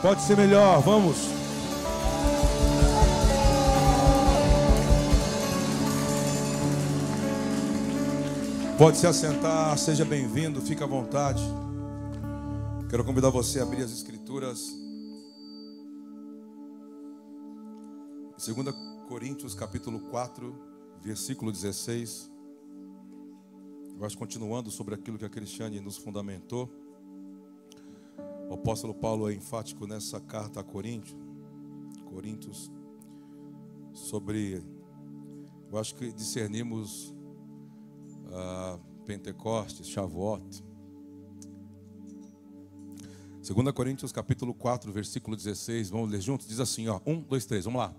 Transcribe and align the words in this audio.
Pode 0.00 0.22
ser 0.22 0.36
melhor, 0.36 0.80
vamos. 0.80 1.16
Pode 8.78 8.96
se 8.96 9.08
assentar, 9.08 9.76
seja 9.76 10.04
bem-vindo, 10.04 10.60
fique 10.60 10.84
à 10.84 10.86
vontade. 10.86 11.42
Quero 12.88 13.04
convidar 13.04 13.30
você 13.30 13.58
a 13.58 13.64
abrir 13.64 13.82
as 13.82 13.90
escrituras. 13.90 14.72
2 18.36 18.72
Coríntios 19.08 19.52
capítulo 19.52 19.98
4, 19.98 20.54
versículo 21.02 21.50
16. 21.50 22.30
Nós 23.98 24.14
continuando 24.14 24.70
sobre 24.70 24.94
aquilo 24.94 25.18
que 25.18 25.24
a 25.24 25.28
Cristiane 25.28 25.80
nos 25.80 25.96
fundamentou. 25.96 26.87
O 28.48 28.54
apóstolo 28.54 28.94
Paulo 28.94 29.30
é 29.30 29.34
enfático 29.34 29.86
nessa 29.86 30.20
carta 30.20 30.60
a 30.60 30.64
Coríntios, 30.64 31.16
Coríntios, 32.06 32.72
sobre, 33.92 34.62
eu 35.70 35.78
acho 35.78 35.94
que 35.94 36.10
discernimos 36.12 37.14
uh, 38.26 38.78
Pentecostes, 39.04 39.86
Shavuot. 39.88 40.64
2 43.46 43.72
Coríntios 43.72 44.12
capítulo 44.12 44.54
4, 44.54 44.90
versículo 44.92 45.36
16, 45.36 45.90
vamos 45.90 46.10
ler 46.10 46.20
juntos? 46.20 46.48
Diz 46.48 46.58
assim, 46.58 46.88
ó, 46.88 47.00
1, 47.06 47.20
2, 47.22 47.44
3, 47.44 47.64
vamos 47.66 47.80
lá. 47.80 47.94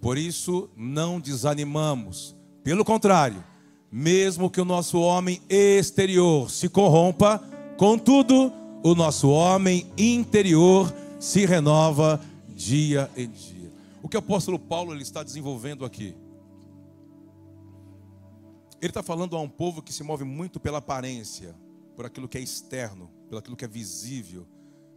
Por 0.00 0.16
isso 0.16 0.70
não 0.76 1.20
desanimamos, 1.20 2.36
pelo 2.62 2.84
contrário, 2.84 3.42
mesmo 3.90 4.48
que 4.48 4.60
o 4.60 4.64
nosso 4.64 5.00
homem 5.00 5.40
exterior 5.48 6.50
se 6.50 6.68
corrompa, 6.68 7.38
contudo, 7.76 8.52
o 8.82 8.94
nosso 8.94 9.30
homem 9.30 9.86
interior 9.96 10.92
se 11.20 11.46
renova 11.46 12.20
dia 12.48 13.10
em 13.16 13.30
dia. 13.30 13.72
O 14.02 14.08
que 14.08 14.16
o 14.16 14.18
apóstolo 14.18 14.58
Paulo 14.58 14.92
ele 14.92 15.02
está 15.02 15.22
desenvolvendo 15.22 15.84
aqui? 15.84 16.16
Ele 18.80 18.90
está 18.90 19.02
falando 19.02 19.36
a 19.36 19.40
um 19.40 19.48
povo 19.48 19.80
que 19.80 19.92
se 19.92 20.02
move 20.02 20.24
muito 20.24 20.58
pela 20.58 20.78
aparência, 20.78 21.54
por 21.94 22.04
aquilo 22.04 22.28
que 22.28 22.36
é 22.36 22.40
externo, 22.40 23.08
pelo 23.28 23.38
aquilo 23.38 23.56
que 23.56 23.64
é 23.64 23.68
visível, 23.68 24.44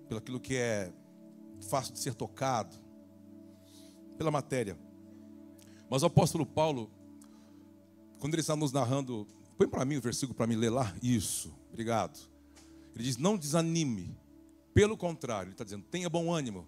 pelo 0.07 0.17
aquilo 0.17 0.39
que 0.39 0.55
é 0.55 0.91
fácil 1.69 1.93
de 1.93 1.99
ser 1.99 2.15
tocado, 2.15 2.75
pela 4.17 4.31
matéria. 4.31 4.75
Mas 5.87 6.01
o 6.01 6.07
apóstolo 6.07 6.45
Paulo, 6.45 6.89
quando 8.17 8.33
ele 8.33 8.41
está 8.41 8.55
nos 8.55 8.71
narrando, 8.71 9.27
põe 9.55 9.67
para 9.67 9.85
mim 9.85 9.97
o 9.97 10.01
versículo 10.01 10.33
para 10.33 10.47
me 10.47 10.55
ler 10.55 10.71
lá. 10.71 10.91
Isso, 11.03 11.53
obrigado. 11.69 12.34
Ele 12.95 13.03
diz: 13.03 13.17
Não 13.17 13.37
desanime, 13.37 14.17
pelo 14.73 14.97
contrário, 14.97 15.47
ele 15.47 15.53
está 15.53 15.63
dizendo: 15.63 15.85
tenha 15.89 16.09
bom 16.09 16.33
ânimo. 16.33 16.67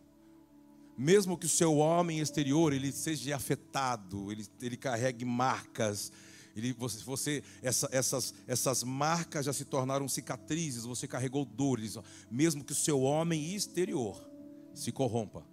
Mesmo 0.97 1.37
que 1.37 1.45
o 1.45 1.49
seu 1.49 1.77
homem 1.77 2.19
exterior 2.19 2.73
ele 2.73 2.91
seja 2.91 3.35
afetado, 3.35 4.31
ele, 4.31 4.45
ele 4.61 4.75
carregue 4.75 5.23
marcas, 5.23 6.11
ele, 6.55 6.73
você, 6.73 7.03
você 7.03 7.43
essa, 7.61 7.87
essas, 7.91 8.33
essas 8.47 8.83
marcas 8.83 9.45
já 9.45 9.53
se 9.53 9.63
tornaram 9.63 10.07
cicatrizes, 10.07 10.85
você 10.85 11.07
carregou 11.07 11.45
dores, 11.45 11.97
mesmo 12.31 12.63
que 12.63 12.71
o 12.71 12.75
seu 12.75 13.01
homem 13.01 13.53
exterior 13.53 14.27
se 14.73 14.91
corrompa. 14.91 15.45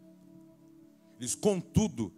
Diz, 1.19 1.35
contudo, 1.35 2.11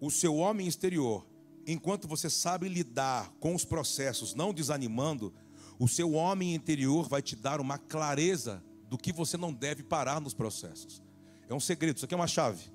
o 0.00 0.10
seu 0.10 0.36
homem 0.36 0.66
exterior, 0.66 1.26
enquanto 1.66 2.08
você 2.08 2.30
sabe 2.30 2.68
lidar 2.68 3.30
com 3.38 3.54
os 3.54 3.66
processos, 3.66 4.34
não 4.34 4.54
desanimando, 4.54 5.34
o 5.80 5.88
seu 5.88 6.12
homem 6.12 6.54
interior 6.54 7.08
vai 7.08 7.22
te 7.22 7.34
dar 7.34 7.58
uma 7.58 7.78
clareza 7.78 8.62
do 8.86 8.98
que 8.98 9.14
você 9.14 9.38
não 9.38 9.50
deve 9.50 9.82
parar 9.82 10.20
nos 10.20 10.34
processos. 10.34 11.02
É 11.48 11.54
um 11.54 11.58
segredo, 11.58 11.96
isso 11.96 12.04
aqui 12.04 12.12
é 12.12 12.16
uma 12.18 12.26
chave. 12.26 12.70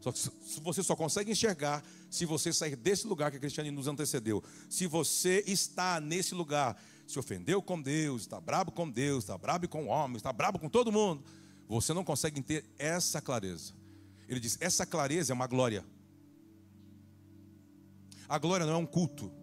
Só 0.00 0.12
você 0.60 0.82
só 0.82 0.96
consegue 0.96 1.30
enxergar 1.30 1.80
se 2.10 2.26
você 2.26 2.52
sair 2.52 2.74
desse 2.74 3.06
lugar 3.06 3.30
que 3.30 3.36
a 3.36 3.40
Cristiane 3.40 3.70
nos 3.70 3.86
antecedeu. 3.86 4.42
Se 4.68 4.88
você 4.88 5.44
está 5.46 6.00
nesse 6.00 6.34
lugar, 6.34 6.76
se 7.06 7.20
ofendeu 7.20 7.62
com 7.62 7.80
Deus, 7.80 8.22
está 8.22 8.40
brabo 8.40 8.72
com 8.72 8.90
Deus, 8.90 9.22
está 9.22 9.38
brabo 9.38 9.68
com 9.68 9.84
o 9.84 9.86
homem, 9.86 10.16
está 10.16 10.32
brabo 10.32 10.58
com 10.58 10.68
todo 10.68 10.90
mundo, 10.90 11.22
você 11.68 11.94
não 11.94 12.02
consegue 12.02 12.42
ter 12.42 12.64
essa 12.76 13.20
clareza. 13.20 13.74
Ele 14.28 14.40
diz: 14.40 14.58
essa 14.60 14.84
clareza 14.84 15.32
é 15.32 15.34
uma 15.34 15.46
glória. 15.46 15.84
A 18.28 18.38
glória 18.38 18.66
não 18.66 18.72
é 18.72 18.78
um 18.78 18.86
culto. 18.86 19.39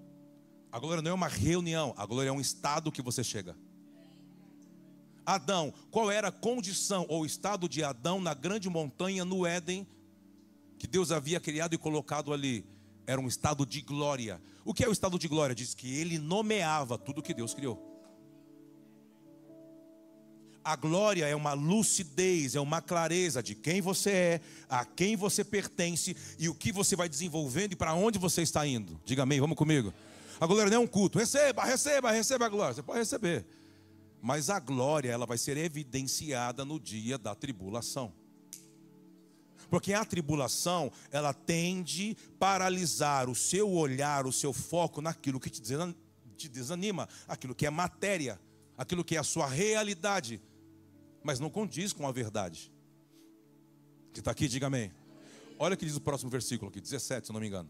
A 0.78 0.80
glória 0.80 1.02
não 1.02 1.10
é 1.10 1.14
uma 1.16 1.28
reunião. 1.28 1.92
A 1.98 2.06
glória 2.06 2.30
é 2.30 2.32
um 2.32 2.40
estado 2.40 2.92
que 2.92 3.02
você 3.02 3.24
chega. 3.24 3.58
Adão, 5.26 5.74
qual 5.90 6.12
era 6.12 6.28
a 6.28 6.32
condição 6.32 7.04
ou 7.10 7.26
estado 7.26 7.68
de 7.68 7.84
Adão 7.84 8.22
na 8.22 8.36
grande 8.36 8.70
montanha 8.70 9.26
no 9.26 9.44
Éden 9.44 9.88
que 10.78 10.86
Deus 10.86 11.12
havia 11.12 11.40
criado 11.40 11.74
e 11.74 11.80
colocado 11.80 12.32
ali? 12.32 12.64
Era 13.08 13.20
um 13.20 13.28
estado 13.28 13.66
de 13.66 13.82
glória. 13.82 14.40
O 14.64 14.72
que 14.72 14.84
é 14.84 14.88
o 14.88 14.92
estado 14.92 15.18
de 15.18 15.28
glória? 15.28 15.56
Diz 15.56 15.74
que 15.74 15.92
ele 15.98 16.20
nomeava 16.20 16.96
tudo 16.96 17.24
que 17.24 17.34
Deus 17.34 17.56
criou. 17.56 17.84
A 20.64 20.76
glória 20.76 21.26
é 21.26 21.36
uma 21.36 21.54
lucidez, 21.54 22.54
é 22.54 22.60
uma 22.60 22.84
clareza 22.84 23.42
de 23.42 23.56
quem 23.56 23.82
você 23.82 24.12
é, 24.12 24.42
a 24.70 24.86
quem 24.86 25.16
você 25.16 25.44
pertence 25.44 26.16
e 26.38 26.48
o 26.48 26.54
que 26.54 26.72
você 26.72 26.96
vai 26.96 27.10
desenvolvendo 27.10 27.74
e 27.74 27.76
para 27.76 27.96
onde 27.96 28.20
você 28.20 28.44
está 28.44 28.68
indo. 28.68 29.02
Diga 29.04 29.24
amém, 29.24 29.40
vamos 29.40 29.58
comigo. 29.58 29.92
A 30.40 30.46
glória 30.46 30.70
não 30.70 30.78
é 30.78 30.80
um 30.80 30.88
culto. 30.88 31.18
Receba, 31.20 31.64
receba, 31.64 32.12
receba 32.12 32.46
a 32.46 32.50
glória. 32.50 32.74
Você 32.74 32.84
pode 32.84 33.00
receber. 33.00 33.46
Mas 34.22 34.50
a 34.50 34.60
glória, 34.60 35.12
ela 35.12 35.26
vai 35.26 35.38
ser 35.38 35.58
evidenciada 35.58 36.66
no 36.66 36.80
dia 36.80 37.18
da 37.18 37.36
tribulação. 37.36 38.14
Porque 39.70 39.94
a 39.94 40.06
tribulação, 40.06 40.92
ela 41.12 41.34
tende 41.34 42.16
a 42.16 42.38
paralisar 42.40 43.30
o 43.30 43.36
seu 43.36 43.70
olhar, 43.70 44.26
o 44.26 44.32
seu 44.32 44.54
foco 44.54 45.02
naquilo 45.02 45.40
que 45.40 45.50
te 45.50 46.50
desanima, 46.50 47.08
aquilo 47.28 47.54
que 47.54 47.66
é 47.66 47.70
matéria, 47.70 48.40
aquilo 48.78 49.04
que 49.04 49.16
é 49.16 49.20
a 49.20 49.24
sua 49.24 49.48
realidade 49.48 50.42
mas 51.28 51.42
não 51.42 51.50
condiz 51.50 51.92
com 51.92 52.08
a 52.08 52.12
verdade. 52.14 52.72
Que 54.14 54.20
está 54.20 54.32
aqui, 54.32 54.48
diga 54.48 54.68
amém. 54.68 54.94
Olha 55.60 55.74
o 55.74 55.78
que 55.78 55.86
diz 55.86 55.98
o 55.98 56.00
próximo 56.00 56.32
versículo 56.32 56.70
aqui, 56.70 56.80
17, 56.80 57.28
se 57.28 57.34
não 57.34 57.42
me 57.42 57.48
engano. 57.48 57.70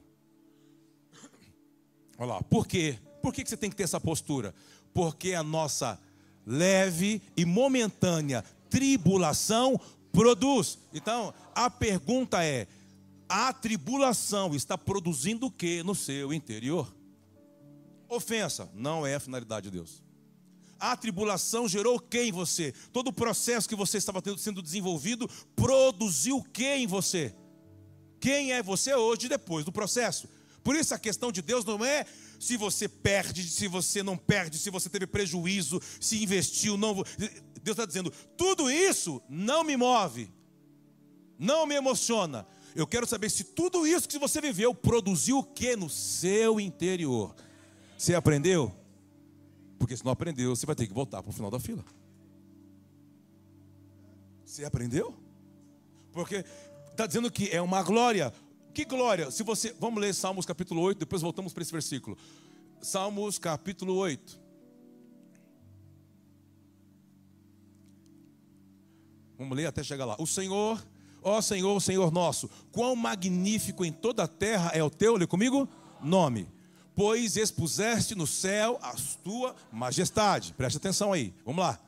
Olha 2.18 2.34
lá, 2.34 2.44
por 2.44 2.68
quê? 2.68 2.98
Por 3.22 3.34
que 3.34 3.46
você 3.46 3.58
tem 3.58 3.70
que 3.70 3.76
ter 3.76 3.84
essa 3.84 4.00
postura? 4.00 4.54
Porque 4.94 5.34
a 5.34 5.44
nossa 5.44 6.00
leve 6.46 7.22
e 7.36 7.46
momentânea 7.46 8.44
tribulação 8.70 9.80
produz. 10.12 10.80
Então, 10.94 11.34
a 11.54 11.70
pergunta 11.70 12.44
é: 12.44 12.68
a 13.30 13.52
tribulação 13.54 14.56
está 14.56 14.78
produzindo 14.78 15.48
o 15.48 15.52
que 15.52 15.84
no 15.84 15.94
seu 15.94 16.34
interior? 16.34 16.94
Ofensa 18.10 18.70
não 18.74 19.06
é 19.06 19.16
a 19.16 19.20
finalidade 19.20 19.70
de 19.70 19.72
Deus. 19.72 20.02
A 20.80 20.96
tribulação 20.96 21.68
gerou 21.68 21.96
o 21.96 22.00
que 22.00 22.22
em 22.22 22.32
você? 22.32 22.74
Todo 22.94 23.08
o 23.08 23.14
processo 23.14 23.68
que 23.68 23.76
você 23.76 23.98
estava 23.98 24.22
tendo, 24.22 24.38
sendo 24.38 24.62
desenvolvido 24.62 25.30
produziu 25.56 26.38
o 26.38 26.44
que 26.44 26.76
em 26.76 26.88
você? 26.88 27.36
Quem 28.20 28.54
é 28.54 28.62
você 28.62 28.94
hoje 28.94 29.28
depois 29.28 29.66
do 29.66 29.72
processo? 29.72 30.30
Por 30.68 30.76
isso 30.76 30.94
a 30.94 31.00
questão 31.00 31.32
de 31.32 31.42
Deus 31.42 31.64
não 31.64 31.86
é 31.86 32.06
se 32.38 32.58
você 32.58 32.90
perde, 32.90 33.42
se 33.50 33.70
você 33.70 34.04
não 34.04 34.18
perde, 34.18 34.60
se 34.60 34.70
você 34.70 34.90
teve 34.90 35.08
prejuízo, 35.08 35.82
se 35.98 36.22
investiu, 36.22 36.76
não. 36.76 36.94
Deus 36.94 37.70
está 37.70 37.86
dizendo: 37.86 38.12
tudo 38.36 38.70
isso 38.70 39.22
não 39.30 39.64
me 39.64 39.78
move, 39.78 40.30
não 41.40 41.66
me 41.66 41.74
emociona. 41.74 42.46
Eu 42.76 42.86
quero 42.86 43.08
saber 43.08 43.32
se 43.32 43.46
tudo 43.46 43.88
isso 43.88 44.10
que 44.10 44.20
você 44.20 44.42
viveu 44.42 44.76
produziu 44.76 45.38
o 45.38 45.44
que 45.44 45.74
no 45.78 45.90
seu 45.90 46.60
interior. 46.60 47.34
Você 47.98 48.14
aprendeu? 48.14 48.76
Porque 49.80 49.96
se 49.96 50.04
não 50.04 50.12
aprendeu, 50.12 50.54
você 50.54 50.66
vai 50.66 50.76
ter 50.76 50.86
que 50.86 50.94
voltar 50.94 51.24
para 51.24 51.30
o 51.30 51.34
final 51.34 51.50
da 51.50 51.62
fila. 51.62 51.86
Você 54.44 54.66
aprendeu? 54.66 55.16
Porque 56.12 56.44
está 56.92 57.08
dizendo 57.08 57.32
que 57.32 57.50
é 57.52 57.62
uma 57.62 57.82
glória. 57.82 58.34
Que 58.78 58.86
glória? 58.86 59.32
Se 59.32 59.42
você, 59.42 59.76
vamos 59.80 60.00
ler 60.00 60.14
Salmos 60.14 60.46
capítulo 60.46 60.82
8, 60.82 61.00
depois 61.00 61.20
voltamos 61.20 61.52
para 61.52 61.64
esse 61.64 61.72
versículo. 61.72 62.16
Salmos 62.80 63.40
capítulo 63.40 63.96
8. 63.96 64.40
Vamos 69.36 69.58
ler 69.58 69.66
até 69.66 69.82
chegar 69.82 70.06
lá. 70.06 70.16
O 70.20 70.28
Senhor, 70.28 70.80
ó 71.24 71.42
Senhor, 71.42 71.82
Senhor 71.82 72.12
nosso, 72.12 72.48
quão 72.72 72.96
magnífico 72.96 73.84
em 73.84 73.92
toda 73.92 74.26
a 74.26 74.28
terra 74.28 74.70
é 74.72 74.84
o 74.84 74.92
teu, 74.92 75.16
lê 75.16 75.26
comigo, 75.26 75.68
nome 76.00 76.48
pois 76.94 77.36
expuseste 77.36 78.14
no 78.14 78.28
céu 78.28 78.78
a 78.84 78.94
tua 79.24 79.56
majestade. 79.72 80.54
Preste 80.54 80.78
atenção 80.78 81.12
aí, 81.12 81.34
vamos 81.44 81.64
lá. 81.64 81.80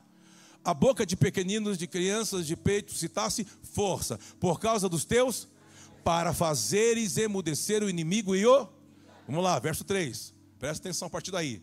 A 0.64 0.74
boca 0.74 1.06
de 1.06 1.16
pequeninos, 1.16 1.78
de 1.78 1.86
crianças 1.86 2.46
de 2.46 2.56
peito, 2.56 2.92
citasse 2.94 3.46
força, 3.62 4.18
por 4.40 4.58
causa 4.58 4.88
dos 4.88 5.04
teus, 5.04 5.48
para 6.04 6.32
fazeres 6.32 7.16
emudecer 7.16 7.82
o 7.82 7.90
inimigo 7.90 8.34
e 8.34 8.46
o. 8.46 8.68
Vamos 9.26 9.44
lá, 9.44 9.58
verso 9.58 9.84
3. 9.84 10.34
Presta 10.58 10.88
atenção 10.88 11.06
a 11.06 11.10
partir 11.10 11.30
daí. 11.30 11.62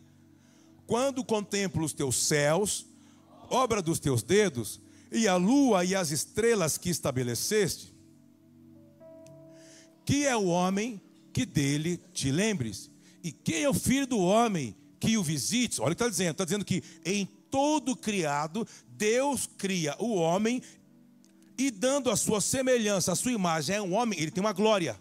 Quando 0.86 1.24
contemplo 1.24 1.84
os 1.84 1.92
teus 1.92 2.16
céus, 2.16 2.86
obra 3.50 3.82
dos 3.82 3.98
teus 3.98 4.22
dedos, 4.22 4.80
e 5.10 5.26
a 5.26 5.36
lua 5.36 5.84
e 5.84 5.94
as 5.94 6.10
estrelas 6.10 6.78
que 6.78 6.90
estabeleceste? 6.90 7.94
Que 10.04 10.26
é 10.26 10.36
o 10.36 10.46
homem 10.46 11.00
que 11.32 11.44
dele 11.44 12.00
te 12.12 12.30
lembres? 12.30 12.90
E 13.22 13.32
quem 13.32 13.62
é 13.62 13.68
o 13.68 13.74
filho 13.74 14.06
do 14.06 14.18
homem 14.18 14.74
que 14.98 15.16
o 15.18 15.22
visites? 15.22 15.78
Olha 15.78 15.92
o 15.92 15.96
que 15.96 16.02
está 16.02 16.08
dizendo: 16.08 16.30
está 16.32 16.44
dizendo 16.44 16.64
que 16.64 16.82
em 17.04 17.26
todo 17.50 17.96
criado, 17.96 18.66
Deus 18.88 19.48
cria 19.58 19.96
o 19.98 20.14
homem 20.14 20.62
e 21.58 21.72
dando 21.72 22.08
a 22.08 22.16
sua 22.16 22.40
semelhança, 22.40 23.10
a 23.10 23.16
sua 23.16 23.32
imagem, 23.32 23.76
é 23.76 23.82
um 23.82 23.92
homem, 23.92 24.18
ele 24.20 24.30
tem 24.30 24.40
uma 24.40 24.52
glória. 24.52 24.98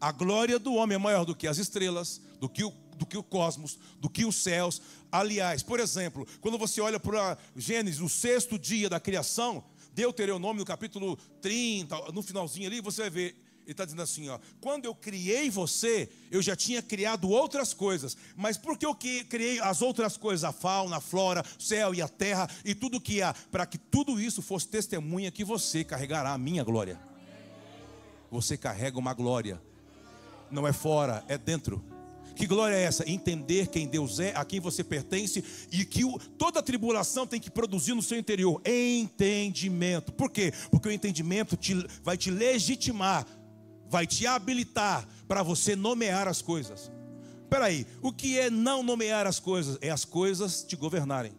A 0.00 0.12
glória 0.12 0.58
do 0.58 0.72
homem 0.74 0.94
é 0.94 0.98
maior 0.98 1.24
do 1.24 1.34
que 1.34 1.48
as 1.48 1.58
estrelas, 1.58 2.22
do 2.38 2.48
que 2.48 2.62
o, 2.62 2.72
do 2.96 3.04
que 3.04 3.18
o 3.18 3.22
cosmos, 3.22 3.76
do 3.98 4.08
que 4.08 4.24
os 4.24 4.36
céus. 4.36 4.80
Aliás, 5.10 5.64
por 5.64 5.80
exemplo, 5.80 6.26
quando 6.40 6.56
você 6.56 6.80
olha 6.80 7.00
para 7.00 7.36
Gênesis, 7.56 8.00
o 8.00 8.08
sexto 8.08 8.56
dia 8.56 8.88
da 8.88 9.00
criação, 9.00 9.64
Deuteronômio, 9.92 10.60
no 10.60 10.64
capítulo 10.64 11.16
30, 11.42 12.12
no 12.12 12.22
finalzinho 12.22 12.68
ali, 12.68 12.80
você 12.80 13.02
vai 13.02 13.10
ver 13.10 13.49
está 13.72 13.84
dizendo 13.84 14.02
assim: 14.02 14.28
ó, 14.28 14.38
quando 14.60 14.84
eu 14.84 14.94
criei 14.94 15.50
você, 15.50 16.08
eu 16.30 16.42
já 16.42 16.54
tinha 16.56 16.82
criado 16.82 17.28
outras 17.28 17.72
coisas, 17.72 18.16
mas 18.36 18.56
porque 18.56 18.86
eu 18.86 18.94
criei 18.94 19.60
as 19.60 19.82
outras 19.82 20.16
coisas, 20.16 20.44
a 20.44 20.52
fauna, 20.52 20.96
a 20.96 21.00
flora, 21.00 21.44
o 21.58 21.62
céu 21.62 21.94
e 21.94 22.02
a 22.02 22.08
terra 22.08 22.48
e 22.64 22.74
tudo 22.74 23.00
que 23.00 23.22
há, 23.22 23.34
para 23.50 23.66
que 23.66 23.78
tudo 23.78 24.20
isso 24.20 24.42
fosse 24.42 24.68
testemunha 24.68 25.30
que 25.30 25.44
você 25.44 25.84
carregará 25.84 26.32
a 26.32 26.38
minha 26.38 26.64
glória. 26.64 27.00
Você 28.30 28.56
carrega 28.56 28.98
uma 28.98 29.12
glória, 29.12 29.60
não 30.50 30.66
é 30.66 30.72
fora, 30.72 31.24
é 31.28 31.36
dentro. 31.36 31.82
Que 32.40 32.46
glória 32.46 32.74
é 32.74 32.82
essa? 32.82 33.06
Entender 33.06 33.66
quem 33.66 33.86
Deus 33.86 34.18
é, 34.18 34.32
a 34.34 34.46
quem 34.46 34.60
você 34.60 34.82
pertence 34.82 35.44
e 35.70 35.84
que 35.84 36.06
o, 36.06 36.18
toda 36.38 36.62
tribulação 36.62 37.26
tem 37.26 37.38
que 37.38 37.50
produzir 37.50 37.92
no 37.92 38.02
seu 38.02 38.16
interior 38.16 38.62
entendimento. 38.64 40.10
Por 40.10 40.30
quê? 40.30 40.50
Porque 40.70 40.88
o 40.88 40.92
entendimento 40.92 41.54
te, 41.54 41.74
vai 42.02 42.16
te 42.16 42.30
legitimar 42.30 43.26
vai 43.90 44.06
te 44.06 44.26
habilitar 44.26 45.06
para 45.26 45.42
você 45.42 45.74
nomear 45.74 46.28
as 46.28 46.40
coisas. 46.40 46.90
Espera 47.42 47.64
aí, 47.64 47.84
o 48.00 48.12
que 48.12 48.38
é 48.38 48.48
não 48.48 48.82
nomear 48.82 49.26
as 49.26 49.40
coisas? 49.40 49.76
É 49.80 49.90
as 49.90 50.04
coisas 50.04 50.62
te 50.62 50.76
governarem. 50.76 51.32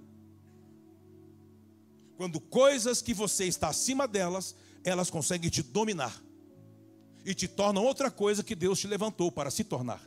Quando 2.18 2.40
coisas 2.40 3.02
que 3.02 3.14
você 3.14 3.46
está 3.46 3.70
acima 3.70 4.06
delas, 4.08 4.54
elas 4.84 5.10
conseguem 5.10 5.50
te 5.50 5.64
dominar 5.64 6.22
e 7.26 7.34
te 7.34 7.48
tornam 7.48 7.84
outra 7.84 8.12
coisa 8.12 8.44
que 8.44 8.54
Deus 8.54 8.80
te 8.80 8.88
levantou 8.88 9.32
para 9.32 9.50
se 9.50 9.64
tornar. 9.64 10.02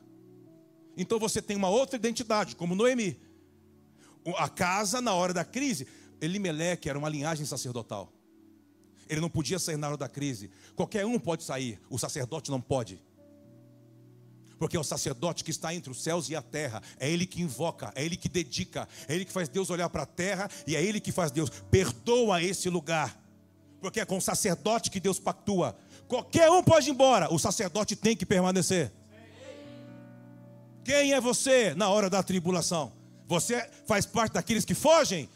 Então 0.97 1.19
você 1.19 1.41
tem 1.41 1.57
uma 1.57 1.71
outra 1.71 1.97
identidade, 1.97 2.55
como 2.55 2.75
Noemi. 2.75 3.19
A 4.37 4.49
casa 4.49 5.01
na 5.01 5.15
hora 5.15 5.33
da 5.33 5.45
crise, 5.45 5.87
Elimeleque 6.21 6.89
era 6.89 6.99
uma 6.99 7.09
linhagem 7.09 7.47
sacerdotal. 7.47 8.13
Ele 9.09 9.21
não 9.21 9.31
podia 9.31 9.59
sair 9.59 9.77
na 9.77 9.89
hora 9.89 9.97
da 9.97 10.09
crise. 10.09 10.51
Qualquer 10.75 11.05
um 11.07 11.19
pode 11.19 11.43
sair, 11.43 11.81
o 11.89 11.99
sacerdote 11.99 12.51
não 12.51 12.61
pode. 12.61 13.03
Porque 14.59 14.77
é 14.77 14.81
o 14.81 14.85
sacerdote 14.85 15.45
que 15.45 15.51
está 15.51 15.75
entre 15.75 15.91
os 15.91 16.03
céus 16.03 16.29
e 16.29 16.37
a 16.37 16.43
terra. 16.43 16.83
É 16.99 17.11
ele 17.11 17.27
que 17.27 17.43
invoca, 17.43 17.93
é 17.95 18.05
ele 18.05 18.17
que 18.17 18.29
dedica, 18.29 18.89
é 19.09 19.15
ele 19.15 19.25
que 19.25 19.33
faz 19.33 19.49
Deus 19.49 19.71
olhar 19.71 19.89
para 19.89 20.03
a 20.03 20.07
terra 20.07 20.49
e 20.67 20.77
é 20.77 20.83
ele 20.83 21.01
que 21.01 21.13
faz 21.13 21.31
Deus 21.31 21.51
perdoa 21.71 22.43
esse 22.43 22.71
lugar. 22.71 23.21
Porque 23.81 24.01
é 24.01 24.05
com 24.05 24.17
o 24.17 24.23
sacerdote 24.23 24.91
que 24.91 25.01
Deus 25.01 25.19
pactua. 25.19 25.77
Qualquer 26.09 26.51
um 26.51 26.63
pode 26.63 26.89
ir 26.89 26.93
embora, 26.93 27.33
o 27.33 27.39
sacerdote 27.39 27.97
tem 27.97 28.17
que 28.17 28.25
permanecer. 28.25 28.93
Quem 30.85 31.13
é 31.13 31.21
você 31.21 31.75
na 31.75 31.89
hora 31.89 32.11
da 32.11 32.23
tribulação? 32.23 32.93
Você 33.27 33.69
faz 33.87 34.05
parte 34.05 34.35
daqueles 34.35 34.65
que 34.65 34.75
fogem? 34.75 35.29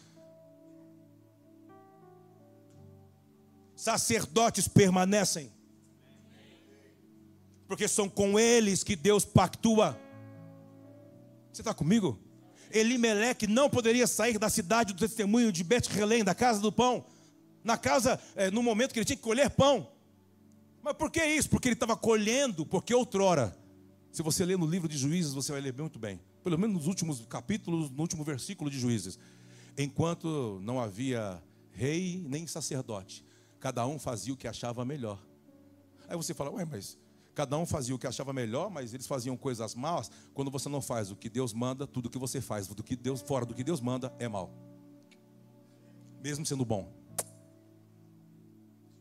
Sacerdotes 3.79 4.67
permanecem. 4.67 5.49
Porque 7.65 7.87
são 7.87 8.09
com 8.09 8.37
eles 8.37 8.83
que 8.83 8.93
Deus 8.93 9.23
pactua. 9.23 9.97
Você 11.51 11.61
está 11.61 11.73
comigo? 11.73 12.19
Elimeleque 12.71 13.47
não 13.47 13.69
poderia 13.69 14.05
sair 14.05 14.37
da 14.37 14.49
cidade 14.49 14.93
do 14.93 14.99
testemunho 14.99 15.49
de 15.49 15.63
Bet-Relém, 15.63 16.25
da 16.25 16.35
casa 16.35 16.59
do 16.59 16.73
pão, 16.73 17.05
na 17.63 17.77
casa, 17.77 18.19
é, 18.35 18.51
no 18.51 18.61
momento 18.61 18.91
que 18.91 18.99
ele 18.99 19.05
tinha 19.05 19.15
que 19.15 19.23
colher 19.23 19.49
pão. 19.49 19.89
Mas 20.83 20.93
por 20.93 21.09
que 21.09 21.23
isso? 21.23 21.49
Porque 21.49 21.69
ele 21.69 21.73
estava 21.73 21.95
colhendo, 21.95 22.65
porque 22.65 22.93
outrora, 22.93 23.57
se 24.11 24.21
você 24.21 24.43
ler 24.43 24.57
no 24.57 24.65
livro 24.65 24.89
de 24.89 24.97
Juízes, 24.97 25.33
você 25.33 25.53
vai 25.53 25.61
ler 25.61 25.73
muito 25.73 25.97
bem, 25.97 26.19
pelo 26.43 26.59
menos 26.59 26.75
nos 26.75 26.87
últimos 26.87 27.25
capítulos, 27.27 27.89
no 27.89 28.01
último 28.01 28.25
versículo 28.25 28.69
de 28.69 28.77
Juízes. 28.77 29.17
Enquanto 29.77 30.59
não 30.63 30.81
havia 30.81 31.41
rei 31.71 32.21
nem 32.27 32.45
sacerdote, 32.45 33.23
Cada 33.59 33.85
um 33.85 33.99
fazia 33.99 34.33
o 34.33 34.37
que 34.37 34.47
achava 34.47 34.85
melhor. 34.85 35.21
Aí 36.07 36.15
você 36.15 36.33
fala, 36.33 36.49
ué, 36.51 36.65
mas 36.65 36.97
cada 37.35 37.57
um 37.57 37.65
fazia 37.65 37.93
o 37.93 37.99
que 37.99 38.07
achava 38.07 38.33
melhor, 38.33 38.69
mas 38.69 38.93
eles 38.93 39.05
faziam 39.05 39.37
coisas 39.37 39.75
más. 39.75 40.09
Quando 40.33 40.49
você 40.49 40.67
não 40.69 40.81
faz 40.81 41.11
o 41.11 41.15
que 41.15 41.29
Deus 41.29 41.53
manda, 41.53 41.85
tudo 41.85 42.09
que 42.09 42.17
você 42.17 42.41
faz 42.41 42.67
do 42.67 42.83
que 42.83 42.95
Deus 42.95 43.21
fora 43.21 43.45
do 43.45 43.53
que 43.53 43.63
Deus 43.63 43.81
manda 43.81 44.13
é 44.17 44.27
mal. 44.27 44.51
Mesmo 46.21 46.45
sendo 46.45 46.65
bom. 46.65 46.91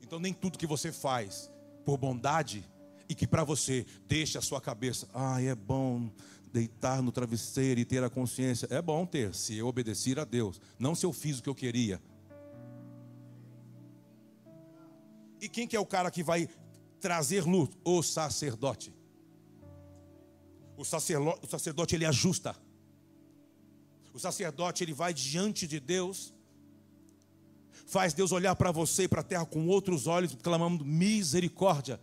Então 0.02 0.18
nem 0.18 0.32
tudo 0.32 0.58
que 0.58 0.66
você 0.66 0.92
faz 0.92 1.50
por 1.84 1.96
bondade 1.96 2.64
e 3.08 3.14
que 3.14 3.26
para 3.26 3.44
você 3.44 3.86
deixa 4.06 4.38
a 4.38 4.42
sua 4.42 4.60
cabeça, 4.60 5.08
ah, 5.14 5.40
é 5.40 5.54
bom 5.54 6.10
deitar 6.52 7.02
no 7.02 7.12
travesseiro 7.12 7.80
e 7.80 7.84
ter 7.84 8.02
a 8.02 8.10
consciência. 8.10 8.66
É 8.70 8.80
bom 8.80 9.06
ter, 9.06 9.34
se 9.34 9.56
eu 9.56 9.66
obedecer 9.66 10.18
a 10.18 10.24
Deus, 10.24 10.60
não 10.78 10.94
se 10.94 11.06
eu 11.06 11.12
fiz 11.12 11.38
o 11.38 11.42
que 11.42 11.48
eu 11.48 11.54
queria. 11.54 12.00
E 15.40 15.48
quem 15.48 15.66
que 15.66 15.76
é 15.76 15.80
o 15.80 15.86
cara 15.86 16.10
que 16.10 16.22
vai 16.22 16.48
trazer 17.00 17.44
luz? 17.44 17.70
O 17.84 18.02
sacerdote. 18.02 18.92
O 20.76 20.84
sacerdote, 20.84 21.40
o 21.42 21.48
sacerdote 21.48 21.94
ele 21.94 22.04
ajusta. 22.04 22.56
O 24.12 24.18
sacerdote 24.18 24.82
ele 24.82 24.92
vai 24.92 25.14
diante 25.14 25.66
de 25.66 25.78
Deus, 25.78 26.32
faz 27.86 28.12
Deus 28.12 28.32
olhar 28.32 28.56
para 28.56 28.72
você 28.72 29.04
e 29.04 29.08
para 29.08 29.20
a 29.20 29.24
terra 29.24 29.46
com 29.46 29.68
outros 29.68 30.06
olhos, 30.06 30.36
clamando 30.42 30.84
misericórdia. 30.84 32.00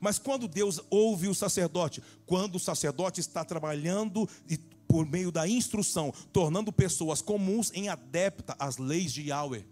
Mas 0.00 0.18
quando 0.18 0.48
Deus 0.48 0.80
ouve 0.90 1.28
o 1.28 1.34
sacerdote, 1.34 2.02
quando 2.26 2.56
o 2.56 2.60
sacerdote 2.60 3.20
está 3.20 3.44
trabalhando 3.44 4.28
e 4.48 4.56
por 4.56 5.06
meio 5.06 5.32
da 5.32 5.48
instrução, 5.48 6.12
tornando 6.32 6.72
pessoas 6.72 7.22
comuns 7.22 7.70
em 7.72 7.88
adepta 7.88 8.54
às 8.58 8.78
leis 8.78 9.12
de 9.12 9.22
Yahweh. 9.28 9.64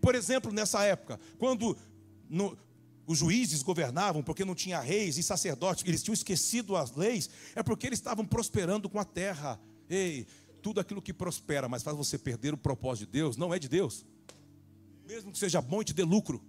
Por 0.00 0.14
exemplo, 0.14 0.52
nessa 0.52 0.82
época, 0.82 1.20
quando 1.38 1.76
no, 2.28 2.56
os 3.06 3.18
juízes 3.18 3.62
governavam 3.62 4.22
porque 4.22 4.44
não 4.44 4.54
tinha 4.54 4.80
reis 4.80 5.18
e 5.18 5.22
sacerdotes, 5.22 5.84
eles 5.86 6.02
tinham 6.02 6.14
esquecido 6.14 6.76
as 6.76 6.94
leis, 6.94 7.28
é 7.54 7.62
porque 7.62 7.86
eles 7.86 7.98
estavam 7.98 8.24
prosperando 8.24 8.88
com 8.88 8.98
a 8.98 9.04
terra. 9.04 9.60
Ei, 9.88 10.26
tudo 10.62 10.80
aquilo 10.80 11.02
que 11.02 11.12
prospera, 11.12 11.68
mas 11.68 11.82
faz 11.82 11.96
você 11.96 12.16
perder 12.16 12.54
o 12.54 12.56
propósito 12.56 13.06
de 13.06 13.12
Deus, 13.12 13.36
não 13.36 13.52
é 13.52 13.58
de 13.58 13.68
Deus. 13.68 14.06
Mesmo 15.06 15.32
que 15.32 15.38
seja 15.38 15.60
bom 15.60 15.82
e 15.82 15.84
te 15.84 15.92
dê 15.92 16.04
lucro. 16.04 16.40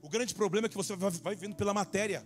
O 0.00 0.08
grande 0.08 0.34
problema 0.34 0.66
é 0.66 0.68
que 0.68 0.76
você 0.76 0.94
vai, 0.94 1.10
vai 1.10 1.36
pela 1.36 1.74
matéria. 1.74 2.24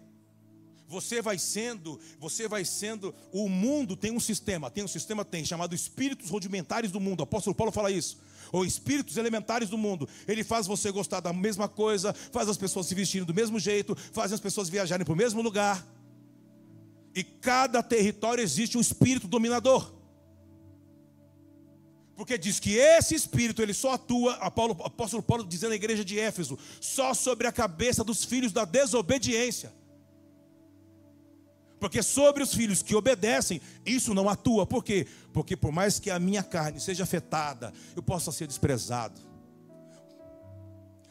Você 0.88 1.20
vai 1.20 1.38
sendo, 1.38 1.98
você 2.18 2.46
vai 2.46 2.64
sendo, 2.64 3.14
o 3.32 3.48
mundo 3.48 3.96
tem 3.96 4.12
um 4.12 4.20
sistema, 4.20 4.70
tem 4.70 4.84
um 4.84 4.88
sistema 4.88 5.24
tem 5.24 5.44
chamado 5.44 5.74
espíritos 5.74 6.30
rudimentares 6.30 6.92
do 6.92 7.00
mundo. 7.00 7.20
O 7.20 7.24
apóstolo 7.24 7.56
Paulo 7.56 7.72
fala 7.72 7.90
isso 7.90 8.18
ou 8.52 8.64
espíritos 8.64 9.16
elementares 9.16 9.68
do 9.68 9.78
mundo. 9.78 10.08
Ele 10.26 10.44
faz 10.44 10.66
você 10.66 10.90
gostar 10.90 11.20
da 11.20 11.32
mesma 11.32 11.68
coisa, 11.68 12.12
faz 12.12 12.48
as 12.48 12.56
pessoas 12.56 12.86
se 12.86 12.94
vestirem 12.94 13.26
do 13.26 13.34
mesmo 13.34 13.58
jeito, 13.58 13.96
faz 14.12 14.32
as 14.32 14.40
pessoas 14.40 14.68
viajarem 14.68 15.04
para 15.04 15.12
o 15.12 15.16
mesmo 15.16 15.42
lugar. 15.42 15.86
E 17.14 17.24
cada 17.24 17.82
território 17.82 18.42
existe 18.42 18.76
um 18.76 18.80
espírito 18.80 19.26
dominador. 19.26 19.94
Porque 22.16 22.38
diz 22.38 22.58
que 22.58 22.74
esse 22.74 23.14
espírito 23.14 23.62
ele 23.62 23.74
só 23.74 23.92
atua, 23.92 24.34
apóstolo 24.34 25.22
Paulo 25.22 25.44
dizendo 25.44 25.70
na 25.70 25.76
igreja 25.76 26.04
de 26.04 26.18
Éfeso, 26.18 26.58
só 26.80 27.12
sobre 27.12 27.46
a 27.46 27.52
cabeça 27.52 28.02
dos 28.02 28.24
filhos 28.24 28.52
da 28.52 28.64
desobediência. 28.64 29.72
Porque 31.78 32.02
sobre 32.02 32.42
os 32.42 32.54
filhos 32.54 32.82
que 32.82 32.94
obedecem, 32.94 33.60
isso 33.84 34.14
não 34.14 34.28
atua. 34.28 34.66
Por 34.66 34.82
quê? 34.82 35.06
Porque 35.32 35.56
por 35.56 35.70
mais 35.70 35.98
que 35.98 36.10
a 36.10 36.18
minha 36.18 36.42
carne 36.42 36.80
seja 36.80 37.04
afetada, 37.04 37.72
eu 37.94 38.02
possa 38.02 38.32
ser 38.32 38.46
desprezado. 38.46 39.20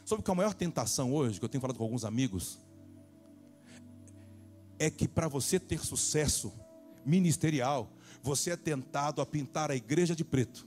Sabe 0.04 0.22
que 0.22 0.30
a 0.30 0.34
maior 0.34 0.54
tentação 0.54 1.12
hoje, 1.12 1.38
que 1.38 1.44
eu 1.44 1.48
tenho 1.48 1.60
falado 1.60 1.76
com 1.76 1.84
alguns 1.84 2.04
amigos, 2.04 2.58
é 4.78 4.90
que 4.90 5.08
para 5.08 5.28
você 5.28 5.58
ter 5.58 5.84
sucesso 5.84 6.52
ministerial, 7.04 7.90
você 8.22 8.50
é 8.50 8.56
tentado 8.56 9.20
a 9.20 9.26
pintar 9.26 9.70
a 9.70 9.76
igreja 9.76 10.14
de 10.14 10.24
preto, 10.24 10.66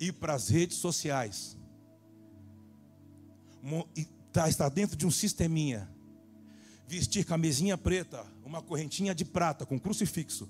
ir 0.00 0.12
para 0.12 0.34
as 0.34 0.48
redes 0.48 0.78
sociais, 0.78 1.56
tá, 4.32 4.48
estar 4.48 4.68
dentro 4.70 4.96
de 4.96 5.06
um 5.06 5.10
sisteminha 5.10 5.88
vestir 6.92 7.24
camisinha 7.24 7.78
preta, 7.78 8.22
uma 8.44 8.60
correntinha 8.60 9.14
de 9.14 9.24
prata 9.24 9.64
com 9.64 9.80
crucifixo. 9.80 10.46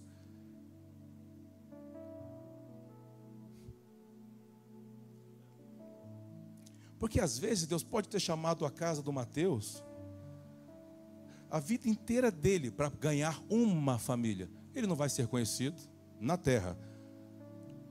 Porque 6.99 7.21
às 7.21 7.39
vezes 7.39 7.67
Deus 7.67 7.85
pode 7.85 8.09
ter 8.09 8.19
chamado 8.19 8.67
a 8.67 8.71
casa 8.73 9.01
do 9.01 9.13
Mateus 9.13 9.85
a 11.49 11.61
vida 11.61 11.89
inteira 11.89 12.29
dele 12.29 12.73
para 12.73 12.89
ganhar 12.89 13.41
uma 13.49 13.97
família. 13.97 14.51
Ele 14.75 14.87
não 14.87 14.97
vai 14.97 15.09
ser 15.09 15.29
conhecido 15.29 15.81
na 16.19 16.37
terra. 16.37 16.77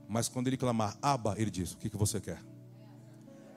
Mas 0.06 0.28
quando 0.28 0.48
ele 0.48 0.58
clamar 0.58 0.98
Aba, 1.00 1.36
ele 1.38 1.50
diz: 1.50 1.72
O 1.72 1.78
que, 1.78 1.88
que 1.88 1.96
você 1.96 2.20
quer? 2.20 2.51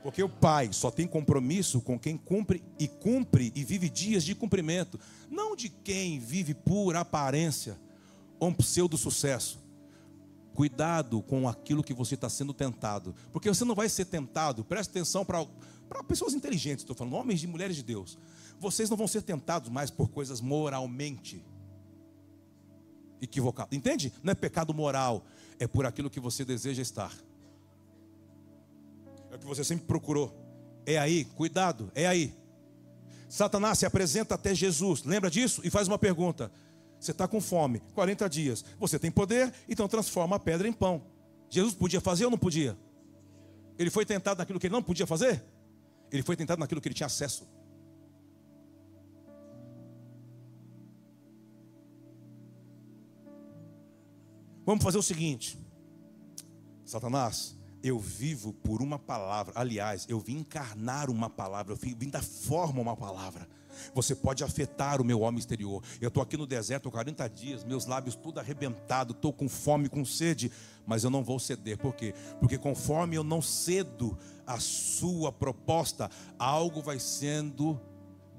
Porque 0.05 0.21
o 0.21 0.29
pai 0.29 0.71
só 0.71 0.91
tem 0.91 1.07
compromisso 1.07 1.81
com 1.81 1.97
quem 1.97 2.15
cumpre 2.15 2.63
e 2.77 2.87
cumpre 2.87 3.51
e 3.55 3.63
vive 3.63 3.89
dias 3.89 4.23
de 4.23 4.35
cumprimento, 4.35 4.99
não 5.31 5.55
de 5.55 5.67
quem 5.67 6.19
vive 6.19 6.53
por 6.53 6.95
aparência 6.95 7.75
ou 8.37 8.49
um 8.49 8.53
pseudo 8.53 8.99
sucesso. 8.99 9.57
Cuidado 10.53 11.23
com 11.23 11.49
aquilo 11.49 11.83
que 11.83 11.91
você 11.91 12.13
está 12.13 12.29
sendo 12.29 12.53
tentado, 12.53 13.15
porque 13.33 13.49
você 13.49 13.65
não 13.65 13.73
vai 13.73 13.89
ser 13.89 14.05
tentado. 14.05 14.63
Preste 14.63 14.91
atenção 14.91 15.25
para 15.25 15.43
pessoas 16.07 16.35
inteligentes, 16.35 16.83
estou 16.83 16.95
falando, 16.95 17.15
homens 17.15 17.43
e 17.43 17.47
mulheres 17.47 17.75
de 17.75 17.81
Deus. 17.81 18.15
Vocês 18.59 18.91
não 18.91 18.97
vão 18.97 19.07
ser 19.07 19.23
tentados 19.23 19.71
mais 19.71 19.89
por 19.89 20.09
coisas 20.09 20.39
moralmente 20.39 21.43
equivocadas. 23.19 23.75
Entende? 23.75 24.13
Não 24.21 24.29
é 24.29 24.35
pecado 24.35 24.71
moral, 24.71 25.25
é 25.57 25.65
por 25.65 25.83
aquilo 25.83 26.11
que 26.11 26.19
você 26.19 26.45
deseja 26.45 26.83
estar 26.83 27.11
que 29.45 29.55
você 29.55 29.63
sempre 29.63 29.85
procurou. 29.85 30.35
É 30.85 30.97
aí, 30.97 31.25
cuidado, 31.25 31.91
é 31.95 32.05
aí. 32.07 32.33
Satanás 33.29 33.79
se 33.79 33.85
apresenta 33.85 34.35
até 34.35 34.53
Jesus, 34.53 35.03
lembra 35.03 35.29
disso? 35.29 35.61
E 35.63 35.69
faz 35.69 35.87
uma 35.87 35.97
pergunta: 35.97 36.51
Você 36.99 37.11
está 37.11 37.27
com 37.27 37.39
fome, 37.39 37.81
40 37.93 38.29
dias, 38.29 38.65
você 38.79 38.99
tem 38.99 39.11
poder, 39.11 39.53
então 39.67 39.87
transforma 39.87 40.35
a 40.35 40.39
pedra 40.39 40.67
em 40.67 40.73
pão. 40.73 41.03
Jesus 41.49 41.73
podia 41.73 42.01
fazer 42.01 42.25
ou 42.25 42.31
não 42.31 42.37
podia? 42.37 42.77
Ele 43.77 43.89
foi 43.89 44.05
tentado 44.05 44.37
naquilo 44.39 44.59
que 44.59 44.67
ele 44.67 44.73
não 44.73 44.83
podia 44.83 45.05
fazer? 45.05 45.43
Ele 46.11 46.23
foi 46.23 46.35
tentado 46.35 46.59
naquilo 46.59 46.79
que 46.79 46.87
ele 46.87 46.95
tinha 46.95 47.07
acesso. 47.07 47.47
Vamos 54.65 54.83
fazer 54.83 54.97
o 54.97 55.03
seguinte, 55.03 55.59
Satanás, 56.83 57.54
eu 57.85 57.99
vivo 57.99 58.51
por 58.51 58.81
uma 58.81 58.97
palavra. 58.97 59.53
Aliás, 59.55 60.07
eu 60.09 60.19
vim 60.19 60.39
encarnar 60.39 61.07
uma 61.07 61.29
palavra, 61.29 61.73
eu 61.73 61.77
vim 61.77 62.09
dar 62.09 62.23
forma 62.23 62.79
a 62.79 62.81
uma 62.81 62.97
palavra. 62.97 63.47
Você 63.93 64.15
pode 64.15 64.43
afetar 64.43 64.99
o 64.99 65.05
meu 65.05 65.21
homem 65.21 65.37
exterior. 65.37 65.83
Eu 66.01 66.07
estou 66.07 66.23
aqui 66.23 66.35
no 66.35 66.47
deserto 66.47 66.89
há 66.89 66.91
40 66.91 67.29
dias, 67.29 67.63
meus 67.63 67.85
lábios 67.85 68.15
tudo 68.15 68.39
arrebentado, 68.39 69.11
estou 69.11 69.31
com 69.31 69.47
fome, 69.47 69.87
com 69.87 70.03
sede, 70.03 70.51
mas 70.83 71.03
eu 71.03 71.11
não 71.11 71.23
vou 71.23 71.37
ceder. 71.37 71.77
Por 71.77 71.93
quê? 71.93 72.15
Porque 72.39 72.57
conforme 72.57 73.17
eu 73.17 73.23
não 73.23 73.39
cedo 73.39 74.17
a 74.47 74.59
sua 74.59 75.31
proposta, 75.31 76.09
algo 76.39 76.81
vai 76.81 76.97
sendo 76.97 77.79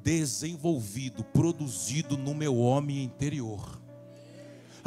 desenvolvido, 0.02 1.22
produzido 1.22 2.18
no 2.18 2.34
meu 2.34 2.56
homem 2.56 3.04
interior. 3.04 3.80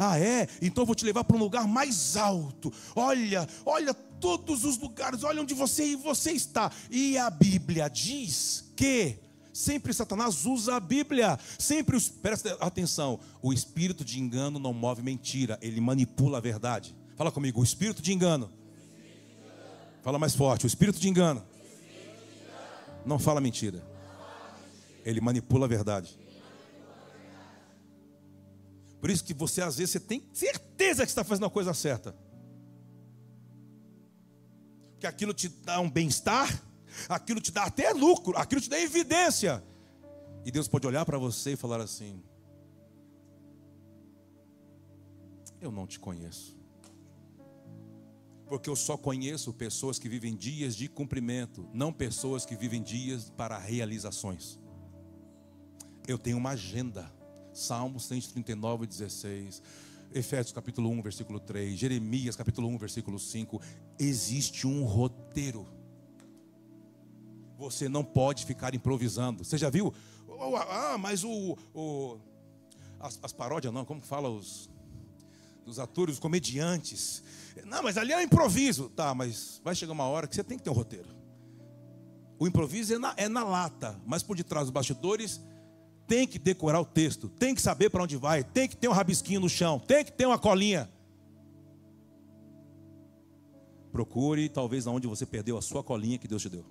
Ah, 0.02 0.18
é? 0.18 0.48
Então 0.60 0.82
eu 0.82 0.86
vou 0.86 0.94
te 0.94 1.04
levar 1.04 1.24
para 1.24 1.36
um 1.36 1.40
lugar 1.40 1.68
mais 1.68 2.16
alto. 2.16 2.72
Olha, 2.96 3.46
olha 3.66 3.94
todos 4.20 4.64
os 4.64 4.76
lugares, 4.78 5.24
olha 5.24 5.40
onde 5.42 5.54
você 5.54 5.84
e 5.84 5.96
você 5.96 6.32
está. 6.32 6.70
E 6.90 7.16
a 7.16 7.30
Bíblia 7.30 7.88
diz 7.88 8.72
que 8.76 9.18
sempre 9.52 9.92
Satanás 9.92 10.46
usa 10.46 10.76
a 10.76 10.80
Bíblia. 10.80 11.38
Sempre 11.58 11.96
os, 11.96 12.08
presta 12.08 12.56
atenção, 12.60 13.18
o 13.42 13.52
espírito 13.52 14.04
de 14.04 14.20
engano 14.20 14.58
não 14.58 14.72
move 14.72 15.02
mentira, 15.02 15.58
ele 15.62 15.80
manipula 15.80 16.38
a 16.38 16.40
verdade. 16.40 16.94
Fala 17.16 17.32
comigo, 17.32 17.60
o 17.60 17.64
espírito 17.64 18.00
de 18.00 18.12
engano. 18.12 18.50
Fala 20.02 20.18
mais 20.18 20.34
forte, 20.34 20.64
o 20.64 20.68
espírito 20.68 20.98
de 20.98 21.08
engano. 21.08 21.44
Não 23.04 23.18
fala 23.18 23.40
mentira. 23.40 23.82
Ele 25.04 25.20
manipula 25.20 25.66
a 25.66 25.68
verdade. 25.68 26.18
Por 29.00 29.08
isso 29.08 29.24
que 29.24 29.32
você 29.32 29.62
às 29.62 29.78
vezes 29.78 29.92
você 29.92 30.00
tem 30.00 30.22
certeza 30.32 31.04
que 31.04 31.10
está 31.10 31.24
fazendo 31.24 31.46
a 31.46 31.50
coisa 31.50 31.72
certa. 31.72 32.14
Que 35.00 35.06
aquilo 35.06 35.34
te 35.34 35.48
dá 35.48 35.80
um 35.80 35.90
bem-estar, 35.90 36.62
aquilo 37.08 37.40
te 37.40 37.50
dá 37.50 37.64
até 37.64 37.92
lucro, 37.92 38.36
aquilo 38.36 38.60
te 38.60 38.70
dá 38.70 38.78
evidência. 38.78 39.64
E 40.44 40.50
Deus 40.50 40.68
pode 40.68 40.86
olhar 40.86 41.04
para 41.04 41.18
você 41.18 41.52
e 41.52 41.56
falar 41.56 41.80
assim: 41.80 42.22
Eu 45.60 45.72
não 45.72 45.86
te 45.86 45.98
conheço. 45.98 46.60
Porque 48.46 48.68
eu 48.68 48.74
só 48.74 48.96
conheço 48.96 49.52
pessoas 49.52 49.98
que 49.98 50.08
vivem 50.08 50.34
dias 50.34 50.74
de 50.74 50.88
cumprimento, 50.88 51.68
não 51.72 51.92
pessoas 51.92 52.44
que 52.44 52.56
vivem 52.56 52.82
dias 52.82 53.30
para 53.30 53.56
realizações. 53.56 54.58
Eu 56.06 56.18
tenho 56.18 56.36
uma 56.36 56.50
agenda. 56.50 57.12
Salmos 57.52 58.06
139, 58.06 58.86
16. 58.86 59.62
Efésios 60.12 60.52
capítulo 60.52 60.90
1, 60.90 61.02
versículo 61.02 61.38
3, 61.38 61.78
Jeremias 61.78 62.34
capítulo 62.34 62.68
1, 62.68 62.78
versículo 62.78 63.18
5. 63.18 63.60
Existe 63.98 64.66
um 64.66 64.84
roteiro. 64.84 65.66
Você 67.56 67.88
não 67.88 68.02
pode 68.02 68.44
ficar 68.44 68.74
improvisando. 68.74 69.44
Você 69.44 69.56
já 69.56 69.70
viu? 69.70 69.94
Ah, 70.68 70.96
mas 70.98 71.22
o. 71.22 71.56
o 71.74 72.18
as, 72.98 73.18
as 73.22 73.32
paródias 73.32 73.72
não, 73.72 73.84
como 73.84 74.00
fala 74.00 74.28
os, 74.28 74.68
os 75.64 75.78
atores, 75.78 76.14
os 76.14 76.20
comediantes. 76.20 77.22
Não, 77.64 77.82
mas 77.82 77.96
ali 77.96 78.12
é 78.12 78.16
um 78.16 78.20
improviso. 78.20 78.88
Tá, 78.90 79.14
mas 79.14 79.60
vai 79.62 79.74
chegar 79.74 79.92
uma 79.92 80.04
hora 80.04 80.26
que 80.26 80.34
você 80.34 80.42
tem 80.42 80.58
que 80.58 80.64
ter 80.64 80.70
um 80.70 80.74
roteiro. 80.74 81.08
O 82.38 82.48
improviso 82.48 82.94
é 82.94 82.98
na, 82.98 83.14
é 83.16 83.28
na 83.28 83.44
lata, 83.44 84.00
mas 84.06 84.22
por 84.22 84.36
detrás 84.36 84.66
dos 84.66 84.72
bastidores 84.72 85.40
tem 86.10 86.26
que 86.26 86.40
decorar 86.40 86.80
o 86.80 86.84
texto, 86.84 87.28
tem 87.28 87.54
que 87.54 87.62
saber 87.62 87.88
para 87.88 88.02
onde 88.02 88.16
vai, 88.16 88.42
tem 88.42 88.68
que 88.68 88.76
ter 88.76 88.88
um 88.88 88.92
rabisquinho 88.92 89.38
no 89.38 89.48
chão, 89.48 89.78
tem 89.78 90.04
que 90.04 90.10
ter 90.10 90.26
uma 90.26 90.40
colinha. 90.40 90.90
Procure 93.92 94.48
talvez 94.48 94.88
aonde 94.88 95.06
você 95.06 95.24
perdeu 95.24 95.56
a 95.56 95.62
sua 95.62 95.84
colinha 95.84 96.18
que 96.18 96.26
Deus 96.26 96.42
te 96.42 96.48
deu. 96.48 96.64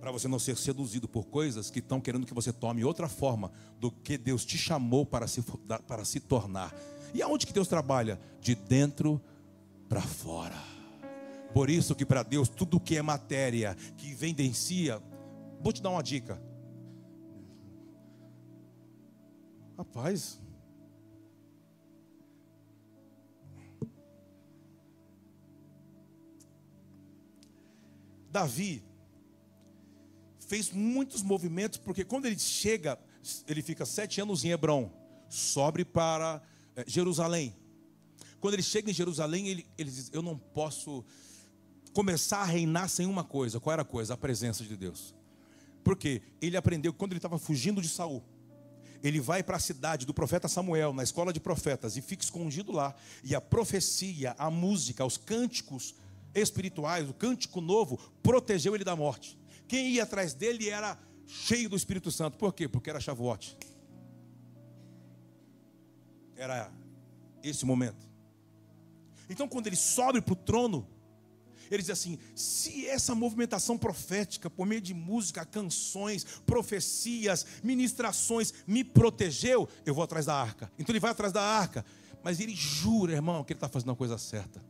Para 0.00 0.10
você 0.10 0.26
não 0.26 0.38
ser 0.38 0.56
seduzido 0.56 1.06
por 1.06 1.26
coisas 1.26 1.70
que 1.70 1.80
estão 1.80 2.00
querendo 2.00 2.24
que 2.24 2.32
você 2.32 2.50
tome 2.50 2.82
outra 2.82 3.10
forma 3.10 3.52
do 3.78 3.90
que 3.90 4.16
Deus 4.16 4.42
te 4.46 4.56
chamou 4.56 5.04
para 5.04 5.26
se, 5.26 5.44
para 5.86 6.02
se 6.06 6.20
tornar. 6.20 6.74
E 7.12 7.20
aonde 7.20 7.46
que 7.46 7.52
Deus 7.52 7.68
trabalha? 7.68 8.18
De 8.40 8.54
dentro 8.54 9.20
para 9.86 10.00
fora. 10.00 10.56
Por 11.52 11.68
isso 11.68 11.94
que 11.94 12.06
para 12.06 12.22
Deus 12.22 12.48
tudo 12.48 12.80
que 12.80 12.96
é 12.96 13.02
matéria, 13.02 13.76
que 13.98 14.14
vendencia, 14.14 14.98
vou 15.60 15.74
te 15.74 15.82
dar 15.82 15.90
uma 15.90 16.02
dica. 16.02 16.40
Rapaz. 19.76 20.40
Davi 28.30 28.84
fez 30.40 30.70
muitos 30.70 31.22
movimentos, 31.22 31.78
porque 31.78 32.04
quando 32.04 32.26
ele 32.26 32.38
chega, 32.38 32.98
ele 33.46 33.62
fica 33.62 33.84
sete 33.84 34.20
anos 34.20 34.44
em 34.44 34.50
Hebron, 34.50 34.90
sobre 35.28 35.84
para 35.84 36.42
eh, 36.76 36.84
Jerusalém. 36.86 37.54
Quando 38.40 38.54
ele 38.54 38.62
chega 38.62 38.90
em 38.90 38.94
Jerusalém, 38.94 39.48
ele, 39.48 39.66
ele 39.78 39.90
diz: 39.90 40.10
Eu 40.12 40.22
não 40.22 40.36
posso 40.36 41.04
começar 41.92 42.38
a 42.38 42.44
reinar 42.44 42.88
sem 42.88 43.06
uma 43.06 43.24
coisa. 43.24 43.58
Qual 43.58 43.72
era 43.72 43.82
a 43.82 43.84
coisa? 43.86 44.14
A 44.14 44.16
presença 44.16 44.64
de 44.64 44.76
Deus. 44.76 45.14
Porque 45.82 46.22
ele 46.40 46.56
aprendeu 46.56 46.92
quando 46.92 47.12
ele 47.12 47.18
estava 47.18 47.38
fugindo 47.38 47.80
de 47.80 47.88
Saul 47.88 48.22
ele 49.04 49.20
vai 49.20 49.42
para 49.42 49.58
a 49.58 49.60
cidade 49.60 50.06
do 50.06 50.14
profeta 50.14 50.48
Samuel, 50.48 50.94
na 50.94 51.02
escola 51.02 51.30
de 51.30 51.38
profetas, 51.38 51.94
e 51.96 52.00
fica 52.00 52.24
escondido 52.24 52.72
lá. 52.72 52.94
E 53.22 53.34
a 53.34 53.40
profecia, 53.40 54.34
a 54.38 54.50
música, 54.50 55.04
os 55.04 55.18
cânticos 55.18 55.94
espirituais, 56.34 57.08
o 57.08 57.12
cântico 57.12 57.60
novo, 57.60 57.98
protegeu 58.22 58.74
ele 58.74 58.82
da 58.82 58.96
morte. 58.96 59.38
Quem 59.68 59.90
ia 59.90 60.04
atrás 60.04 60.32
dele 60.32 60.70
era 60.70 60.98
cheio 61.26 61.68
do 61.68 61.76
Espírito 61.76 62.10
Santo. 62.10 62.38
Por 62.38 62.54
quê? 62.54 62.66
Porque 62.66 62.88
era 62.88 62.98
Shavuot. 62.98 63.58
Era 66.34 66.72
esse 67.42 67.66
momento. 67.66 68.08
Então, 69.28 69.46
quando 69.46 69.66
ele 69.66 69.76
sobe 69.76 70.22
para 70.22 70.32
o 70.32 70.36
trono, 70.36 70.88
ele 71.74 71.82
diz 71.82 71.90
assim: 71.90 72.18
se 72.34 72.86
essa 72.86 73.14
movimentação 73.14 73.76
profética, 73.76 74.48
por 74.48 74.66
meio 74.66 74.80
de 74.80 74.94
música, 74.94 75.44
canções, 75.44 76.24
profecias, 76.46 77.46
ministrações, 77.62 78.52
me 78.66 78.84
protegeu, 78.84 79.68
eu 79.84 79.94
vou 79.94 80.04
atrás 80.04 80.26
da 80.26 80.34
arca. 80.34 80.70
Então 80.78 80.92
ele 80.92 81.00
vai 81.00 81.10
atrás 81.10 81.32
da 81.32 81.42
arca, 81.42 81.84
mas 82.22 82.40
ele 82.40 82.54
jura, 82.54 83.12
irmão, 83.12 83.44
que 83.44 83.52
ele 83.52 83.58
está 83.58 83.68
fazendo 83.68 83.92
a 83.92 83.96
coisa 83.96 84.16
certa. 84.18 84.64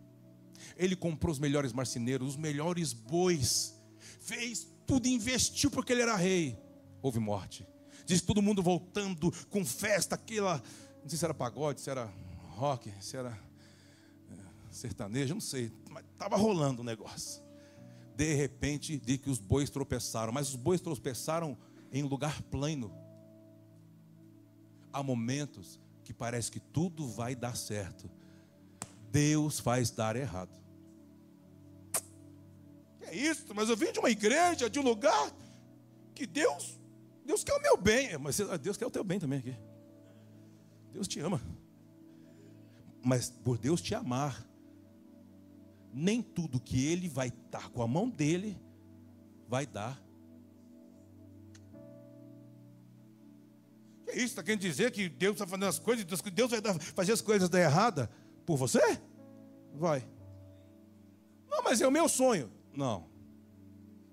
Ele 0.77 0.97
comprou 0.97 1.33
os 1.33 1.39
melhores 1.39 1.73
marceneiros, 1.73 2.31
os 2.31 2.37
melhores 2.37 2.93
bois, 2.93 3.75
fez 4.21 4.67
tudo, 4.87 5.07
investiu 5.07 5.71
porque 5.71 5.93
ele 5.93 6.03
era 6.03 6.17
rei. 6.17 6.59
Houve 7.03 7.21
morte. 7.21 7.67
Diz 8.07 8.21
todo 8.21 8.43
mundo 8.43 8.63
voltando 8.63 9.33
com 9.51 9.65
festa, 9.65 10.15
aquela. 10.15 10.63
Não 11.03 11.09
sei 11.09 11.19
se 11.19 11.25
era 11.25 11.35
pagode, 11.35 11.81
se 11.81 11.91
era 11.91 12.13
rock, 12.57 12.91
se 13.01 13.17
era 13.17 13.39
sertanejo, 14.75 15.35
não 15.35 15.41
sei, 15.41 15.73
mas 15.91 16.05
estava 16.13 16.37
rolando 16.37 16.83
o 16.83 16.85
negócio. 16.85 17.43
De 18.17 18.35
repente, 18.35 18.97
diz 18.99 19.19
que 19.19 19.31
os 19.31 19.39
bois 19.39 19.71
tropeçaram, 19.71 20.33
mas 20.33 20.49
os 20.49 20.57
bois 20.57 20.81
tropeçaram 20.81 21.57
em 21.93 22.03
lugar 22.03 22.43
plano. 22.43 22.93
Há 24.93 25.03
momentos 25.03 25.81
que 26.05 26.13
parece 26.13 26.51
que 26.51 26.61
tudo 26.61 27.09
vai 27.09 27.35
dar 27.35 27.57
certo. 27.57 28.11
Deus 29.11 29.59
faz 29.59 29.91
dar 29.91 30.17
errado. 30.17 30.53
É 33.01 33.15
isso, 33.15 33.55
mas 33.55 33.69
eu 33.69 33.77
vim 33.77 33.93
de 33.93 33.99
uma 33.99 34.11
igreja, 34.11 34.69
de 34.69 34.79
um 34.79 34.83
lugar 34.83 35.33
que 36.15 36.27
Deus, 36.27 36.79
Deus 37.25 37.43
quer 37.43 37.55
o 37.55 37.63
meu 37.63 37.77
bem. 37.77 38.09
É, 38.09 38.19
mas 38.19 38.39
Deus 38.61 38.77
quer 38.77 38.87
o 38.87 38.91
teu 38.91 39.05
bem 39.05 39.19
também 39.19 39.39
aqui. 39.39 39.57
Deus 40.93 41.09
te 41.09 41.21
ama. 41.21 41.41
Mas 43.03 43.31
por 43.31 43.59
Deus 43.59 43.83
te 43.83 43.95
amar, 43.95 44.45
nem 45.95 46.21
tudo 46.21 46.61
que 46.61 46.85
Ele 46.85 47.09
vai 47.09 47.33
dar 47.51 47.71
com 47.71 47.81
a 47.81 47.87
mão 47.87 48.11
dele 48.11 48.61
vai 49.49 49.65
dar. 49.65 50.03
Que 54.05 54.13
isso? 54.13 54.27
Está 54.27 54.43
querendo 54.43 54.61
dizer 54.61 54.91
que 54.91 55.09
Deus 55.09 55.35
está 55.35 55.47
fazendo 55.47 55.67
as 55.67 55.79
coisas, 55.79 56.05
Deus 56.05 56.51
vai 56.51 56.61
fazer 56.95 57.13
as 57.13 57.21
coisas 57.21 57.49
dar 57.49 57.61
errada 57.61 58.11
por 58.45 58.57
você? 58.57 58.81
Vai. 59.75 60.05
Não, 61.49 61.63
mas 61.63 61.81
é 61.81 61.87
o 61.87 61.93
meu 61.93 62.09
sonho. 62.09 62.51
Não. 62.75 63.07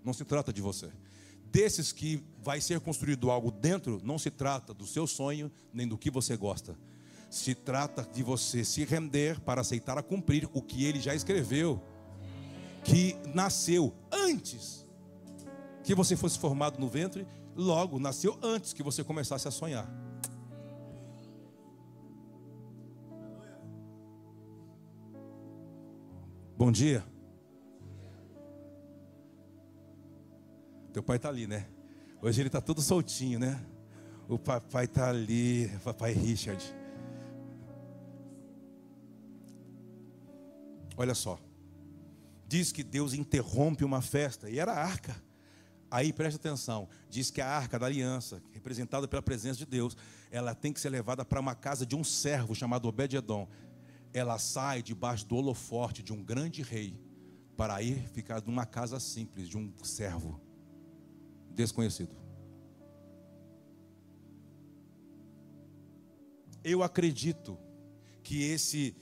Não 0.03 0.13
se 0.13 0.23
trata 0.23 0.53
de 0.53 0.61
você. 0.61 0.91
Desses 1.45 1.91
que 1.91 2.23
vai 2.39 2.61
ser 2.61 2.79
construído 2.79 3.29
algo 3.31 3.51
dentro, 3.51 3.99
não 4.03 4.19
se 4.19 4.29
trata 4.29 4.73
do 4.73 4.85
seu 4.85 5.07
sonho, 5.07 5.51
nem 5.73 5.87
do 5.87 5.97
que 5.97 6.09
você 6.11 6.37
gosta. 6.37 6.77
Se 7.31 7.55
trata 7.55 8.03
de 8.03 8.21
você 8.21 8.65
se 8.65 8.83
render 8.83 9.39
para 9.39 9.61
aceitar 9.61 9.97
a 9.97 10.03
cumprir 10.03 10.49
o 10.51 10.61
que 10.61 10.83
ele 10.83 10.99
já 10.99 11.15
escreveu, 11.15 11.81
que 12.83 13.15
nasceu 13.33 13.95
antes 14.11 14.85
que 15.81 15.95
você 15.95 16.17
fosse 16.17 16.37
formado 16.37 16.77
no 16.77 16.89
ventre, 16.89 17.25
logo 17.55 17.97
nasceu 17.99 18.37
antes 18.43 18.73
que 18.73 18.83
você 18.83 19.01
começasse 19.01 19.47
a 19.47 19.51
sonhar. 19.51 19.89
Bom 26.57 26.69
dia. 26.69 27.01
Teu 30.91 31.01
pai 31.01 31.15
está 31.15 31.29
ali, 31.29 31.47
né? 31.47 31.65
Hoje 32.21 32.41
ele 32.41 32.49
está 32.49 32.59
todo 32.59 32.81
soltinho, 32.81 33.39
né? 33.39 33.65
O 34.27 34.37
papai 34.37 34.83
está 34.83 35.07
ali, 35.07 35.71
papai 35.81 36.11
Richard. 36.11 36.80
Olha 41.01 41.15
só. 41.15 41.39
Diz 42.47 42.71
que 42.71 42.83
Deus 42.83 43.15
interrompe 43.15 43.83
uma 43.83 44.03
festa, 44.03 44.47
e 44.47 44.59
era 44.59 44.71
a 44.71 44.83
arca. 44.83 45.15
Aí 45.89 46.13
preste 46.13 46.35
atenção, 46.35 46.87
diz 47.09 47.31
que 47.31 47.41
a 47.41 47.47
arca 47.47 47.79
da 47.79 47.87
aliança, 47.87 48.39
representada 48.51 49.07
pela 49.07 49.21
presença 49.21 49.57
de 49.57 49.65
Deus, 49.65 49.97
ela 50.29 50.53
tem 50.53 50.71
que 50.71 50.79
ser 50.79 50.89
levada 50.89 51.25
para 51.25 51.39
uma 51.39 51.55
casa 51.55 51.87
de 51.87 51.95
um 51.95 52.03
servo 52.03 52.53
chamado 52.53 52.87
Obed-edom. 52.87 53.47
Ela 54.13 54.37
sai 54.37 54.83
debaixo 54.83 55.25
do 55.25 55.35
holoforte 55.37 56.03
de 56.03 56.13
um 56.13 56.23
grande 56.23 56.61
rei, 56.61 56.95
para 57.57 57.81
ir 57.81 58.07
ficar 58.09 58.39
numa 58.43 58.67
casa 58.67 58.99
simples 58.99 59.49
de 59.49 59.57
um 59.57 59.73
servo 59.81 60.39
desconhecido. 61.49 62.15
Eu 66.63 66.83
acredito 66.83 67.57
que 68.21 68.43
esse 68.43 68.95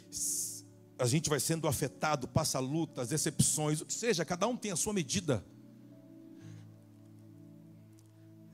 a 0.99 1.05
gente 1.05 1.29
vai 1.29 1.39
sendo 1.39 1.67
afetado, 1.67 2.27
passa 2.27 2.59
lutas, 2.59 3.09
decepções, 3.09 3.79
o 3.79 3.85
que 3.85 3.93
seja, 3.93 4.25
cada 4.25 4.45
um 4.47 4.57
tem 4.57 4.71
a 4.71 4.75
sua 4.75 4.91
medida. 4.91 5.43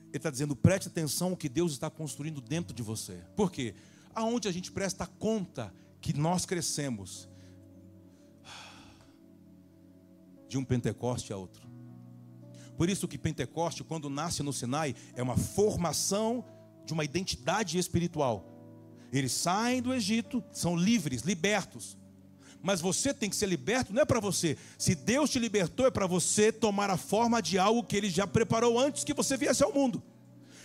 Ele 0.10 0.17
está 0.17 0.30
dizendo, 0.30 0.56
preste 0.56 0.88
atenção 0.88 1.32
ao 1.32 1.38
que 1.38 1.50
Deus 1.50 1.72
está 1.72 1.89
construindo 1.89 2.39
dentro 2.39 2.74
de 2.74 2.84
você. 2.84 3.22
Por 3.36 3.52
quê? 3.52 3.74
Aonde 4.13 4.48
a 4.48 4.52
gente 4.52 4.72
presta 4.72 5.06
conta 5.08 5.74
que 6.00 6.13
nós 6.13 6.46
crescemos 6.46 7.28
de 10.48 10.58
um 10.58 10.63
Pentecoste 10.63 11.34
a 11.34 11.38
outro. 11.38 11.67
Por 12.78 12.89
isso 12.89 13.08
que 13.08 13.17
Pentecoste, 13.17 13.84
quando 13.84 14.10
nasce 14.10 14.43
no 14.43 14.54
Sinai, 14.54 14.96
é 15.15 15.24
uma 15.24 15.36
formação 15.36 16.46
de 16.86 16.93
uma 16.93 17.04
identidade 17.04 17.78
espiritual. 17.78 18.46
Eles 19.12 19.32
saem 19.32 19.82
do 19.82 19.93
Egito, 19.93 20.43
são 20.52 20.76
livres, 20.76 21.24
libertos. 21.24 21.98
Mas 22.65 22.82
você 22.82 23.13
tem 23.13 23.30
que 23.30 23.36
ser 23.36 23.45
liberto, 23.45 23.93
não 23.93 24.01
é 24.01 24.06
para 24.06 24.19
você. 24.19 24.58
Se 24.75 24.95
Deus 24.95 25.30
te 25.30 25.38
libertou, 25.38 25.86
é 25.86 25.91
para 25.91 26.08
você 26.08 26.51
tomar 26.51 26.89
a 26.89 26.97
forma 26.97 27.39
de 27.39 27.60
algo 27.60 27.84
que 27.84 27.95
Ele 27.95 28.10
já 28.10 28.25
preparou 28.25 28.80
antes 28.80 29.04
que 29.04 29.13
você 29.13 29.38
viesse 29.38 29.63
ao 29.63 29.71
mundo. 29.71 30.01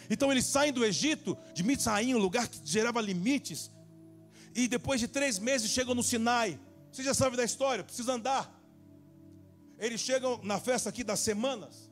Então 0.09 0.33
eles 0.33 0.47
saem 0.47 0.73
do 0.73 0.83
Egito, 0.83 1.37
de 1.53 1.63
Mitzraim, 1.63 2.15
um 2.15 2.19
lugar 2.19 2.49
que 2.49 2.59
gerava 2.65 3.03
limites, 3.03 3.71
e 4.55 4.67
depois 4.67 4.99
de 4.99 5.09
três 5.09 5.39
meses 5.39 5.71
chegam 5.71 5.95
no 5.95 6.03
Sinai. 6.03 6.59
Você 6.91 7.03
já 7.03 7.13
sabe 7.13 7.37
da 7.37 7.45
história, 7.45 7.85
precisa 7.85 8.15
andar. 8.15 8.51
Eles 9.79 10.01
chegam 10.01 10.41
na 10.43 10.59
festa 10.59 10.89
aqui 10.89 11.05
das 11.05 11.21
semanas, 11.21 11.91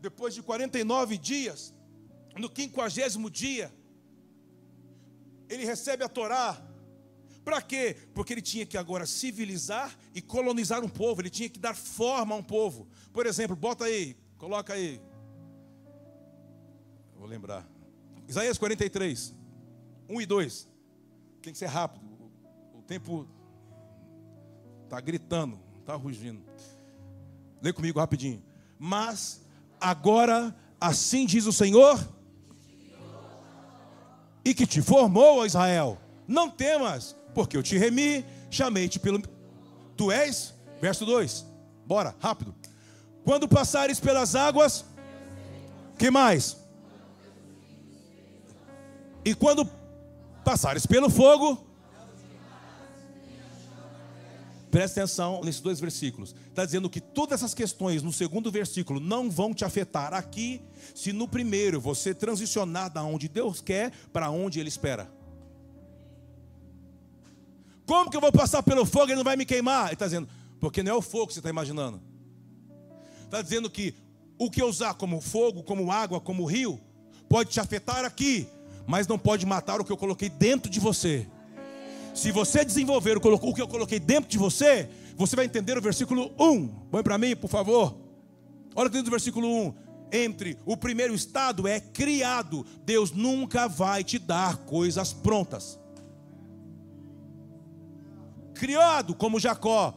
depois 0.00 0.34
de 0.34 0.40
49 0.40 1.18
dias, 1.18 1.74
no 2.36 2.48
quinquagésimo 2.48 3.28
dia, 3.28 3.74
ele 5.48 5.64
recebe 5.64 6.04
a 6.04 6.08
Torá. 6.08 6.65
Para 7.46 7.62
quê? 7.62 7.96
Porque 8.12 8.32
ele 8.32 8.42
tinha 8.42 8.66
que 8.66 8.76
agora 8.76 9.06
civilizar 9.06 9.96
e 10.12 10.20
colonizar 10.20 10.84
um 10.84 10.88
povo, 10.88 11.20
ele 11.20 11.30
tinha 11.30 11.48
que 11.48 11.60
dar 11.60 11.76
forma 11.76 12.34
a 12.34 12.38
um 12.38 12.42
povo. 12.42 12.88
Por 13.12 13.24
exemplo, 13.24 13.54
bota 13.54 13.84
aí, 13.84 14.16
coloca 14.36 14.72
aí. 14.72 15.00
Eu 17.14 17.20
vou 17.20 17.28
lembrar. 17.28 17.64
Isaías 18.26 18.58
43, 18.58 19.32
1 20.08 20.20
e 20.20 20.26
2. 20.26 20.68
Tem 21.40 21.52
que 21.52 21.58
ser 21.60 21.66
rápido. 21.66 22.04
O 22.74 22.82
tempo 22.82 23.28
está 24.82 25.00
gritando, 25.00 25.60
está 25.78 25.94
rugindo. 25.94 26.42
Lê 27.62 27.72
comigo 27.72 28.00
rapidinho. 28.00 28.42
Mas 28.76 29.40
agora, 29.80 30.52
assim 30.80 31.24
diz 31.24 31.46
o 31.46 31.52
Senhor, 31.52 31.96
e 34.44 34.52
que 34.52 34.66
te 34.66 34.82
formou, 34.82 35.46
Israel, 35.46 35.96
não 36.26 36.50
temas, 36.50 37.15
porque 37.36 37.54
eu 37.54 37.62
te 37.62 37.76
remi, 37.76 38.24
chamei-te 38.50 38.98
pelo. 38.98 39.20
Tu 39.94 40.10
és? 40.10 40.54
Verso 40.80 41.04
2. 41.04 41.44
Bora, 41.86 42.16
rápido. 42.18 42.54
Quando 43.24 43.46
passares 43.46 44.00
pelas 44.00 44.34
águas, 44.34 44.86
que 45.98 46.10
mais? 46.10 46.56
E 49.22 49.34
quando 49.34 49.68
passares 50.42 50.86
pelo 50.86 51.10
fogo, 51.10 51.62
Presta 54.70 55.00
atenção 55.00 55.40
nesses 55.42 55.60
dois 55.62 55.80
versículos. 55.80 56.34
Está 56.48 56.62
dizendo 56.62 56.90
que 56.90 57.00
todas 57.00 57.40
essas 57.40 57.54
questões 57.54 58.02
no 58.02 58.12
segundo 58.12 58.50
versículo 58.50 59.00
não 59.00 59.30
vão 59.30 59.54
te 59.54 59.64
afetar 59.64 60.12
aqui, 60.12 60.60
se 60.94 61.14
no 61.14 61.26
primeiro 61.26 61.80
você 61.80 62.12
transicionar 62.12 62.92
da 62.92 63.02
onde 63.02 63.26
Deus 63.26 63.62
quer 63.62 63.90
para 64.12 64.28
onde 64.28 64.60
Ele 64.60 64.68
espera. 64.68 65.10
Como 67.86 68.10
que 68.10 68.16
eu 68.16 68.20
vou 68.20 68.32
passar 68.32 68.64
pelo 68.64 68.84
fogo 68.84 69.06
e 69.06 69.08
ele 69.10 69.16
não 69.16 69.24
vai 69.24 69.36
me 69.36 69.46
queimar? 69.46 69.86
Ele 69.86 69.94
está 69.94 70.06
dizendo, 70.06 70.28
porque 70.58 70.82
não 70.82 70.92
é 70.92 70.94
o 70.94 71.00
fogo 71.00 71.28
que 71.28 71.34
você 71.34 71.38
está 71.38 71.48
imaginando. 71.48 72.02
Está 73.22 73.40
dizendo 73.40 73.70
que 73.70 73.94
o 74.36 74.50
que 74.50 74.60
eu 74.60 74.66
usar 74.66 74.94
como 74.94 75.20
fogo, 75.20 75.62
como 75.62 75.92
água, 75.92 76.20
como 76.20 76.44
rio, 76.44 76.80
pode 77.28 77.50
te 77.50 77.60
afetar 77.60 78.04
aqui, 78.04 78.48
mas 78.86 79.06
não 79.06 79.18
pode 79.18 79.46
matar 79.46 79.80
o 79.80 79.84
que 79.84 79.92
eu 79.92 79.96
coloquei 79.96 80.28
dentro 80.28 80.68
de 80.68 80.80
você. 80.80 81.28
Se 82.12 82.32
você 82.32 82.64
desenvolver 82.64 83.16
o 83.16 83.20
que 83.20 83.62
eu 83.62 83.68
coloquei 83.68 84.00
dentro 84.00 84.28
de 84.28 84.38
você, 84.38 84.88
você 85.16 85.36
vai 85.36 85.44
entender 85.44 85.78
o 85.78 85.82
versículo 85.82 86.32
1. 86.38 86.68
Põe 86.90 87.02
para 87.04 87.18
mim, 87.18 87.36
por 87.36 87.48
favor. 87.48 87.96
Olha 88.74 88.88
dentro 88.88 89.04
do 89.06 89.10
versículo 89.10 89.48
1. 89.48 89.74
Entre 90.12 90.58
o 90.64 90.76
primeiro 90.76 91.14
estado 91.14 91.68
é 91.68 91.78
criado. 91.78 92.66
Deus 92.84 93.12
nunca 93.12 93.68
vai 93.68 94.02
te 94.02 94.18
dar 94.18 94.56
coisas 94.58 95.12
prontas 95.12 95.78
criado 98.58 99.14
como 99.14 99.38
Jacó, 99.38 99.94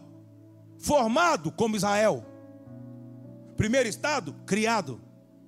formado 0.77 1.51
como 1.51 1.75
Israel. 1.75 2.25
Primeiro 3.55 3.89
estado, 3.89 4.33
criado. 4.45 5.01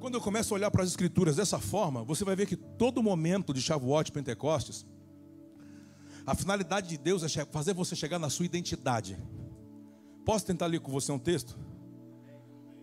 Quando 0.00 0.14
eu 0.14 0.20
começo 0.22 0.52
a 0.52 0.56
olhar 0.56 0.70
para 0.70 0.82
as 0.82 0.88
escrituras 0.88 1.36
dessa 1.36 1.60
forma, 1.60 2.02
você 2.02 2.24
vai 2.24 2.34
ver 2.34 2.46
que 2.46 2.56
todo 2.56 3.00
momento 3.00 3.54
de 3.54 3.62
Shavuot 3.62 4.10
Pentecostes, 4.10 4.84
a 6.26 6.34
finalidade 6.34 6.88
de 6.88 6.98
Deus 6.98 7.22
é 7.22 7.44
fazer 7.44 7.74
você 7.74 7.94
chegar 7.94 8.18
na 8.18 8.28
sua 8.28 8.44
identidade. 8.44 9.16
Posso 10.24 10.44
tentar 10.46 10.66
ler 10.66 10.80
com 10.80 10.92
você 10.92 11.10
um 11.10 11.18
texto? 11.18 11.58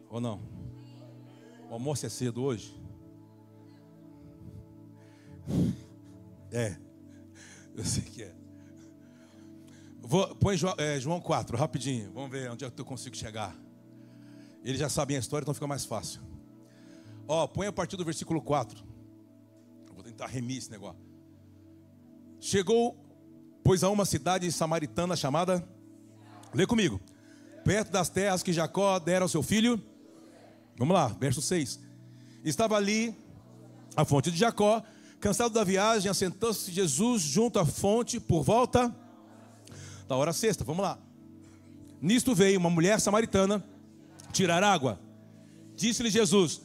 Ou 0.09 0.19
não? 0.19 0.41
O 1.69 1.73
almoço 1.73 2.05
é 2.05 2.09
cedo 2.09 2.43
hoje? 2.43 2.75
É, 6.51 6.77
eu 7.75 7.83
sei 7.83 8.03
que 8.03 8.23
é. 8.23 8.33
Vou, 10.01 10.35
põe 10.35 10.55
João, 10.55 10.75
é, 10.77 10.99
João 10.99 11.19
4, 11.19 11.57
rapidinho. 11.57 12.11
Vamos 12.13 12.31
ver 12.31 12.49
onde 12.49 12.63
é 12.63 12.69
que 12.69 12.81
eu 12.81 12.85
consigo 12.85 13.15
chegar. 13.15 13.55
Eles 14.63 14.79
já 14.79 14.89
sabem 14.89 15.17
a 15.17 15.19
história, 15.19 15.43
então 15.43 15.53
fica 15.53 15.67
mais 15.67 15.85
fácil. 15.85 16.21
Ó, 17.27 17.45
põe 17.47 17.67
a 17.67 17.71
partir 17.71 17.97
do 17.97 18.05
versículo 18.05 18.41
4. 18.41 18.83
Eu 19.87 19.93
vou 19.93 20.03
tentar 20.03 20.27
remir 20.27 20.57
esse 20.57 20.71
negócio. 20.71 21.05
Chegou, 22.39 22.97
pois, 23.63 23.83
a 23.83 23.89
uma 23.89 24.05
cidade 24.05 24.49
samaritana 24.51 25.15
chamada. 25.15 25.67
Lê 26.53 26.65
comigo 26.65 27.01
perto 27.67 27.91
das 27.91 28.07
terras 28.07 28.41
que 28.41 28.53
Jacó 28.53 28.97
dera 28.97 29.25
ao 29.25 29.27
seu 29.27 29.43
filho. 29.43 29.83
Vamos 30.77 30.93
lá, 30.93 31.09
verso 31.09 31.41
6. 31.41 31.81
Estava 32.41 32.77
ali 32.77 33.13
a 33.93 34.05
fonte 34.05 34.31
de 34.31 34.37
Jacó, 34.37 34.81
cansado 35.19 35.53
da 35.53 35.65
viagem, 35.65 36.09
assentou-se 36.09 36.71
Jesus 36.71 37.23
junto 37.23 37.59
à 37.59 37.65
fonte 37.65 38.21
por 38.21 38.41
volta 38.41 38.95
da 40.07 40.15
hora 40.15 40.31
sexta. 40.31 40.63
Vamos 40.63 40.81
lá. 40.81 40.97
Nisto 42.01 42.33
veio 42.33 42.57
uma 42.57 42.69
mulher 42.69 43.01
samaritana 43.01 43.61
tirar 44.31 44.63
água. 44.63 44.97
Disse-lhe 45.75 46.09
Jesus: 46.09 46.61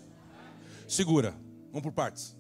Segura, 0.86 1.34
vamos 1.72 1.82
por 1.82 1.90
partes. 1.90 2.36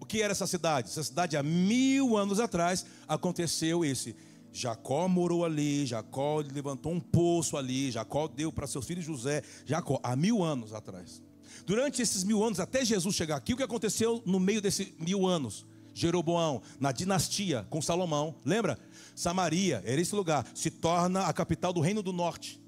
O 0.00 0.06
que 0.06 0.22
era 0.22 0.32
essa 0.32 0.46
cidade? 0.46 0.88
Essa 0.88 1.02
cidade, 1.02 1.36
há 1.36 1.42
mil 1.42 2.16
anos 2.16 2.40
atrás, 2.40 2.86
aconteceu 3.06 3.84
esse 3.84 4.16
Jacó 4.54 5.08
morou 5.08 5.44
ali, 5.44 5.84
Jacó 5.84 6.38
levantou 6.38 6.92
um 6.92 7.00
poço 7.00 7.56
ali, 7.56 7.90
Jacó 7.90 8.28
deu 8.28 8.52
para 8.52 8.68
seu 8.68 8.80
filho 8.80 9.02
José, 9.02 9.42
Jacó, 9.66 9.98
há 10.00 10.14
mil 10.14 10.44
anos 10.44 10.72
atrás. 10.72 11.20
Durante 11.66 12.00
esses 12.00 12.22
mil 12.22 12.42
anos, 12.42 12.60
até 12.60 12.84
Jesus 12.84 13.16
chegar 13.16 13.34
aqui, 13.34 13.52
o 13.52 13.56
que 13.56 13.64
aconteceu 13.64 14.22
no 14.24 14.38
meio 14.38 14.62
desses 14.62 14.92
mil 14.96 15.26
anos? 15.26 15.66
Jeroboão, 15.92 16.62
na 16.78 16.92
dinastia 16.92 17.66
com 17.68 17.82
Salomão, 17.82 18.36
lembra? 18.44 18.78
Samaria, 19.16 19.82
era 19.84 20.00
esse 20.00 20.14
lugar, 20.14 20.46
se 20.54 20.70
torna 20.70 21.26
a 21.26 21.32
capital 21.32 21.72
do 21.72 21.80
reino 21.80 22.00
do 22.00 22.12
norte. 22.12 22.60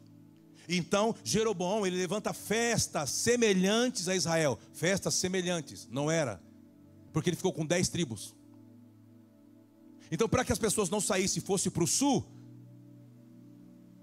Então, 0.69 1.15
Jeroboão, 1.23 1.87
ele 1.87 1.97
levanta 1.97 2.33
festas 2.33 3.11
semelhantes 3.11 4.09
a 4.09 4.17
Israel. 4.17 4.59
Festas 4.73 5.15
semelhantes, 5.15 5.87
não 5.89 6.11
era? 6.11 6.43
Porque 7.13 7.31
ele 7.31 7.37
ficou 7.37 7.53
com 7.53 7.65
dez 7.65 7.89
tribos. 7.89 8.35
Então, 10.11 10.29
para 10.29 10.45
que 10.45 10.53
as 10.53 10.59
pessoas 10.59 10.89
não 10.89 11.01
saíssem 11.01 11.43
e 11.43 11.47
fossem 11.47 11.71
para 11.71 11.85
o 11.85 11.87
sul 11.87 12.25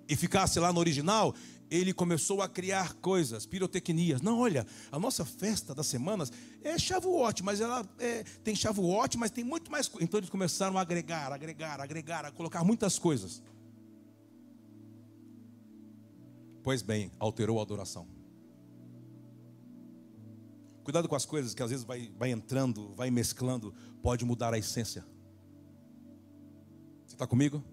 e 0.08 0.16
ficasse 0.16 0.60
lá 0.60 0.74
no 0.74 0.80
original, 0.80 1.34
ele 1.72 1.94
começou 1.94 2.42
a 2.42 2.48
criar 2.48 2.94
coisas, 2.96 3.46
pirotecnias. 3.46 4.22
Não, 4.22 4.40
olha, 4.40 4.66
a 4.92 5.00
nossa 5.00 5.26
festa 5.26 5.74
das 5.74 5.88
semanas 5.88 6.32
é 6.62 6.78
Shavuot, 6.78 7.42
mas 7.44 7.62
ela 7.62 7.84
é, 7.98 8.24
tem 8.44 8.56
Shavuot, 8.56 9.18
mas 9.18 9.32
tem 9.32 9.44
muito 9.44 9.72
mais. 9.72 9.90
Então 10.00 10.20
eles 10.20 10.30
começaram 10.30 10.78
a 10.78 10.82
agregar, 10.82 11.32
agregar, 11.32 11.82
agregar, 11.82 12.26
a 12.26 12.32
colocar 12.32 12.64
muitas 12.64 13.00
coisas. 13.00 13.42
Pois 16.62 16.82
bem, 16.82 17.12
alterou 17.20 17.60
a 17.60 17.64
adoração. 17.64 18.08
Cuidado 20.84 21.08
com 21.08 21.16
as 21.16 21.26
coisas 21.26 21.54
que 21.54 21.64
às 21.64 21.70
vezes 21.70 21.86
vai, 21.86 22.12
vai 22.18 22.32
entrando, 22.32 22.94
vai 22.94 23.10
mesclando, 23.10 23.74
pode 24.02 24.24
mudar 24.26 24.54
a 24.54 24.58
essência. 24.58 25.04
Está 27.24 27.30
comigo? 27.30 27.64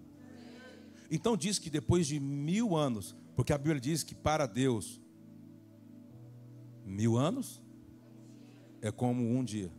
Então 1.09 1.35
diz 1.35 1.59
que 1.59 1.69
depois 1.69 2.07
de 2.07 2.21
mil 2.21 2.73
anos, 2.73 3.13
porque 3.35 3.51
a 3.51 3.57
Bíblia 3.57 3.81
diz 3.81 4.01
que 4.01 4.15
para 4.15 4.45
Deus, 4.45 5.01
mil 6.85 7.17
anos 7.17 7.61
é 8.81 8.89
como 8.89 9.21
um 9.21 9.43
dia. 9.43 9.69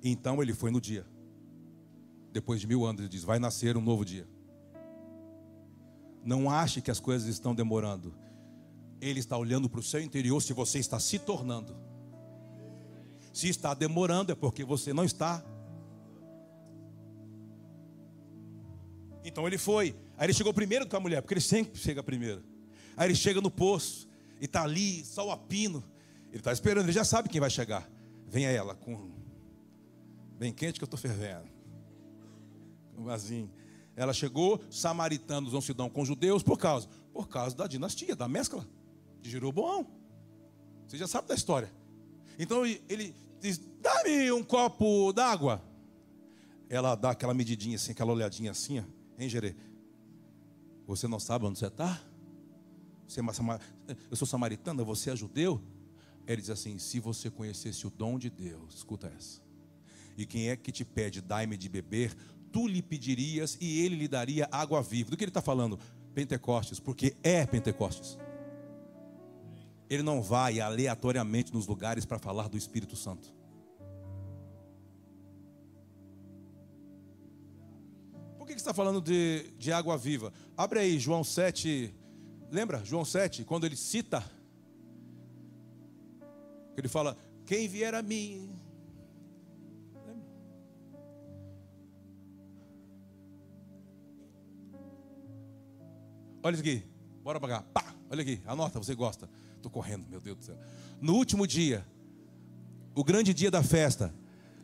Então 0.00 0.40
ele 0.40 0.54
foi 0.54 0.70
no 0.70 0.80
dia. 0.80 1.04
Depois 2.30 2.60
de 2.60 2.68
mil 2.68 2.86
anos, 2.86 3.00
ele 3.00 3.08
diz: 3.08 3.24
vai 3.24 3.40
nascer 3.40 3.76
um 3.76 3.82
novo 3.82 4.04
dia. 4.04 4.28
Não 6.24 6.48
ache 6.48 6.80
que 6.80 6.90
as 6.90 7.00
coisas 7.00 7.28
estão 7.28 7.52
demorando. 7.52 8.14
Ele 9.00 9.18
está 9.18 9.36
olhando 9.36 9.68
para 9.68 9.80
o 9.80 9.82
seu 9.82 10.00
interior 10.00 10.40
se 10.40 10.52
você 10.52 10.78
está 10.78 11.00
se 11.00 11.18
tornando. 11.18 11.74
Se 13.32 13.48
está 13.48 13.74
demorando, 13.74 14.30
é 14.30 14.36
porque 14.36 14.62
você 14.62 14.92
não 14.92 15.02
está 15.02 15.44
Então 19.24 19.46
ele 19.46 19.58
foi. 19.58 19.94
Aí 20.16 20.26
ele 20.26 20.32
chegou 20.32 20.52
primeiro 20.52 20.86
com 20.86 20.96
a 20.96 21.00
mulher, 21.00 21.20
porque 21.20 21.34
ele 21.34 21.40
sempre 21.40 21.78
chega 21.78 22.02
primeiro. 22.02 22.42
Aí 22.96 23.08
ele 23.08 23.14
chega 23.14 23.40
no 23.40 23.50
poço 23.50 24.08
e 24.40 24.44
está 24.44 24.62
ali, 24.62 25.04
sol 25.04 25.30
a 25.30 25.36
pino. 25.36 25.82
Ele 26.28 26.38
está 26.38 26.52
esperando, 26.52 26.84
ele 26.84 26.92
já 26.92 27.04
sabe 27.04 27.28
quem 27.28 27.40
vai 27.40 27.50
chegar. 27.50 27.88
Vem 28.26 28.44
ela 28.44 28.74
com 28.74 29.10
bem 30.38 30.52
quente 30.52 30.78
que 30.78 30.84
eu 30.84 30.86
estou 30.86 30.98
fervendo. 30.98 31.46
Um 32.96 33.04
vasinho. 33.04 33.50
Ela 33.94 34.12
chegou, 34.12 34.60
samaritanos 34.70 35.52
não 35.52 35.60
se 35.60 35.74
dão 35.74 35.88
com 35.90 36.04
judeus 36.04 36.42
por 36.42 36.58
causa, 36.58 36.88
por 37.12 37.28
causa 37.28 37.54
da 37.54 37.66
dinastia, 37.66 38.16
da 38.16 38.26
mescla 38.26 38.66
de 39.20 39.30
Jeroboão. 39.30 39.86
Você 40.86 40.96
já 40.96 41.06
sabe 41.06 41.28
da 41.28 41.34
história. 41.34 41.70
Então 42.38 42.64
ele 42.66 43.14
diz: 43.40 43.60
dá-me 43.80 44.32
um 44.32 44.42
copo 44.42 45.12
d'água. 45.12 45.62
Ela 46.68 46.94
dá 46.94 47.10
aquela 47.10 47.34
medidinha 47.34 47.76
assim, 47.76 47.92
aquela 47.92 48.12
olhadinha 48.12 48.50
assim, 48.50 48.80
ó. 48.80 49.01
Hein, 49.22 49.28
Gerê? 49.28 49.54
Você 50.84 51.06
não 51.06 51.20
sabe 51.20 51.46
onde 51.46 51.58
você 51.58 51.66
está? 51.66 52.02
Você 53.06 53.20
é 53.20 53.24
eu 54.10 54.16
sou 54.16 54.26
samaritana, 54.26 54.82
você 54.82 55.10
é 55.10 55.16
judeu? 55.16 55.62
Ele 56.26 56.40
diz 56.40 56.50
assim: 56.50 56.76
se 56.78 56.98
você 56.98 57.30
conhecesse 57.30 57.86
o 57.86 57.90
dom 57.90 58.18
de 58.18 58.28
Deus, 58.28 58.74
escuta 58.74 59.12
essa. 59.16 59.40
E 60.16 60.26
quem 60.26 60.48
é 60.48 60.56
que 60.56 60.72
te 60.72 60.84
pede, 60.84 61.20
dai-me 61.20 61.56
de 61.56 61.68
beber, 61.68 62.14
tu 62.50 62.66
lhe 62.66 62.82
pedirias 62.82 63.56
e 63.60 63.80
ele 63.80 63.94
lhe 63.94 64.08
daria 64.08 64.48
água 64.50 64.82
viva. 64.82 65.10
Do 65.10 65.16
que 65.16 65.22
ele 65.22 65.30
está 65.30 65.40
falando? 65.40 65.78
Pentecostes, 66.14 66.80
porque 66.80 67.14
é 67.22 67.46
Pentecostes. 67.46 68.18
Ele 69.88 70.02
não 70.02 70.20
vai 70.20 70.60
aleatoriamente 70.60 71.52
nos 71.52 71.68
lugares 71.68 72.04
para 72.04 72.18
falar 72.18 72.48
do 72.48 72.56
Espírito 72.56 72.96
Santo. 72.96 73.32
Está 78.62 78.72
falando 78.72 79.00
de, 79.00 79.52
de 79.58 79.72
água 79.72 79.98
viva? 79.98 80.32
Abre 80.56 80.80
aí, 80.80 80.98
João 80.98 81.22
7. 81.22 81.94
Lembra? 82.50 82.84
João 82.84 83.04
7, 83.04 83.44
quando 83.44 83.64
ele 83.64 83.76
cita. 83.76 84.24
Ele 86.76 86.88
fala: 86.88 87.16
Quem 87.44 87.68
vier 87.68 87.94
a 87.94 88.02
mim. 88.02 88.58
Olha 96.44 96.54
isso 96.54 96.62
aqui, 96.62 96.82
bora 97.22 97.38
cá. 97.40 97.62
Pá, 97.72 97.94
olha 98.10 98.22
aqui, 98.22 98.40
anota, 98.46 98.78
você 98.78 98.94
gosta. 98.94 99.30
Estou 99.56 99.70
correndo, 99.70 100.08
meu 100.08 100.20
Deus 100.20 100.38
do 100.38 100.44
céu. 100.44 100.58
No 101.00 101.14
último 101.14 101.46
dia, 101.46 101.86
o 102.94 103.04
grande 103.04 103.32
dia 103.32 103.50
da 103.50 103.62
festa, 103.62 104.12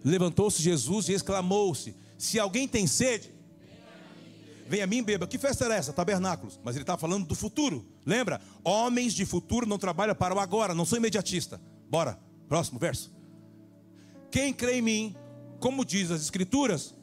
levantou-se 0.04 0.60
Jesus 0.60 1.08
e 1.08 1.12
exclamou-se: 1.12 1.94
Se 2.16 2.38
alguém 2.38 2.66
tem 2.66 2.86
sede, 2.86 3.37
Vem 4.68 4.82
a 4.82 4.86
mim, 4.86 5.02
beba. 5.02 5.26
Que 5.26 5.38
festa 5.38 5.64
era 5.64 5.74
essa? 5.74 5.92
Tabernáculos. 5.92 6.60
Mas 6.62 6.76
ele 6.76 6.82
está 6.82 6.98
falando 6.98 7.26
do 7.26 7.34
futuro. 7.34 7.86
Lembra? 8.04 8.40
Homens 8.62 9.14
de 9.14 9.24
futuro 9.24 9.66
não 9.66 9.78
trabalham 9.78 10.14
para 10.14 10.34
o 10.34 10.38
agora, 10.38 10.74
não 10.74 10.84
sou 10.84 10.98
imediatista. 10.98 11.60
Bora, 11.88 12.18
próximo 12.46 12.78
verso. 12.78 13.10
Quem 14.30 14.52
crê 14.52 14.78
em 14.78 14.82
mim, 14.82 15.16
como 15.58 15.84
diz 15.84 16.10
as 16.10 16.20
Escrituras, 16.20 16.94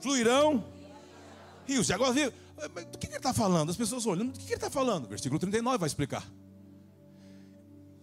fluirão 0.00 0.64
rios 1.66 1.86
de 1.86 1.92
água 1.92 2.10
viva. 2.12 2.32
Do 2.90 2.98
que, 2.98 3.06
ele 3.06 3.16
está 3.16 3.34
falando? 3.34 3.70
As 3.70 3.76
pessoas 3.76 4.06
olhando, 4.06 4.32
do 4.32 4.38
que 4.38 4.46
ele 4.46 4.54
está 4.54 4.70
falando? 4.70 5.06
Versículo 5.06 5.38
39 5.38 5.76
vai 5.76 5.86
explicar. 5.86 6.26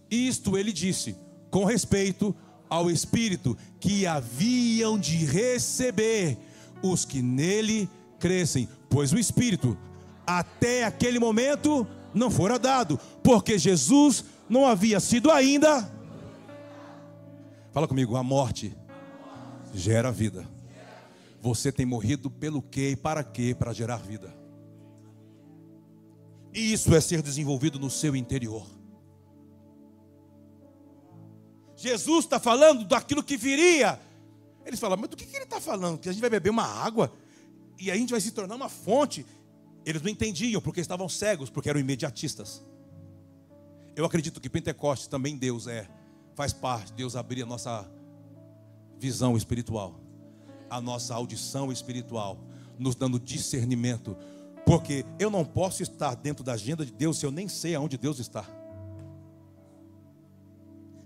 Isto 0.08 0.56
ele 0.56 0.72
disse, 0.72 1.16
com 1.50 1.64
respeito 1.64 2.34
ao 2.68 2.88
Espírito 2.90 3.56
que 3.80 4.06
haviam 4.06 4.98
de 4.98 5.24
receber 5.24 6.38
os 6.82 7.04
que 7.04 7.20
nele 7.20 7.88
crescem, 8.22 8.68
pois 8.88 9.12
o 9.12 9.18
Espírito 9.18 9.76
até 10.24 10.84
aquele 10.84 11.18
momento 11.18 11.84
não 12.14 12.30
fora 12.30 12.56
dado, 12.56 13.00
porque 13.20 13.58
Jesus 13.58 14.24
não 14.48 14.64
havia 14.64 15.00
sido 15.00 15.28
ainda. 15.28 15.90
Fala 17.72 17.88
comigo, 17.88 18.14
a 18.14 18.22
morte 18.22 18.76
gera 19.74 20.12
vida. 20.12 20.48
Você 21.40 21.72
tem 21.72 21.84
morrido 21.84 22.30
pelo 22.30 22.62
que 22.62 22.90
e 22.90 22.96
para 22.96 23.24
quê? 23.24 23.56
Para 23.58 23.72
gerar 23.72 23.96
vida. 23.96 24.32
E 26.54 26.72
isso 26.72 26.94
é 26.94 27.00
ser 27.00 27.22
desenvolvido 27.22 27.76
no 27.80 27.90
seu 27.90 28.14
interior. 28.14 28.64
Jesus 31.74 32.24
está 32.24 32.38
falando 32.38 32.84
daquilo 32.84 33.24
que 33.24 33.36
viria. 33.36 33.98
Eles 34.64 34.78
falam, 34.78 34.96
mas 34.96 35.10
do 35.10 35.16
que, 35.16 35.26
que 35.26 35.34
ele 35.34 35.44
está 35.44 35.60
falando? 35.60 35.98
Que 35.98 36.08
a 36.08 36.12
gente 36.12 36.20
vai 36.20 36.30
beber 36.30 36.50
uma 36.50 36.62
água 36.64 37.12
e 37.78 37.90
a 37.90 37.96
gente 37.96 38.10
vai 38.10 38.20
se 38.20 38.30
tornar 38.30 38.54
uma 38.54 38.68
fonte. 38.68 39.26
Eles 39.84 40.02
não 40.02 40.10
entendiam 40.10 40.60
porque 40.60 40.80
estavam 40.80 41.08
cegos, 41.08 41.50
porque 41.50 41.68
eram 41.68 41.80
imediatistas. 41.80 42.62
Eu 43.94 44.04
acredito 44.04 44.40
que 44.40 44.48
Pentecostes 44.48 45.06
também 45.06 45.36
Deus 45.36 45.66
é, 45.66 45.88
faz 46.34 46.52
parte, 46.52 46.92
Deus 46.92 47.16
abrir 47.16 47.42
a 47.42 47.46
nossa 47.46 47.90
visão 48.98 49.36
espiritual, 49.36 50.00
a 50.70 50.80
nossa 50.80 51.14
audição 51.14 51.70
espiritual, 51.72 52.38
nos 52.78 52.94
dando 52.94 53.18
discernimento, 53.18 54.16
porque 54.64 55.04
eu 55.18 55.30
não 55.30 55.44
posso 55.44 55.82
estar 55.82 56.14
dentro 56.14 56.44
da 56.44 56.52
agenda 56.52 56.86
de 56.86 56.92
Deus 56.92 57.18
se 57.18 57.26
eu 57.26 57.30
nem 57.30 57.48
sei 57.48 57.74
aonde 57.74 57.98
Deus 57.98 58.18
está. 58.18 58.46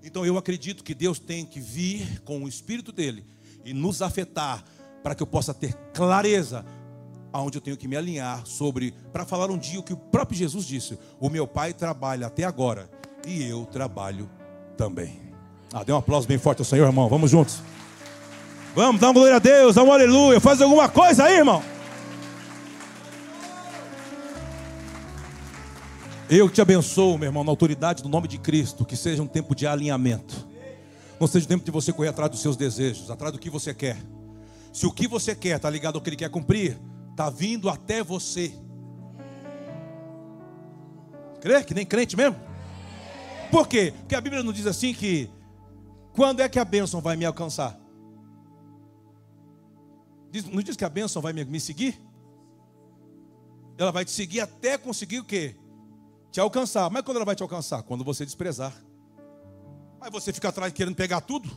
Então 0.03 0.25
eu 0.25 0.39
acredito 0.39 0.85
que 0.85 0.95
Deus 0.95 1.19
tem 1.19 1.45
que 1.45 1.59
vir 1.59 2.21
com 2.21 2.45
o 2.45 2.49
Espírito 2.49 2.93
dele 2.93 3.27
e 3.65 3.75
nos 3.75 4.01
afetar 4.01 4.65
para 5.07 5.15
que 5.15 5.23
eu 5.23 5.27
possa 5.29 5.55
ter 5.55 5.73
clareza 5.95 6.67
aonde 7.33 7.59
eu 7.59 7.63
tenho 7.63 7.77
que 7.77 7.87
me 7.87 7.97
alinhar 7.97 8.45
sobre, 8.45 8.93
para 9.13 9.25
falar 9.25 9.49
um 9.53 9.57
dia 9.57 9.79
o 9.79 9.83
que 9.85 9.93
o 9.93 9.97
próprio 9.97 10.37
Jesus 10.37 10.67
disse: 10.67 10.99
O 11.21 11.31
meu 11.31 11.47
pai 11.47 11.73
trabalha 11.73 12.27
até 12.27 12.43
agora 12.43 12.91
e 13.25 13.41
eu 13.45 13.65
trabalho 13.67 14.29
também. 14.77 15.21
Ah, 15.73 15.85
dê 15.85 15.93
um 15.93 15.97
aplauso 15.99 16.27
bem 16.27 16.39
forte 16.39 16.59
ao 16.59 16.65
Senhor, 16.65 16.87
irmão. 16.87 17.09
Vamos 17.09 17.31
juntos. 17.31 17.63
Vamos, 18.75 19.01
dá 19.01 19.07
uma 19.07 19.13
glória 19.13 19.37
a 19.37 19.39
Deus, 19.39 19.77
dá 19.77 19.85
um 19.85 19.93
aleluia. 19.93 20.41
Faz 20.41 20.61
alguma 20.61 20.89
coisa 20.89 21.23
aí, 21.23 21.37
irmão. 21.37 21.63
Eu 26.29 26.51
te 26.51 26.61
abençoo, 26.61 27.17
meu 27.17 27.29
irmão, 27.29 27.45
na 27.45 27.53
autoridade 27.53 28.03
do 28.03 28.09
nome 28.09 28.27
de 28.27 28.39
Cristo. 28.39 28.85
Que 28.85 28.97
seja 28.97 29.23
um 29.23 29.29
tempo 29.29 29.55
de 29.55 29.69
alinhamento. 29.69 30.49
Não 31.21 31.29
seja 31.29 31.45
um 31.45 31.49
tempo 31.49 31.65
de 31.65 31.71
você 31.71 31.93
correr 31.93 32.09
atrás 32.09 32.29
dos 32.29 32.41
seus 32.41 32.57
desejos, 32.57 33.09
atrás 33.09 33.33
do 33.33 33.39
que 33.39 33.49
você 33.49 33.73
quer. 33.73 33.97
Se 34.77 34.87
o 34.87 34.93
que 34.93 35.09
você 35.09 35.35
quer 35.35 35.57
está 35.57 35.71
ligado 35.71 35.95
ao 35.95 36.03
que 36.03 36.11
ele 36.11 36.19
quer 36.19 36.29
cumprir, 36.29 36.79
está 37.11 37.31
vindo 37.31 37.71
até 37.71 38.05
você. 38.05 38.53
Crê? 41.41 41.65
Que 41.65 41.73
nem 41.73 41.87
crente 41.87 42.15
mesmo? 42.15 42.39
Por 43.51 43.67
quê? 43.67 43.95
Porque 44.01 44.15
a 44.15 44.21
Bíblia 44.21 44.43
não 44.43 44.53
diz 44.53 44.67
assim 44.67 44.93
que 44.93 45.31
quando 46.13 46.41
é 46.41 46.49
que 46.51 46.59
a 46.59 46.65
bênção 46.65 47.01
vai 47.01 47.17
me 47.17 47.25
alcançar? 47.25 47.81
Não 50.53 50.61
diz 50.61 50.77
que 50.77 50.85
a 50.85 50.91
bênção 50.91 51.23
vai 51.23 51.33
me, 51.33 51.59
seguir? 51.59 51.99
Ela 53.79 53.91
vai 53.91 54.05
te 54.05 54.11
seguir 54.11 54.41
até 54.41 54.77
conseguir 54.77 55.21
o 55.21 55.25
quê? 55.25 55.57
Te 56.31 56.39
alcançar. 56.39 56.91
Mas 56.91 57.01
quando 57.01 57.17
ela 57.17 57.25
vai 57.25 57.35
te 57.35 57.43
alcançar? 57.43 57.83
Quando 57.83 58.05
você 58.05 58.27
desprezar. 58.27 58.77
Mas 59.99 60.11
você 60.13 60.35
fica 60.35 60.51
atrás 60.51 60.71
querendo 60.71 60.97
pegar 60.97 61.23
tudo? 61.23 61.51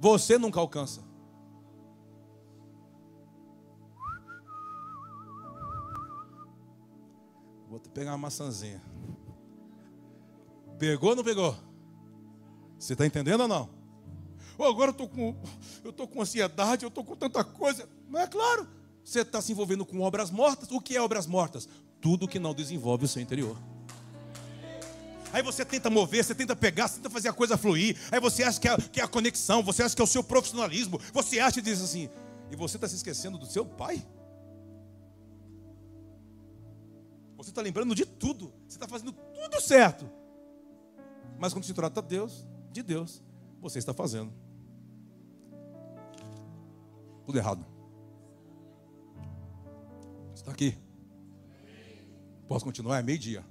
Você 0.00 0.38
nunca 0.38 0.58
alcança. 0.58 1.08
Vou 7.70 7.78
pegar 7.78 8.10
uma 8.10 8.18
maçãzinha. 8.18 8.82
Pegou 10.76 11.10
ou 11.10 11.16
não 11.16 11.22
pegou? 11.22 11.56
Você 12.76 12.94
está 12.94 13.06
entendendo 13.06 13.42
ou 13.42 13.48
não? 13.48 13.70
Oh, 14.58 14.64
agora 14.64 14.88
eu 14.88 14.92
estou 14.92 15.08
com, 15.08 15.36
eu 15.84 15.92
tô 15.92 16.08
com 16.08 16.20
ansiedade, 16.20 16.82
eu 16.82 16.88
estou 16.88 17.04
com 17.04 17.14
tanta 17.14 17.44
coisa. 17.44 17.88
Mas 18.08 18.24
é 18.24 18.26
claro, 18.26 18.66
você 19.04 19.20
está 19.20 19.40
se 19.40 19.52
envolvendo 19.52 19.86
com 19.86 20.00
obras 20.00 20.32
mortas. 20.32 20.68
O 20.72 20.80
que 20.80 20.96
é 20.96 21.00
obras 21.00 21.28
mortas? 21.28 21.68
Tudo 22.00 22.26
que 22.26 22.40
não 22.40 22.52
desenvolve 22.52 23.04
o 23.04 23.08
seu 23.08 23.22
interior. 23.22 23.56
Aí 25.32 25.40
você 25.40 25.64
tenta 25.64 25.88
mover, 25.88 26.24
você 26.24 26.34
tenta 26.34 26.56
pegar, 26.56 26.88
você 26.88 26.96
tenta 26.96 27.08
fazer 27.08 27.28
a 27.28 27.32
coisa 27.32 27.56
fluir. 27.56 27.96
Aí 28.10 28.18
você 28.18 28.42
acha 28.42 28.58
que 28.58 28.68
é, 28.68 28.76
que 28.76 29.00
é 29.00 29.04
a 29.04 29.08
conexão, 29.08 29.62
você 29.62 29.84
acha 29.84 29.94
que 29.94 30.02
é 30.02 30.04
o 30.04 30.08
seu 30.08 30.24
profissionalismo. 30.24 31.00
Você 31.12 31.38
acha 31.38 31.60
e 31.60 31.62
diz 31.62 31.80
assim. 31.80 32.10
E 32.50 32.56
você 32.56 32.76
está 32.76 32.88
se 32.88 32.96
esquecendo 32.96 33.38
do 33.38 33.46
seu 33.46 33.64
pai? 33.64 34.04
Você 37.40 37.48
está 37.48 37.62
lembrando 37.62 37.94
de 37.94 38.04
tudo. 38.04 38.52
Você 38.68 38.76
está 38.76 38.86
fazendo 38.86 39.12
tudo 39.12 39.60
certo. 39.62 40.06
Mas 41.38 41.54
quando 41.54 41.64
se 41.64 41.72
trata 41.72 42.02
de 42.02 42.08
Deus, 42.08 42.46
de 42.70 42.82
Deus, 42.82 43.22
você 43.62 43.78
está 43.78 43.94
fazendo 43.94 44.30
tudo 47.24 47.38
errado. 47.38 47.64
Está 50.34 50.52
aqui. 50.52 50.76
Posso 52.46 52.62
continuar? 52.62 52.98
É 52.98 53.02
meio-dia. 53.02 53.42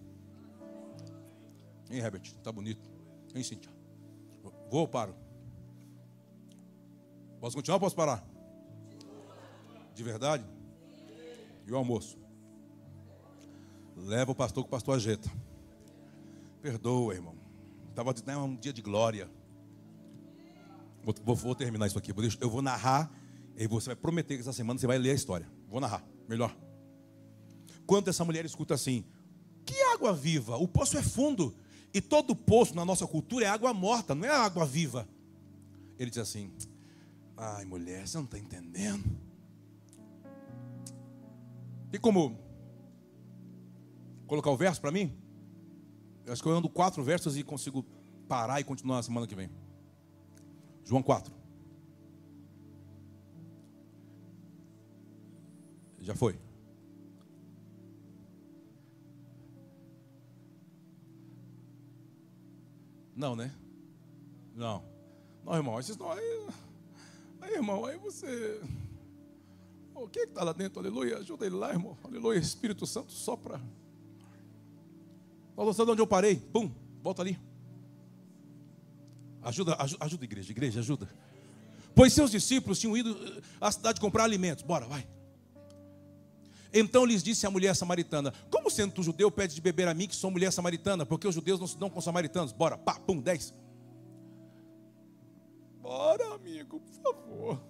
Hein, 1.90 1.98
Herbert? 1.98 2.26
Está 2.26 2.52
bonito. 2.52 2.88
Hein, 3.34 3.42
Cíntia? 3.42 3.72
Vou 4.70 4.82
ou 4.82 4.88
paro? 4.88 5.16
Posso 7.40 7.56
continuar 7.56 7.78
ou 7.78 7.80
posso 7.80 7.96
parar? 7.96 8.24
De 9.96 10.04
verdade? 10.04 10.46
E 11.66 11.72
o 11.72 11.76
almoço? 11.76 12.19
Leva 14.06 14.32
o 14.32 14.36
pastor 14.36 14.64
que 14.64 14.68
o 14.68 14.72
pastor 14.72 14.96
ajeita. 14.96 15.30
Perdoa, 16.62 17.14
irmão. 17.14 17.36
Estava 17.90 18.14
é 18.28 18.38
um 18.38 18.56
dia 18.56 18.72
de 18.72 18.82
glória. 18.82 19.30
Vou, 21.04 21.16
vou, 21.24 21.36
vou, 21.36 21.56
terminar 21.56 21.88
isso 21.88 21.98
aqui. 21.98 22.14
Eu 22.40 22.50
vou 22.50 22.62
narrar. 22.62 23.12
E 23.58 23.68
você 23.68 23.88
vai 23.88 23.96
prometer 23.96 24.36
que 24.36 24.42
essa 24.42 24.54
semana 24.54 24.80
você 24.80 24.88
vai 24.88 24.98
ler 24.98 25.12
a 25.12 25.16
história. 25.16 25.48
Vou 25.70 25.82
narrar. 25.82 26.04
Melhor. 26.28 26.56
Quando 27.86 28.08
essa 28.08 28.24
mulher 28.24 28.46
escuta 28.46 28.74
assim: 28.74 29.04
Que 29.66 29.82
água 29.94 30.14
viva? 30.14 30.58
O 30.58 30.68
poço 30.68 30.98
é 30.98 31.04
fundo. 31.04 31.56
E 31.94 32.00
todo 32.00 32.36
poço 32.36 32.76
na 32.76 32.86
nossa 32.86 33.08
cultura 33.08 33.46
é 33.46 33.50
água 33.50 33.74
morta, 33.74 34.14
não 34.14 34.28
é 34.28 34.32
água 34.32 34.66
viva. 34.66 35.08
Ele 35.98 36.10
diz 36.10 36.20
assim: 36.20 36.52
Ai, 37.36 37.66
mulher, 37.66 38.08
você 38.08 38.18
não 38.18 38.26
está 38.26 38.38
entendendo. 38.38 39.04
E 41.92 41.98
como 41.98 42.38
colocar 44.30 44.52
o 44.52 44.56
verso 44.56 44.80
para 44.80 44.92
mim? 44.92 45.12
Eu 46.26 46.32
acho 46.32 46.42
que 46.42 46.48
eu 46.48 46.54
ando 46.54 46.70
quatro 46.70 47.04
versos 47.04 47.36
e 47.36 47.44
consigo 47.44 47.84
parar 48.28 48.62
e 48.62 48.64
continuar 48.64 48.98
na 48.98 49.04
semana 49.04 49.26
que 49.26 49.36
vem. 49.36 49.50
João 50.86 51.02
4. 51.02 51.34
Já 56.02 56.16
foi. 56.16 56.40
Não, 63.16 63.36
né? 63.36 63.54
Não. 64.56 64.84
Não, 65.44 65.56
irmão, 65.56 65.80
esses 65.80 65.98
não. 65.98 66.12
Aí, 66.12 66.48
aí 67.42 67.54
irmão, 67.56 67.86
aí 67.86 67.98
você. 67.98 68.62
O 69.94 70.08
que 70.08 70.20
está 70.22 70.44
lá 70.44 70.54
dentro? 70.54 70.80
Aleluia. 70.80 71.18
Ajuda 71.18 71.46
ele 71.46 71.56
lá, 71.56 71.72
irmão. 71.72 71.98
Aleluia. 72.04 72.40
Espírito 72.40 72.86
Santo 72.86 73.12
sopra. 73.12 73.60
Falou, 75.60 75.74
sabe 75.74 75.92
onde 75.92 76.02
eu 76.02 76.08
parei? 76.08 76.38
Pum, 76.38 76.72
volta 77.04 77.22
ali. 77.22 77.38
Ajuda, 79.42 79.76
ajuda, 79.78 80.06
ajuda 80.06 80.24
igreja, 80.24 80.52
igreja, 80.52 80.80
ajuda. 80.80 81.10
Pois 81.94 82.14
seus 82.14 82.32
discípulos 82.32 82.80
tinham 82.80 82.96
ido 82.96 83.12
eh, 83.12 83.42
à 83.60 83.70
cidade 83.70 84.00
comprar 84.00 84.24
alimentos. 84.24 84.64
Bora, 84.64 84.86
vai. 84.86 85.06
Então 86.72 87.06
lhes 87.06 87.22
disse 87.22 87.46
a 87.46 87.52
mulher 87.52 87.76
samaritana: 87.76 88.34
Como 88.50 88.72
sendo 88.72 88.94
tu 88.94 89.04
judeu, 89.04 89.30
pede 89.30 89.54
de 89.54 89.60
beber 89.60 89.90
a 89.90 89.94
mim, 89.94 90.08
que 90.08 90.16
sou 90.16 90.32
mulher 90.32 90.54
samaritana? 90.54 91.06
Porque 91.06 91.28
os 91.28 91.36
judeus 91.36 91.60
não 91.60 91.68
se 91.68 91.78
dão 91.78 91.90
com 91.90 92.00
os 92.00 92.06
samaritanos. 92.06 92.54
Bora, 92.54 92.78
pá, 92.78 92.98
pum, 92.98 93.20
dez. 93.20 93.54
Bora, 95.82 96.36
amigo, 96.36 96.80
por 96.80 96.94
favor. 97.04 97.62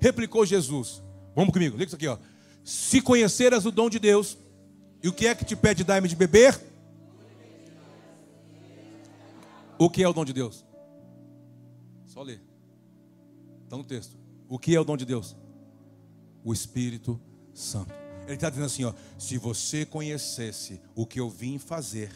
Replicou 0.00 0.46
Jesus: 0.46 1.02
Vamos 1.34 1.52
comigo, 1.52 1.76
liga 1.76 1.88
isso 1.88 1.96
aqui, 1.96 2.08
ó. 2.08 2.16
Se 2.64 3.02
conheceras 3.02 3.66
o 3.66 3.70
dom 3.70 3.90
de 3.90 3.98
Deus, 3.98 4.38
e 5.06 5.08
o 5.08 5.12
que 5.12 5.28
é 5.28 5.36
que 5.36 5.44
te 5.44 5.54
pede 5.54 5.84
dar-me 5.84 6.08
de 6.08 6.16
beber? 6.16 6.60
O 9.78 9.88
que 9.88 10.02
é 10.02 10.08
o 10.08 10.12
dom 10.12 10.24
de 10.24 10.32
Deus? 10.32 10.64
Só 12.06 12.22
ler. 12.22 12.42
Está 13.62 13.76
no 13.76 13.84
texto. 13.84 14.16
O 14.48 14.58
que 14.58 14.74
é 14.74 14.80
o 14.80 14.84
dom 14.84 14.96
de 14.96 15.04
Deus? 15.04 15.36
O 16.42 16.52
Espírito 16.52 17.20
Santo. 17.54 17.94
Ele 18.24 18.34
está 18.34 18.50
dizendo 18.50 18.66
assim: 18.66 18.82
ó, 18.82 18.92
se 19.16 19.38
você 19.38 19.86
conhecesse 19.86 20.80
o 20.92 21.06
que 21.06 21.20
eu 21.20 21.30
vim 21.30 21.56
fazer, 21.56 22.10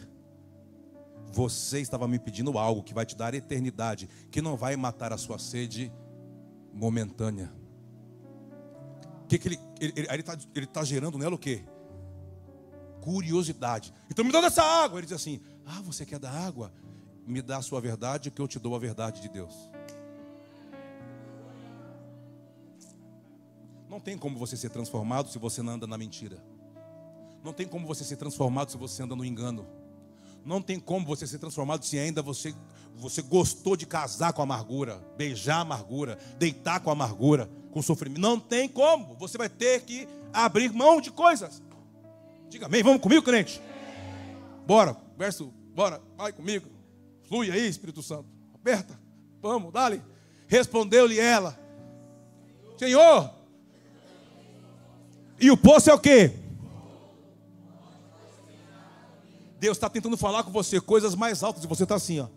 você 1.31 1.79
estava 1.79 2.09
me 2.09 2.19
pedindo 2.19 2.57
algo 2.57 2.83
que 2.83 2.93
vai 2.93 3.05
te 3.05 3.15
dar 3.15 3.33
eternidade, 3.33 4.09
que 4.29 4.41
não 4.41 4.57
vai 4.57 4.75
matar 4.75 5.13
a 5.13 5.17
sua 5.17 5.39
sede 5.39 5.89
momentânea. 6.73 7.53
Que 9.29 9.39
que 9.39 9.47
ele 9.47 9.59
está 9.79 10.33
ele, 10.33 10.47
ele 10.55 10.65
tá 10.67 10.83
gerando 10.83 11.17
nela 11.17 11.35
o 11.35 11.39
quê? 11.39 11.63
Curiosidade. 13.01 13.93
Então 14.09 14.23
me 14.23 14.31
dá 14.31 14.39
essa 14.39 14.63
água. 14.63 14.99
Ele 14.99 15.07
diz 15.07 15.15
assim: 15.15 15.41
Ah, 15.65 15.81
você 15.81 16.05
quer 16.05 16.19
da 16.19 16.31
água? 16.31 16.71
Me 17.27 17.41
dá 17.41 17.57
a 17.57 17.61
sua 17.61 17.81
verdade, 17.81 18.31
que 18.31 18.41
eu 18.41 18.47
te 18.47 18.59
dou 18.59 18.75
a 18.75 18.79
verdade 18.79 19.21
de 19.21 19.29
Deus. 19.29 19.53
Não 23.89 23.99
tem 23.99 24.17
como 24.17 24.39
você 24.39 24.55
ser 24.55 24.69
transformado 24.69 25.29
se 25.29 25.37
você 25.37 25.61
não 25.61 25.73
anda 25.73 25.85
na 25.85 25.97
mentira. 25.97 26.41
Não 27.43 27.51
tem 27.51 27.67
como 27.67 27.85
você 27.85 28.03
ser 28.03 28.15
transformado 28.15 28.71
se 28.71 28.77
você 28.77 29.03
anda 29.03 29.15
no 29.15 29.25
engano. 29.25 29.67
Não 30.45 30.61
tem 30.61 30.79
como 30.79 31.05
você 31.05 31.27
ser 31.27 31.39
transformado 31.39 31.85
se 31.85 31.99
ainda 31.99 32.21
você 32.21 32.55
você 32.95 33.21
gostou 33.21 33.75
de 33.75 33.85
casar 33.85 34.33
com 34.33 34.41
amargura, 34.41 35.01
beijar 35.17 35.61
amargura, 35.61 36.17
deitar 36.37 36.79
com 36.81 36.91
amargura, 36.91 37.49
com 37.71 37.81
sofrimento. 37.81 38.21
Não 38.21 38.39
tem 38.39 38.67
como. 38.67 39.15
Você 39.15 39.37
vai 39.37 39.49
ter 39.49 39.81
que 39.81 40.07
abrir 40.33 40.71
mão 40.71 41.01
de 41.01 41.11
coisas. 41.11 41.61
Diga 42.51 42.65
amém. 42.65 42.83
Vamos 42.83 43.01
comigo, 43.01 43.23
crente? 43.23 43.61
Bora. 44.67 44.97
Verso, 45.17 45.53
bora. 45.73 46.01
Vai 46.17 46.33
comigo. 46.33 46.69
Flui 47.23 47.49
aí, 47.49 47.65
Espírito 47.65 48.03
Santo. 48.03 48.25
Aperta. 48.53 48.99
Vamos, 49.41 49.71
dale. 49.71 50.01
Respondeu-lhe 50.49 51.17
ela: 51.17 51.57
Senhor. 52.77 53.33
E 55.39 55.49
o 55.49 55.55
poço 55.55 55.89
é 55.89 55.93
o 55.93 55.99
quê? 55.99 56.33
Deus 59.57 59.77
está 59.77 59.89
tentando 59.89 60.17
falar 60.17 60.43
com 60.43 60.51
você 60.51 60.81
coisas 60.81 61.15
mais 61.15 61.43
altas 61.43 61.63
e 61.63 61.67
você 61.67 61.83
está 61.83 61.95
assim, 61.95 62.19
ó. 62.19 62.27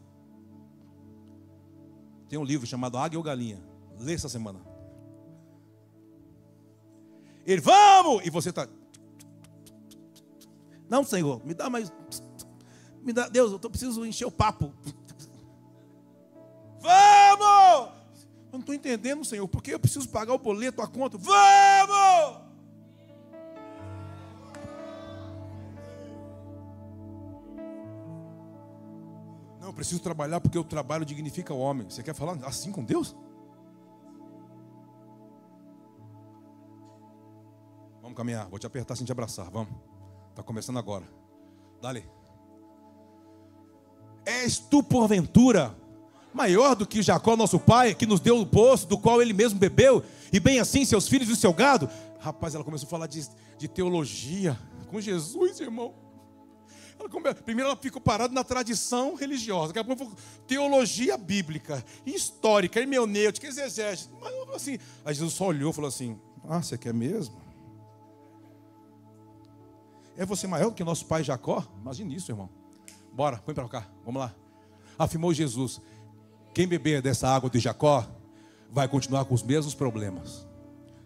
Tem 2.29 2.39
um 2.39 2.45
livro 2.45 2.69
chamado 2.69 2.97
Águia 2.97 3.19
ou 3.19 3.23
Galinha. 3.25 3.61
Lê 3.99 4.15
essa 4.15 4.29
semana. 4.29 4.61
Ele, 7.45 7.61
vamos! 7.61 8.25
E 8.25 8.31
você 8.31 8.51
está. 8.51 8.69
Não, 10.89 11.05
Senhor, 11.05 11.45
me 11.45 11.55
dá 11.55 11.71
mais. 11.71 11.93
Me 13.03 13.13
dá, 13.13 13.29
Deus, 13.29 13.53
eu 13.53 13.71
preciso 13.71 14.05
encher 14.05 14.27
o 14.27 14.31
papo. 14.31 14.73
Vamos! 16.81 17.93
Eu 18.47 18.53
não 18.53 18.61
estou 18.61 18.75
entendendo, 18.75 19.25
Senhor, 19.25 19.49
porque 19.49 19.75
eu 19.75 19.81
preciso 19.81 20.09
pagar 20.09 20.35
o 20.35 20.39
boleto, 20.39 20.81
a 20.81 20.87
conta. 20.87 21.19
Vamos! 21.19 22.45
Não, 29.61 29.69
eu 29.69 29.73
preciso 29.73 30.01
trabalhar 30.01 30.41
porque 30.41 30.59
o 30.59 30.65
trabalho 30.65 31.05
dignifica 31.07 31.55
o 31.55 31.59
homem. 31.59 31.89
Você 31.89 32.03
quer 32.03 32.15
falar 32.15 32.37
assim 32.45 32.71
com 32.71 32.85
Deus? 32.85 33.17
Vamos 38.03 38.15
caminhar, 38.15 38.47
vou 38.49 38.59
te 38.59 38.67
apertar 38.67 38.95
sem 38.95 39.07
te 39.07 39.13
abraçar. 39.13 39.51
Vamos. 39.51 39.94
Está 40.35 40.43
começando 40.43 40.81
agora. 40.81 41.05
Dale. 41.81 42.05
És 44.27 44.59
tu, 44.59 44.83
porventura, 44.83 45.73
maior 46.33 46.75
do 46.75 46.85
que 46.85 47.03
Jacó, 47.03 47.37
nosso 47.37 47.61
pai, 47.61 47.95
que 47.95 48.05
nos 48.05 48.19
deu 48.19 48.41
o 48.41 48.45
poço, 48.45 48.85
do 48.89 48.99
qual 48.99 49.23
ele 49.23 49.33
mesmo 49.33 49.61
bebeu, 49.61 50.03
e 50.33 50.41
bem 50.41 50.59
assim 50.59 50.85
seus 50.85 51.07
filhos 51.07 51.29
e 51.29 51.33
o 51.33 51.37
seu 51.37 51.53
gado? 51.53 51.89
Rapaz, 52.19 52.53
ela 52.53 52.65
começou 52.65 52.89
a 52.89 52.91
falar 52.91 53.07
de, 53.07 53.25
de 53.57 53.69
teologia 53.69 54.59
com 54.89 55.01
Jesus, 55.01 55.61
irmão. 55.61 55.95
Ela 56.99 57.09
come... 57.09 57.33
Primeiro 57.33 57.71
ela 57.71 57.77
ficou 57.77 58.03
parada 58.03 58.35
na 58.35 58.43
tradição 58.43 59.15
religiosa, 59.15 59.73
daqui 59.73 59.89
a 59.89 59.97
pouco 59.97 60.17
teologia 60.49 61.17
bíblica, 61.17 61.85
histórica, 62.05 62.81
hermenêutica, 62.81 63.47
exegese. 63.47 64.09
Mas 64.21 64.35
assim, 64.53 64.81
aí 65.05 65.15
Jesus 65.15 65.35
só 65.35 65.47
olhou 65.47 65.71
e 65.71 65.73
falou 65.73 65.89
assim: 65.89 66.19
Ah, 66.49 66.61
você 66.61 66.77
quer 66.77 66.93
mesmo? 66.93 67.44
É 70.17 70.25
você 70.25 70.47
maior 70.47 70.71
do 70.71 70.75
que 70.75 70.85
nosso 70.85 71.07
pai 71.07 71.25
Jacó? 71.25 71.67
Imagine 71.81 72.15
isso, 72.15 72.31
irmão. 72.31 72.49
Bora, 73.13 73.39
põe 73.39 73.55
para 73.55 73.69
cá, 73.69 73.89
vamos 74.05 74.21
lá. 74.21 74.35
Afirmou 74.99 75.33
Jesus: 75.33 75.81
quem 76.53 76.67
beber 76.67 77.03
dessa 77.03 77.29
água 77.29 77.51
de 77.51 77.59
Jacó 77.59 78.07
vai 78.71 78.89
continuar 78.89 79.25
com 79.25 79.35
os 79.35 79.43
mesmos 79.43 79.75
problemas. 79.75 80.47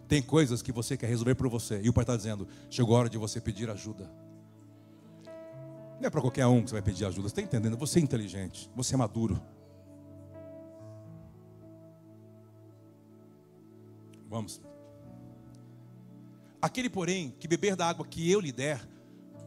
Tem 0.07 0.23
coisas 0.23 0.63
que 0.63 0.73
você 0.73 0.97
quer 0.97 1.07
resolver 1.07 1.35
por 1.35 1.49
você. 1.49 1.81
E 1.83 1.89
o 1.89 1.93
pai 1.93 2.03
está 2.03 2.17
dizendo: 2.17 2.47
chegou 2.71 2.97
a 2.97 3.01
hora 3.01 3.09
de 3.11 3.19
você 3.19 3.41
pedir 3.41 3.69
ajuda. 3.71 4.11
Não 6.01 6.07
é 6.07 6.11
para 6.11 6.21
qualquer 6.21 6.47
um 6.47 6.63
que 6.63 6.71
você 6.71 6.75
vai 6.75 6.83
pedir 6.83 7.05
ajuda. 7.05 7.29
Você 7.29 7.41
está 7.41 7.43
entendendo? 7.43 7.77
Você 7.77 7.99
é 7.99 8.03
inteligente, 8.03 8.71
você 8.75 8.95
é 8.95 8.97
maduro. 8.97 9.41
Vamos. 14.29 14.61
Aquele, 16.61 16.91
porém, 16.91 17.35
que 17.39 17.49
beber 17.49 17.75
da 17.77 17.89
água 17.89 18.07
que 18.07 18.31
eu 18.31 18.41
lhe 18.41 18.53
der, 18.53 18.81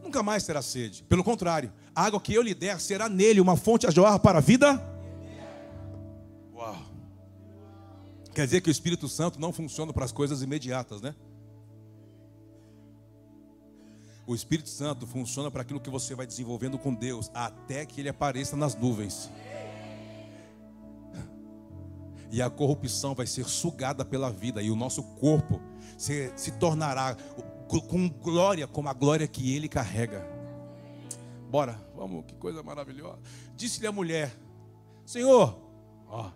nunca 0.01 0.23
mais 0.23 0.45
terá 0.45 0.61
sede. 0.61 1.03
Pelo 1.03 1.23
contrário, 1.23 1.71
a 1.95 2.03
água 2.05 2.19
que 2.19 2.33
eu 2.33 2.41
lhe 2.41 2.53
der 2.53 2.79
será 2.79 3.07
nele 3.07 3.39
uma 3.39 3.55
fonte 3.55 3.87
a 3.87 3.91
jorrar 3.91 4.19
para 4.19 4.39
a 4.39 4.41
vida. 4.41 4.81
Uau! 6.53 6.77
Quer 8.33 8.45
dizer 8.45 8.61
que 8.61 8.69
o 8.69 8.71
Espírito 8.71 9.07
Santo 9.07 9.39
não 9.39 9.51
funciona 9.51 9.91
para 9.91 10.05
as 10.05 10.11
coisas 10.11 10.41
imediatas, 10.41 11.01
né? 11.01 11.13
O 14.25 14.35
Espírito 14.35 14.69
Santo 14.69 15.05
funciona 15.05 15.51
para 15.51 15.61
aquilo 15.61 15.79
que 15.79 15.89
você 15.89 16.15
vai 16.15 16.25
desenvolvendo 16.25 16.77
com 16.77 16.93
Deus, 16.93 17.29
até 17.33 17.85
que 17.85 17.99
ele 17.99 18.09
apareça 18.09 18.55
nas 18.55 18.75
nuvens. 18.75 19.29
E 22.31 22.41
a 22.41 22.49
corrupção 22.49 23.13
vai 23.13 23.27
ser 23.27 23.43
sugada 23.45 24.05
pela 24.05 24.31
vida, 24.31 24.61
e 24.61 24.71
o 24.71 24.75
nosso 24.75 25.03
corpo 25.03 25.59
se, 25.97 26.31
se 26.37 26.51
tornará 26.51 27.17
com 27.79 28.09
glória, 28.09 28.67
como 28.67 28.89
a 28.89 28.93
glória 28.93 29.27
que 29.27 29.55
ele 29.55 29.69
carrega. 29.69 30.27
Bora, 31.49 31.79
vamos, 31.95 32.25
que 32.25 32.33
coisa 32.35 32.63
maravilhosa. 32.63 33.19
Disse-lhe 33.55 33.85
a 33.85 33.91
mulher: 33.91 34.35
Senhor, 35.05 35.57
ó, 36.07 36.31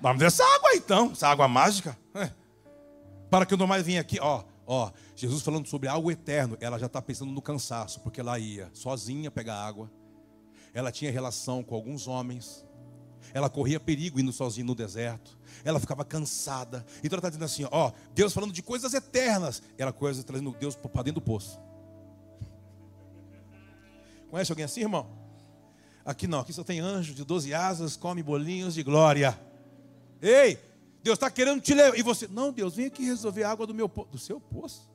dá-me 0.00 0.18
dessa 0.18 0.42
água 0.42 0.74
então, 0.74 1.12
essa 1.12 1.28
água 1.28 1.46
mágica, 1.46 1.96
é, 2.14 2.30
para 3.30 3.46
que 3.46 3.54
eu 3.54 3.58
não 3.58 3.66
mais 3.66 3.86
venha 3.86 4.00
aqui, 4.00 4.18
ó, 4.20 4.42
ó. 4.66 4.90
Jesus 5.14 5.42
falando 5.42 5.66
sobre 5.66 5.88
algo 5.88 6.10
eterno, 6.10 6.56
ela 6.60 6.78
já 6.78 6.86
está 6.86 7.00
pensando 7.00 7.30
no 7.30 7.42
cansaço, 7.42 8.00
porque 8.00 8.20
ela 8.20 8.38
ia 8.38 8.70
sozinha 8.72 9.30
pegar 9.30 9.56
água, 9.56 9.90
ela 10.72 10.90
tinha 10.90 11.12
relação 11.12 11.62
com 11.62 11.74
alguns 11.74 12.08
homens, 12.08 12.64
ela 13.32 13.48
corria 13.48 13.78
perigo 13.78 14.20
indo 14.20 14.32
sozinha 14.32 14.66
no 14.66 14.74
deserto, 14.74 15.38
ela 15.64 15.78
ficava 15.80 16.04
cansada. 16.04 16.84
Então 16.98 17.16
ela 17.16 17.18
está 17.18 17.28
dizendo 17.28 17.44
assim: 17.44 17.66
ó, 17.70 17.92
Deus 18.14 18.32
falando 18.32 18.52
de 18.52 18.62
coisas 18.62 18.94
eternas, 18.94 19.62
ela 19.78 19.92
coisa 19.92 20.22
trazendo 20.22 20.54
Deus 20.58 20.74
para 20.74 21.02
dentro 21.02 21.20
do 21.20 21.24
poço. 21.24 21.58
Conhece 24.30 24.52
alguém 24.52 24.64
assim, 24.64 24.80
irmão? 24.80 25.08
Aqui 26.04 26.26
não, 26.26 26.40
aqui 26.40 26.52
só 26.52 26.64
tem 26.64 26.80
anjo 26.80 27.14
de 27.14 27.24
12 27.24 27.52
asas, 27.52 27.96
come 27.96 28.22
bolinhos 28.22 28.74
de 28.74 28.82
glória. 28.82 29.38
Ei, 30.22 30.58
Deus 31.02 31.16
está 31.16 31.30
querendo 31.30 31.60
te 31.60 31.74
levar. 31.74 31.98
E 31.98 32.02
você, 32.02 32.28
não, 32.28 32.52
Deus, 32.52 32.76
vem 32.76 32.86
aqui 32.86 33.04
resolver 33.04 33.44
a 33.44 33.50
água 33.50 33.66
do 33.66 33.74
meu 33.74 33.88
do 33.88 34.18
seu 34.18 34.40
poço. 34.40 34.88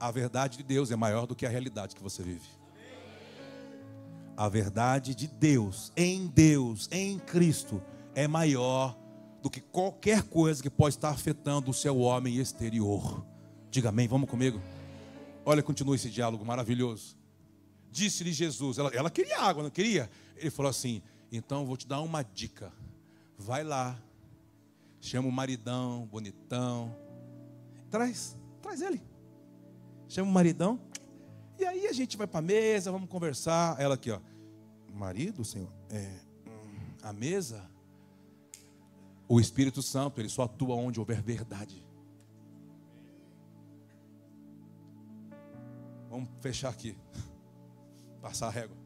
A 0.00 0.10
verdade 0.10 0.58
de 0.58 0.64
Deus 0.64 0.90
é 0.90 0.96
maior 0.96 1.26
do 1.26 1.34
que 1.34 1.46
a 1.46 1.48
realidade 1.48 1.94
que 1.94 2.02
você 2.02 2.22
vive. 2.22 2.61
A 4.36 4.48
verdade 4.48 5.14
de 5.14 5.26
Deus, 5.26 5.92
em 5.96 6.26
Deus, 6.26 6.88
em 6.90 7.18
Cristo, 7.18 7.82
é 8.14 8.26
maior 8.26 8.98
do 9.42 9.50
que 9.50 9.60
qualquer 9.60 10.22
coisa 10.22 10.62
que 10.62 10.70
pode 10.70 10.94
estar 10.94 11.10
afetando 11.10 11.70
o 11.70 11.74
seu 11.74 11.98
homem 11.98 12.36
exterior. 12.36 13.24
Diga 13.70 13.88
amém, 13.88 14.08
vamos 14.08 14.30
comigo. 14.30 14.60
Olha, 15.44 15.62
continua 15.62 15.96
esse 15.96 16.08
diálogo 16.08 16.44
maravilhoso. 16.44 17.16
Disse-lhe 17.90 18.32
Jesus, 18.32 18.78
ela, 18.78 18.90
ela 18.94 19.10
queria 19.10 19.40
água, 19.40 19.62
não 19.62 19.70
queria? 19.70 20.08
Ele 20.36 20.50
falou 20.50 20.70
assim: 20.70 21.02
então 21.30 21.66
vou 21.66 21.76
te 21.76 21.86
dar 21.86 22.00
uma 22.00 22.22
dica. 22.22 22.72
Vai 23.36 23.64
lá, 23.64 23.98
chama 25.00 25.28
o 25.28 25.32
maridão, 25.32 26.06
bonitão, 26.06 26.94
traz, 27.90 28.36
traz 28.60 28.80
ele. 28.80 29.02
Chama 30.08 30.30
o 30.30 30.32
maridão, 30.32 30.78
e 31.62 31.64
aí 31.64 31.86
a 31.86 31.92
gente 31.92 32.16
vai 32.16 32.26
para 32.26 32.40
a 32.40 32.42
mesa, 32.42 32.90
vamos 32.90 33.08
conversar. 33.08 33.80
Ela 33.80 33.94
aqui, 33.94 34.10
ó, 34.10 34.18
marido, 34.92 35.44
Senhor, 35.44 35.72
é, 35.88 36.18
hum, 36.44 36.94
a 37.00 37.12
mesa, 37.12 37.70
o 39.28 39.38
Espírito 39.38 39.80
Santo, 39.80 40.20
ele 40.20 40.28
só 40.28 40.42
atua 40.42 40.74
onde 40.74 40.98
houver 40.98 41.22
verdade. 41.22 41.86
Vamos 46.10 46.28
fechar 46.40 46.68
aqui. 46.68 46.96
Passar 48.20 48.48
a 48.48 48.50
régua. 48.50 48.76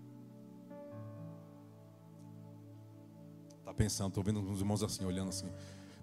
Está 3.59 3.73
pensando, 3.73 4.09
estou 4.09 4.23
vendo 4.23 4.41
uns 4.41 4.61
irmãos 4.61 4.83
assim, 4.83 5.05
olhando 5.05 5.31
assim. 5.31 5.51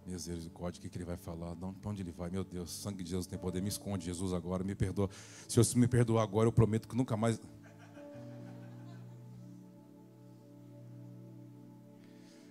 Misericórdia, 0.06 0.80
o 0.80 0.82
que, 0.82 0.89
que 0.89 0.97
ele 0.97 1.06
vai 1.06 1.16
falar? 1.16 1.56
Para 1.56 1.91
onde 1.91 2.01
ele 2.01 2.12
vai? 2.12 2.30
Meu 2.30 2.43
Deus, 2.43 2.72
sangue 2.72 3.04
de 3.04 3.10
Jesus 3.12 3.26
tem 3.26 3.39
poder. 3.39 3.62
Me 3.62 3.70
esconde, 3.70 4.06
Jesus, 4.06 4.34
agora. 4.34 4.64
Me 4.64 4.76
perdoa. 4.76 5.10
Se 5.47 5.58
você 5.58 5.78
me 5.78 5.88
perdoar 5.88 6.24
agora, 6.24 6.47
eu 6.47 6.51
prometo 6.51 6.88
que 6.88 6.95
nunca 6.95 7.16
mais. 7.16 7.39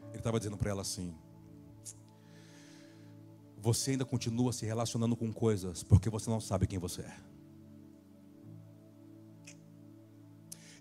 Ele 0.09 0.19
estava 0.19 0.39
dizendo 0.39 0.57
para 0.57 0.71
ela 0.71 0.83
assim: 0.83 1.15
Você 3.59 3.93
ainda 3.93 4.05
continua 4.05 4.53
se 4.53 4.65
relacionando 4.65 5.15
com 5.15 5.33
coisas 5.33 5.83
porque 5.83 6.09
você 6.09 6.31
não 6.31 6.41
sabe 6.41 6.67
quem 6.67 6.79
você 6.79 7.03
é. 7.03 7.17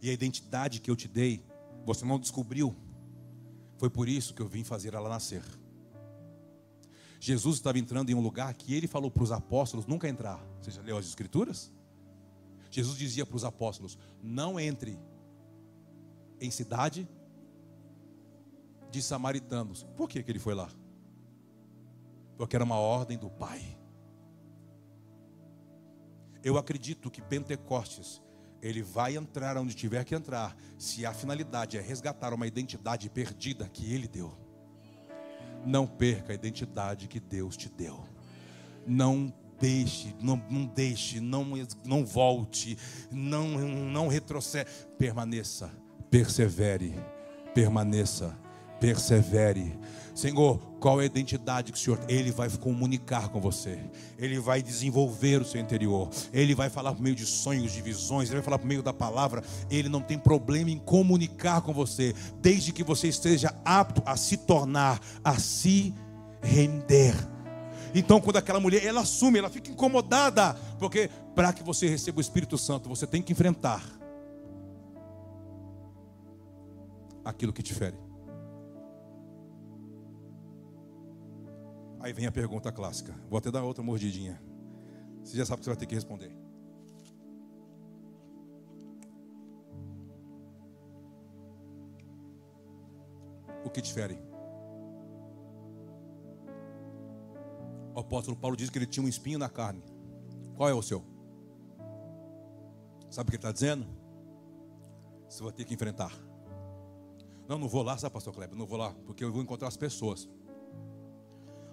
E 0.02 0.10
a 0.10 0.14
identidade 0.14 0.80
que 0.80 0.90
eu 0.90 0.96
te 0.96 1.08
dei, 1.08 1.44
você 1.86 2.06
não 2.06 2.20
descobriu. 2.20 2.76
Foi 3.78 3.90
por 3.90 4.08
isso 4.08 4.34
que 4.34 4.42
eu 4.42 4.48
vim 4.48 4.64
fazer 4.64 4.94
ela 4.94 5.10
nascer. 5.10 5.44
Jesus 7.24 7.58
estava 7.58 7.78
entrando 7.78 8.10
em 8.10 8.16
um 8.16 8.20
lugar 8.20 8.52
que 8.56 8.74
ele 8.74 8.88
falou 8.88 9.12
para 9.12 9.22
os 9.22 9.32
apóstolos 9.32 9.86
nunca 9.86 10.10
entrar. 10.10 10.44
Você 10.60 10.72
já 10.72 10.82
leu 10.82 10.98
as 10.98 11.06
escrituras? 11.06 11.72
Jesus 12.72 12.98
dizia 12.98 13.28
para 13.28 13.36
os 13.36 13.44
apóstolos: 13.46 13.96
não 14.24 14.60
entre 14.60 15.00
em 16.40 16.50
cidade 16.50 17.08
de 18.90 19.04
samaritanos. 19.04 19.84
Por 19.96 20.10
que, 20.10 20.24
que 20.24 20.32
ele 20.32 20.40
foi 20.40 20.56
lá? 20.56 20.68
Porque 22.38 22.56
era 22.56 22.66
uma 22.66 22.80
ordem 22.80 23.20
do 23.20 23.30
Pai. 23.30 23.78
Eu 26.44 26.58
acredito 26.58 27.12
que 27.12 27.22
Pentecostes 27.22 28.20
ele 28.64 28.82
vai 28.82 29.16
entrar 29.16 29.58
onde 29.58 29.76
tiver 29.76 30.04
que 30.04 30.16
entrar, 30.16 30.58
se 30.76 31.06
a 31.06 31.14
finalidade 31.14 31.78
é 31.78 31.82
resgatar 31.82 32.34
uma 32.34 32.48
identidade 32.48 33.12
perdida 33.12 33.70
que 33.70 33.94
ele 33.94 34.08
deu. 34.08 34.41
Não 35.66 35.86
perca 35.86 36.32
a 36.32 36.36
identidade 36.36 37.08
que 37.08 37.20
Deus 37.20 37.56
te 37.56 37.70
deu. 37.70 38.04
Não 38.86 39.34
deixe, 39.60 40.16
não, 40.20 40.42
não 40.50 40.66
deixe, 40.66 41.20
não, 41.20 41.46
não 41.86 42.04
volte, 42.04 42.78
não, 43.12 43.48
não 43.48 44.08
retroceda. 44.08 44.70
Permaneça, 44.98 45.72
persevere, 46.10 46.96
permaneça, 47.54 48.36
persevere. 48.82 49.80
Senhor, 50.14 50.60
qual 50.80 51.00
é 51.00 51.04
a 51.04 51.06
identidade 51.06 51.72
que 51.72 51.78
o 51.78 51.82
Senhor? 51.82 52.00
Ele 52.10 52.32
vai 52.32 52.50
comunicar 52.50 53.30
com 53.30 53.40
você, 53.40 53.80
ele 54.18 54.40
vai 54.40 54.62
desenvolver 54.62 55.42
o 55.42 55.46
seu 55.46 55.62
interior, 55.62 56.10
ele 56.34 56.54
vai 56.54 56.70
falar 56.70 56.94
por 56.94 57.02
meio 57.02 57.16
de 57.16 57.26
sonhos, 57.26 57.72
de 57.72 57.82
visões, 57.82 58.28
ele 58.28 58.36
vai 58.38 58.44
falar 58.44 58.60
por 58.60 58.68
meio 58.68 58.84
da 58.84 58.92
palavra. 58.92 59.42
Ele 59.70 59.88
não 59.88 60.02
tem 60.02 60.18
problema 60.18 60.70
em 60.70 60.80
comunicar 60.80 61.62
com 61.62 61.72
você, 61.72 62.14
desde 62.42 62.74
que 62.74 62.84
você 62.84 63.08
esteja 63.08 63.56
apto 63.64 64.02
a 64.06 64.18
se 64.18 64.36
tornar, 64.36 65.00
a 65.24 65.38
se 65.40 65.94
render. 66.42 67.16
Então, 67.94 68.20
quando 68.20 68.38
aquela 68.38 68.60
mulher, 68.60 68.84
ela 68.86 69.02
assume, 69.02 69.40
ela 69.40 69.50
fica 69.50 69.70
incomodada, 69.70 70.56
porque 70.80 71.10
para 71.36 71.54
que 71.54 71.64
você 71.64 71.88
receba 71.88 72.18
o 72.18 72.22
Espírito 72.22 72.58
Santo, 72.58 72.90
você 72.90 73.06
tem 73.06 73.22
que 73.22 73.32
enfrentar 73.32 73.84
aquilo 77.24 77.54
que 77.54 77.62
te 77.62 77.74
fere. 77.74 78.11
Aí 82.02 82.14
vem 82.14 82.26
a 82.26 82.32
pergunta 82.32 82.72
clássica. 82.72 83.14
Vou 83.30 83.38
até 83.38 83.52
dar 83.52 83.64
outra 83.64 83.84
mordidinha. 83.84 84.42
Você 85.24 85.38
já 85.38 85.46
sabe 85.46 85.60
que 85.60 85.66
você 85.66 85.70
vai 85.70 85.78
ter 85.78 85.86
que 85.86 85.94
responder. 85.94 86.36
O 93.64 93.70
que 93.70 93.82
difere? 93.82 94.20
O 97.94 98.00
apóstolo 98.00 98.36
Paulo 98.36 98.58
diz 98.58 98.70
que 98.70 98.80
ele 98.80 98.88
tinha 98.88 99.06
um 99.06 99.08
espinho 99.08 99.38
na 99.38 99.50
carne. 99.50 99.84
Qual 100.56 100.68
é 100.68 100.74
o 100.74 100.82
seu? 100.82 101.04
Sabe 103.12 103.28
o 103.28 103.32
que 103.32 103.36
ele 103.36 103.38
está 103.38 103.52
dizendo? 103.52 103.86
Você 105.30 105.44
vai 105.44 105.52
ter 105.52 105.66
que 105.66 105.74
enfrentar. 105.74 106.12
Não, 107.48 107.60
não 107.60 107.68
vou 107.68 107.84
lá, 107.84 107.98
sabe, 107.98 108.14
pastor 108.14 108.34
Kleber? 108.34 108.58
Não 108.58 108.66
vou 108.66 108.78
lá, 108.78 108.94
porque 109.06 109.24
eu 109.24 109.32
vou 109.32 109.42
encontrar 109.42 109.68
as 109.68 109.78
pessoas. 109.78 110.28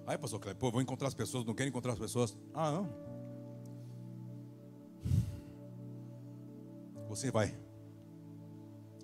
Aí, 0.08 0.16
pastor 0.16 0.40
Cleber, 0.40 0.58
pô, 0.58 0.70
vou 0.70 0.80
encontrar 0.80 1.06
as 1.08 1.12
pessoas, 1.12 1.44
não 1.44 1.52
quero 1.52 1.68
encontrar 1.68 1.92
as 1.92 1.98
pessoas. 1.98 2.34
Ah, 2.54 2.70
não. 2.70 2.88
Você 7.10 7.30
vai. 7.30 7.54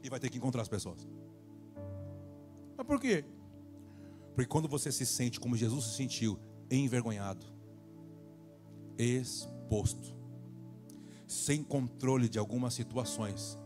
E 0.03 0.09
vai 0.09 0.19
ter 0.19 0.31
que 0.31 0.39
encontrar 0.39 0.63
as 0.63 0.69
pessoas. 0.69 1.07
Mas 2.75 2.87
por 2.87 2.99
quê? 2.99 3.23
Porque 4.35 4.49
quando 4.49 4.67
você 4.67 4.91
se 4.91 5.05
sente 5.05 5.39
como 5.39 5.55
Jesus 5.55 5.85
se 5.85 5.97
sentiu, 5.97 6.39
envergonhado, 6.71 7.45
exposto, 8.97 10.17
sem 11.27 11.63
controle 11.63 12.31
de 12.31 12.39
algumas 12.39 12.73
situações, 12.73 13.59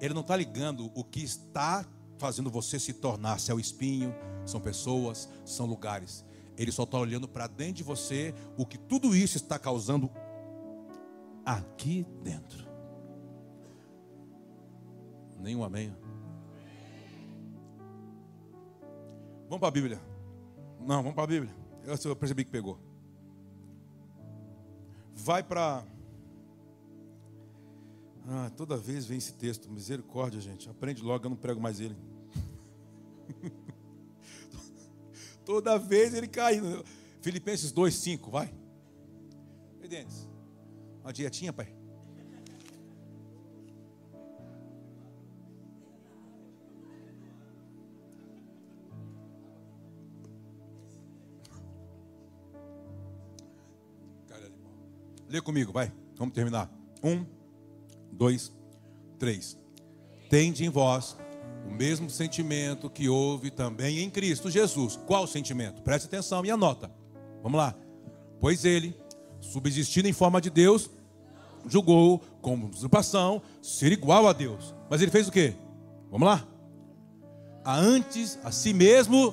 ele 0.00 0.14
não 0.14 0.22
está 0.22 0.34
ligando 0.34 0.90
o 0.94 1.04
que 1.04 1.22
está 1.22 1.86
fazendo 2.16 2.50
você 2.50 2.80
se 2.80 2.94
tornar, 2.94 3.38
se 3.38 3.50
é 3.50 3.54
o 3.54 3.60
espinho, 3.60 4.14
são 4.46 4.62
pessoas, 4.62 5.28
são 5.44 5.66
lugares. 5.66 6.24
Ele 6.56 6.70
só 6.70 6.84
está 6.84 6.98
olhando 6.98 7.26
para 7.26 7.46
dentro 7.46 7.74
de 7.74 7.82
você 7.82 8.34
o 8.56 8.64
que 8.64 8.78
tudo 8.78 9.14
isso 9.14 9.36
está 9.36 9.58
causando 9.58 10.10
aqui 11.44 12.06
dentro. 12.22 12.64
Nenhum 15.40 15.64
amém. 15.64 15.94
Vamos 19.44 19.58
para 19.58 19.68
a 19.68 19.72
Bíblia. 19.72 20.00
Não, 20.80 20.96
vamos 20.96 21.14
para 21.14 21.24
a 21.24 21.26
Bíblia. 21.26 21.54
Eu 21.84 22.16
percebi 22.16 22.44
que 22.44 22.50
pegou. 22.50 22.78
Vai 25.14 25.42
para. 25.42 25.84
Ah, 28.26 28.50
toda 28.56 28.76
vez 28.76 29.04
vem 29.04 29.18
esse 29.18 29.34
texto. 29.34 29.70
Misericórdia, 29.70 30.40
gente. 30.40 30.68
Aprende 30.68 31.02
logo, 31.02 31.26
eu 31.26 31.30
não 31.30 31.36
prego 31.36 31.60
mais 31.60 31.78
ele. 31.80 31.96
Toda 35.44 35.78
vez 35.78 36.14
ele 36.14 36.26
caindo. 36.26 36.84
Filipenses 37.20 37.72
2,5, 37.72 38.30
vai. 38.30 38.52
Ei, 39.82 39.88
Denis, 39.88 40.28
uma 41.02 41.12
dietinha, 41.12 41.52
pai? 41.52 41.74
Lê 55.28 55.40
comigo, 55.40 55.72
vai. 55.72 55.92
Vamos 56.16 56.32
terminar. 56.32 56.70
Um, 57.02 57.26
dois, 58.12 58.52
três. 59.18 59.58
Tende 60.30 60.64
em 60.64 60.68
vós 60.68 61.16
o 61.66 61.72
mesmo 61.72 62.10
sentimento 62.10 62.90
que 62.90 63.08
houve 63.08 63.50
também 63.50 64.00
em 64.00 64.10
Cristo 64.10 64.50
Jesus. 64.50 64.98
Qual 65.06 65.26
sentimento? 65.26 65.82
Preste 65.82 66.06
atenção 66.06 66.44
e 66.44 66.50
anota. 66.50 66.90
Vamos 67.42 67.58
lá. 67.58 67.74
Pois 68.40 68.64
ele, 68.64 68.94
subsistindo 69.40 70.08
em 70.08 70.12
forma 70.12 70.40
de 70.40 70.50
Deus, 70.50 70.90
julgou 71.66 72.22
como 72.40 72.68
usurpação 72.68 73.40
ser 73.62 73.92
igual 73.92 74.28
a 74.28 74.32
Deus. 74.32 74.74
Mas 74.90 75.00
ele 75.00 75.10
fez 75.10 75.28
o 75.28 75.32
quê? 75.32 75.54
Vamos 76.10 76.28
lá. 76.28 76.46
A 77.64 77.76
antes 77.76 78.38
a 78.44 78.50
si 78.52 78.74
mesmo, 78.74 79.32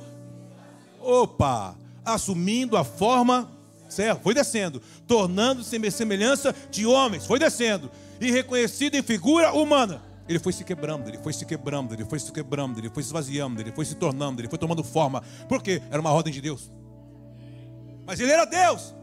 opa, 1.01 1.75
assumindo 2.05 2.77
a 2.77 2.83
forma, 2.83 3.51
certo? 3.89 4.21
Foi 4.21 4.33
descendo, 4.33 4.81
tornando-se 5.05 5.91
semelhança 5.91 6.55
de 6.71 6.85
homens, 6.85 7.25
foi 7.25 7.37
descendo, 7.37 7.91
e 8.21 8.31
reconhecido 8.31 8.95
em 8.95 9.03
figura 9.03 9.51
humana 9.51 10.10
ele 10.27 10.39
foi 10.39 10.53
se 10.53 10.63
quebrando, 10.63 11.07
ele 11.07 11.17
foi 11.17 11.33
se 11.33 11.45
quebrando, 11.45 11.93
ele 11.93 12.05
foi 12.05 12.19
se 12.19 12.31
quebrando, 12.31 12.79
ele 12.79 12.89
foi 12.89 13.03
se 13.03 13.09
esvaziando, 13.09 13.59
ele 13.61 13.71
foi 13.71 13.85
se 13.85 13.95
tornando, 13.95 14.41
ele 14.41 14.49
foi 14.49 14.59
tomando 14.59 14.83
forma. 14.83 15.21
Por 15.47 15.61
quê? 15.61 15.81
Era 15.89 15.99
uma 15.99 16.11
ordem 16.11 16.31
de 16.31 16.41
Deus. 16.41 16.71
Mas 18.05 18.19
ele 18.19 18.31
era 18.31 18.45
Deus. 18.45 18.95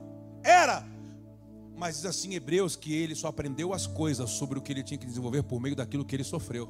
Era. 0.43 0.85
Mas 1.77 1.97
diz 1.97 2.07
assim 2.07 2.35
Hebreus 2.35 2.75
que 2.75 2.93
ele 2.95 3.15
só 3.15 3.29
aprendeu 3.29 3.73
as 3.73 3.87
coisas 3.87 4.31
sobre 4.31 4.59
o 4.59 4.63
que 4.63 4.73
ele 4.73 4.83
tinha 4.83 4.99
que 4.99 5.07
desenvolver 5.07 5.43
por 5.43 5.61
meio 5.61 5.77
daquilo 5.77 6.05
que 6.05 6.17
ele 6.17 6.25
sofreu. 6.25 6.67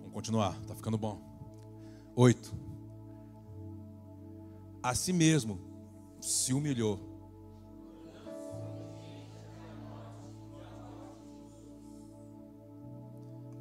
Vamos 0.00 0.12
continuar, 0.12 0.54
tá 0.66 0.74
ficando 0.74 0.98
bom. 0.98 1.18
Oito. 2.14 2.67
A 4.88 4.94
si 4.94 5.12
mesmo 5.12 5.60
se 6.18 6.54
humilhou. 6.54 6.98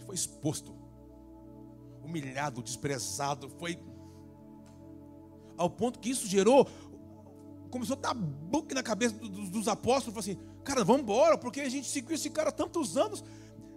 Foi 0.06 0.16
exposto 0.16 0.74
humilhado, 2.02 2.64
desprezado, 2.64 3.50
foi 3.50 3.78
ao 5.58 5.70
ponto 5.70 6.00
que 6.00 6.10
isso 6.10 6.26
gerou, 6.26 6.66
começou 7.70 7.98
a 7.98 8.00
dar 8.00 8.14
book 8.14 8.74
na 8.74 8.82
cabeça 8.82 9.14
dos, 9.16 9.50
dos 9.50 9.68
apóstolos, 9.68 10.14
falou 10.14 10.20
assim, 10.20 10.64
cara, 10.64 10.86
vamos 10.86 11.02
embora, 11.02 11.38
porque 11.38 11.60
a 11.60 11.68
gente 11.68 11.90
seguiu 11.90 12.16
esse 12.16 12.30
cara 12.30 12.54
tantos 12.54 12.96
anos, 12.96 13.22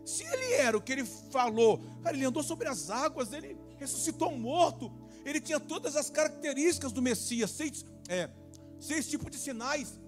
se 0.04 0.22
ele 0.22 0.52
era 0.52 0.78
o 0.78 0.80
que 0.80 0.92
ele 0.92 1.04
falou, 1.04 1.80
cara, 2.00 2.16
ele 2.16 2.24
andou 2.24 2.44
sobre 2.44 2.68
as 2.68 2.90
águas, 2.90 3.32
ele 3.32 3.58
ressuscitou 3.76 4.30
um 4.30 4.38
morto, 4.38 4.99
ele 5.24 5.40
tinha 5.40 5.60
todas 5.60 5.96
as 5.96 6.10
características 6.10 6.92
do 6.92 7.02
Messias, 7.02 7.50
seis, 7.50 7.84
é, 8.08 8.30
seis 8.78 9.08
tipos 9.08 9.30
de 9.30 9.38
sinais, 9.38 9.98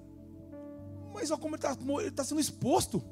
mas 1.12 1.30
olha 1.30 1.40
como 1.40 1.56
ele 1.56 2.08
está 2.08 2.22
tá 2.22 2.24
sendo 2.24 2.40
exposto. 2.40 3.02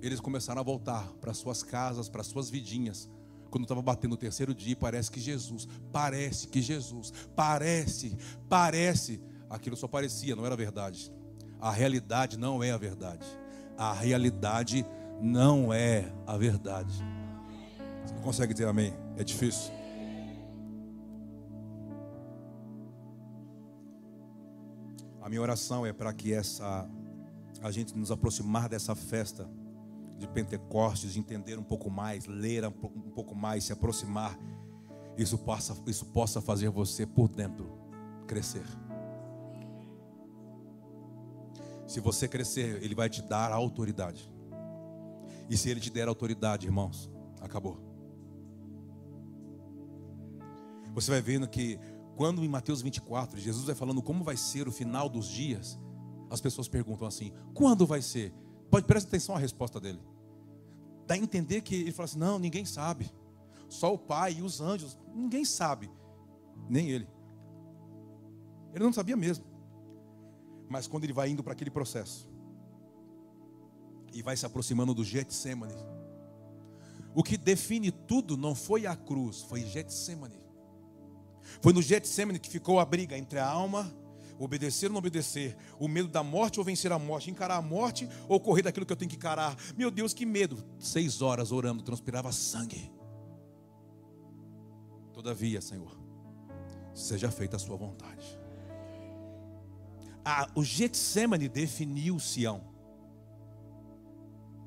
Eles 0.00 0.20
começaram 0.20 0.60
a 0.60 0.64
voltar 0.64 1.12
para 1.20 1.32
suas 1.34 1.62
casas, 1.62 2.08
para 2.08 2.22
suas 2.22 2.50
vidinhas, 2.50 3.08
quando 3.50 3.64
estava 3.64 3.80
batendo 3.80 4.12
o 4.12 4.18
terceiro 4.18 4.54
dia, 4.54 4.76
parece 4.76 5.10
que 5.10 5.20
Jesus, 5.20 5.66
parece 5.92 6.48
que 6.48 6.60
Jesus, 6.60 7.12
parece, 7.34 8.16
parece, 8.48 9.20
aquilo 9.48 9.76
só 9.76 9.88
parecia, 9.88 10.36
não 10.36 10.44
era 10.44 10.56
verdade. 10.56 11.12
A 11.60 11.70
realidade 11.70 12.36
não 12.36 12.62
é 12.62 12.70
a 12.72 12.76
verdade. 12.76 13.26
A 13.78 13.92
realidade 13.92 14.84
não 15.20 15.72
é 15.72 16.12
a 16.26 16.36
verdade. 16.36 16.92
Você 18.04 18.14
não 18.14 18.22
consegue 18.22 18.52
dizer 18.52 18.68
amém? 18.68 18.92
É 19.16 19.24
difícil. 19.24 19.72
A 25.26 25.28
minha 25.28 25.42
oração 25.42 25.84
é 25.84 25.92
para 25.92 26.12
que 26.12 26.32
essa 26.32 26.88
a 27.60 27.72
gente 27.72 27.98
nos 27.98 28.12
aproximar 28.12 28.68
dessa 28.68 28.94
festa 28.94 29.50
de 30.16 30.28
Pentecostes, 30.28 31.14
de 31.14 31.18
entender 31.18 31.58
um 31.58 31.64
pouco 31.64 31.90
mais, 31.90 32.26
ler 32.26 32.64
um 32.64 33.10
pouco 33.10 33.34
mais, 33.34 33.64
se 33.64 33.72
aproximar, 33.72 34.38
isso 35.18 35.36
possa, 35.36 35.76
isso 35.88 36.06
possa 36.06 36.40
fazer 36.40 36.68
você 36.68 37.04
por 37.04 37.28
dentro 37.28 37.76
crescer. 38.28 38.62
Se 41.88 41.98
você 41.98 42.28
crescer, 42.28 42.80
Ele 42.80 42.94
vai 42.94 43.10
te 43.10 43.20
dar 43.20 43.50
autoridade. 43.50 44.30
E 45.50 45.56
se 45.56 45.68
Ele 45.68 45.80
te 45.80 45.90
der 45.90 46.06
autoridade, 46.06 46.68
irmãos, 46.68 47.10
acabou. 47.40 47.80
Você 50.94 51.10
vai 51.10 51.20
vendo 51.20 51.48
que 51.48 51.80
quando 52.16 52.42
em 52.42 52.48
Mateus 52.48 52.80
24, 52.80 53.38
Jesus 53.38 53.66
vai 53.66 53.74
falando 53.74 54.02
como 54.02 54.24
vai 54.24 54.38
ser 54.38 54.66
o 54.66 54.72
final 54.72 55.06
dos 55.06 55.28
dias, 55.28 55.78
as 56.30 56.40
pessoas 56.40 56.66
perguntam 56.66 57.06
assim: 57.06 57.30
quando 57.54 57.86
vai 57.86 58.00
ser? 58.00 58.32
Pode 58.70 58.86
prestar 58.86 59.10
atenção 59.10 59.36
à 59.36 59.38
resposta 59.38 59.78
dele. 59.78 60.00
Dá 61.06 61.14
a 61.14 61.18
entender 61.18 61.60
que 61.60 61.74
ele 61.74 61.92
fala 61.92 62.06
assim: 62.06 62.18
não, 62.18 62.38
ninguém 62.38 62.64
sabe. 62.64 63.12
Só 63.68 63.92
o 63.92 63.98
Pai 63.98 64.36
e 64.38 64.42
os 64.42 64.62
anjos, 64.62 64.98
ninguém 65.14 65.44
sabe. 65.44 65.90
Nem 66.68 66.88
ele. 66.88 67.06
Ele 68.72 68.82
não 68.82 68.92
sabia 68.92 69.16
mesmo. 69.16 69.44
Mas 70.70 70.86
quando 70.86 71.04
ele 71.04 71.12
vai 71.12 71.28
indo 71.28 71.44
para 71.44 71.52
aquele 71.52 71.70
processo 71.70 72.28
e 74.12 74.22
vai 74.22 74.36
se 74.36 74.46
aproximando 74.46 74.94
do 74.94 75.04
Getsemane, 75.04 75.74
o 77.14 77.22
que 77.22 77.36
define 77.36 77.90
tudo 77.90 78.36
não 78.36 78.54
foi 78.54 78.86
a 78.86 78.96
cruz, 78.96 79.42
foi 79.42 79.60
Getsemane. 79.64 80.45
Foi 81.60 81.72
no 81.72 81.82
Getsemane 81.82 82.38
que 82.38 82.50
ficou 82.50 82.78
a 82.80 82.84
briga 82.84 83.16
entre 83.16 83.38
a 83.38 83.46
alma 83.46 83.94
Obedecer 84.38 84.88
ou 84.88 84.92
não 84.92 84.98
obedecer, 84.98 85.56
o 85.78 85.88
medo 85.88 86.08
da 86.08 86.22
morte 86.22 86.58
ou 86.58 86.64
vencer 86.64 86.92
a 86.92 86.98
morte, 86.98 87.30
encarar 87.30 87.56
a 87.56 87.62
morte 87.62 88.08
ou 88.28 88.38
correr 88.38 88.62
daquilo 88.62 88.84
que 88.84 88.92
eu 88.92 88.96
tenho 88.96 89.10
que 89.10 89.16
encarar. 89.16 89.56
Meu 89.76 89.90
Deus, 89.90 90.12
que 90.12 90.26
medo! 90.26 90.62
Seis 90.78 91.22
horas 91.22 91.52
orando, 91.52 91.82
transpirava 91.82 92.30
sangue. 92.32 92.92
Todavia, 95.14 95.62
Senhor, 95.62 95.98
seja 96.94 97.30
feita 97.30 97.56
a 97.56 97.58
sua 97.58 97.76
vontade. 97.76 98.38
Ah, 100.22 100.50
o 100.54 100.62
Getsemane 100.62 101.48
definiu 101.48 102.18
Sião. 102.20 102.62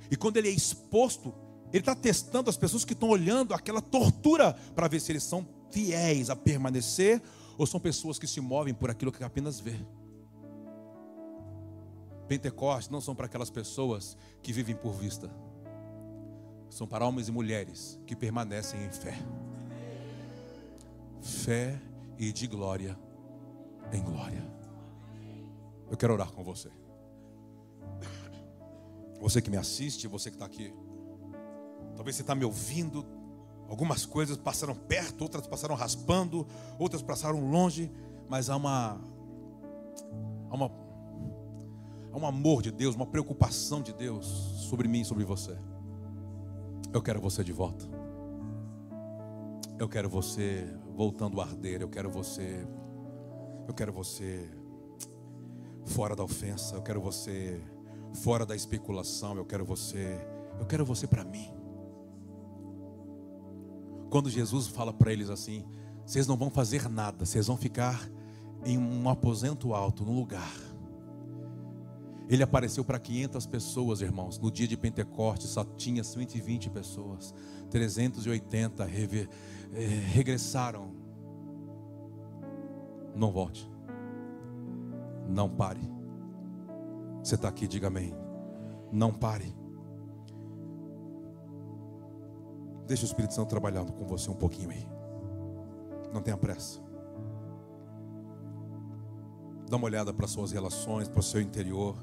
E 0.10 0.16
quando 0.16 0.38
ele 0.38 0.48
é 0.48 0.52
exposto, 0.52 1.36
ele 1.72 1.82
está 1.82 1.94
testando 1.94 2.50
as 2.50 2.58
pessoas 2.58 2.84
que 2.84 2.94
estão 2.94 3.10
olhando 3.10 3.54
aquela 3.54 3.82
tortura 3.82 4.54
para 4.74 4.88
ver 4.88 5.00
se 5.00 5.12
eles 5.12 5.22
são 5.22 5.48
fiéis 5.72 6.30
a 6.30 6.36
permanecer 6.36 7.22
ou 7.58 7.66
são 7.66 7.80
pessoas 7.80 8.18
que 8.18 8.28
se 8.28 8.40
movem 8.40 8.74
por 8.74 8.90
aquilo 8.90 9.12
que 9.12 9.24
apenas 9.24 9.60
vê? 9.60 9.76
Pentecostes 12.28 12.90
não 12.90 13.02
são 13.02 13.16
para 13.16 13.26
aquelas 13.26 13.50
pessoas 13.50 14.18
que 14.42 14.54
vivem 14.54 14.76
por 14.76 14.94
vista. 14.94 15.30
São 16.70 16.86
para 16.86 17.06
homens 17.06 17.28
e 17.28 17.32
mulheres 17.32 18.00
que 18.06 18.16
permanecem 18.16 18.86
em 18.86 18.92
fé. 18.92 19.18
Fé 21.22 21.82
e 22.18 22.32
de 22.32 22.48
glória 22.48 22.98
em 23.92 24.04
glória. 24.04 24.44
Eu 25.90 25.98
quero 25.98 26.14
orar 26.14 26.32
com 26.32 26.44
você. 26.44 26.70
Você 29.20 29.42
que 29.42 29.50
me 29.50 29.58
assiste, 29.58 30.08
você 30.08 30.30
que 30.30 30.36
está 30.36 30.46
aqui. 30.46 30.74
Talvez 31.96 32.16
você 32.16 32.22
está 32.22 32.36
me 32.36 32.46
ouvindo 32.46 33.06
Algumas 33.70 34.04
coisas 34.04 34.36
passaram 34.36 34.74
perto, 34.74 35.22
outras 35.22 35.46
passaram 35.46 35.76
raspando, 35.76 36.46
outras 36.80 37.04
passaram 37.04 37.40
longe, 37.52 37.92
mas 38.28 38.50
há 38.50 38.56
uma 38.56 39.00
há 40.50 40.56
uma 40.56 40.72
há 42.12 42.18
um 42.18 42.26
amor 42.26 42.64
de 42.64 42.72
Deus, 42.72 42.96
uma 42.96 43.06
preocupação 43.06 43.82
de 43.82 43.94
Deus 43.94 44.26
sobre 44.68 44.88
mim 44.88 45.04
sobre 45.04 45.24
você. 45.24 45.56
Eu 46.92 47.02
quero 47.02 47.22
você 47.22 47.44
de 47.44 47.54
volta. 47.54 47.86
Eu 49.78 49.88
quero 49.88 50.10
você 50.10 50.68
voltando 50.96 51.40
a 51.40 51.44
arder, 51.46 51.82
eu 51.82 51.90
quero 51.90 52.10
você 52.10 52.68
eu 53.68 53.74
quero 53.76 53.94
você 53.94 54.50
fora 55.86 56.16
da 56.16 56.24
ofensa, 56.24 56.76
eu 56.76 56.82
quero 56.82 57.00
você 57.00 57.62
fora 58.16 58.48
da 58.48 58.56
especulação, 58.56 59.38
eu 59.38 59.46
quero 59.46 59.64
você, 59.64 60.20
eu 60.60 60.66
quero 60.66 60.84
você 60.84 61.06
para 61.06 61.24
mim. 61.24 61.59
Quando 64.10 64.30
Jesus 64.30 64.68
fala 64.68 64.92
para 64.92 65.14
eles 65.14 65.30
assim: 65.30 65.66
vocês 66.06 66.26
não 66.26 66.36
vão 66.36 66.50
fazer 66.50 66.90
nada, 66.90 67.26
vocês 67.26 67.48
vão 67.48 67.58
ficar 67.58 68.10
em 68.66 68.78
um 68.78 69.10
aposento 69.10 69.74
alto, 69.74 70.04
num 70.04 70.16
lugar. 70.16 70.52
Ele 72.28 72.44
apareceu 72.44 72.86
para 72.86 73.00
500 73.00 73.48
pessoas, 73.48 74.02
irmãos. 74.02 74.38
No 74.38 74.52
dia 74.52 74.68
de 74.68 74.78
Pentecostes 74.78 75.50
só 75.50 75.64
tinha 75.64 76.04
120 76.04 76.70
pessoas. 76.70 77.34
380 77.72 78.86
rever, 78.86 79.28
eh, 79.74 79.86
regressaram. 80.14 80.92
Não 83.16 83.32
volte. 83.32 83.70
Não 85.28 85.50
pare. 85.50 85.82
Você 87.24 87.34
está 87.34 87.48
aqui, 87.48 87.68
diga 87.68 87.88
amém. 87.88 88.14
Não 88.92 89.12
pare. 89.12 89.56
Deixa 92.90 93.04
o 93.04 93.06
Espírito 93.06 93.36
Santo 93.36 93.50
trabalhando 93.50 93.94
com 93.94 94.04
você 94.04 94.32
um 94.32 94.36
pouquinho 94.36 94.72
aí. 94.72 94.84
Não 96.12 96.24
tenha 96.24 96.36
pressa. 96.36 96.80
Dá 99.70 99.78
uma 99.78 99.86
olhada 99.86 100.12
para 100.12 100.26
suas 100.26 100.52
relações, 100.52 101.08
para 101.08 101.20
o 101.20 101.24
seu 101.24 101.40
interior. 101.40 101.96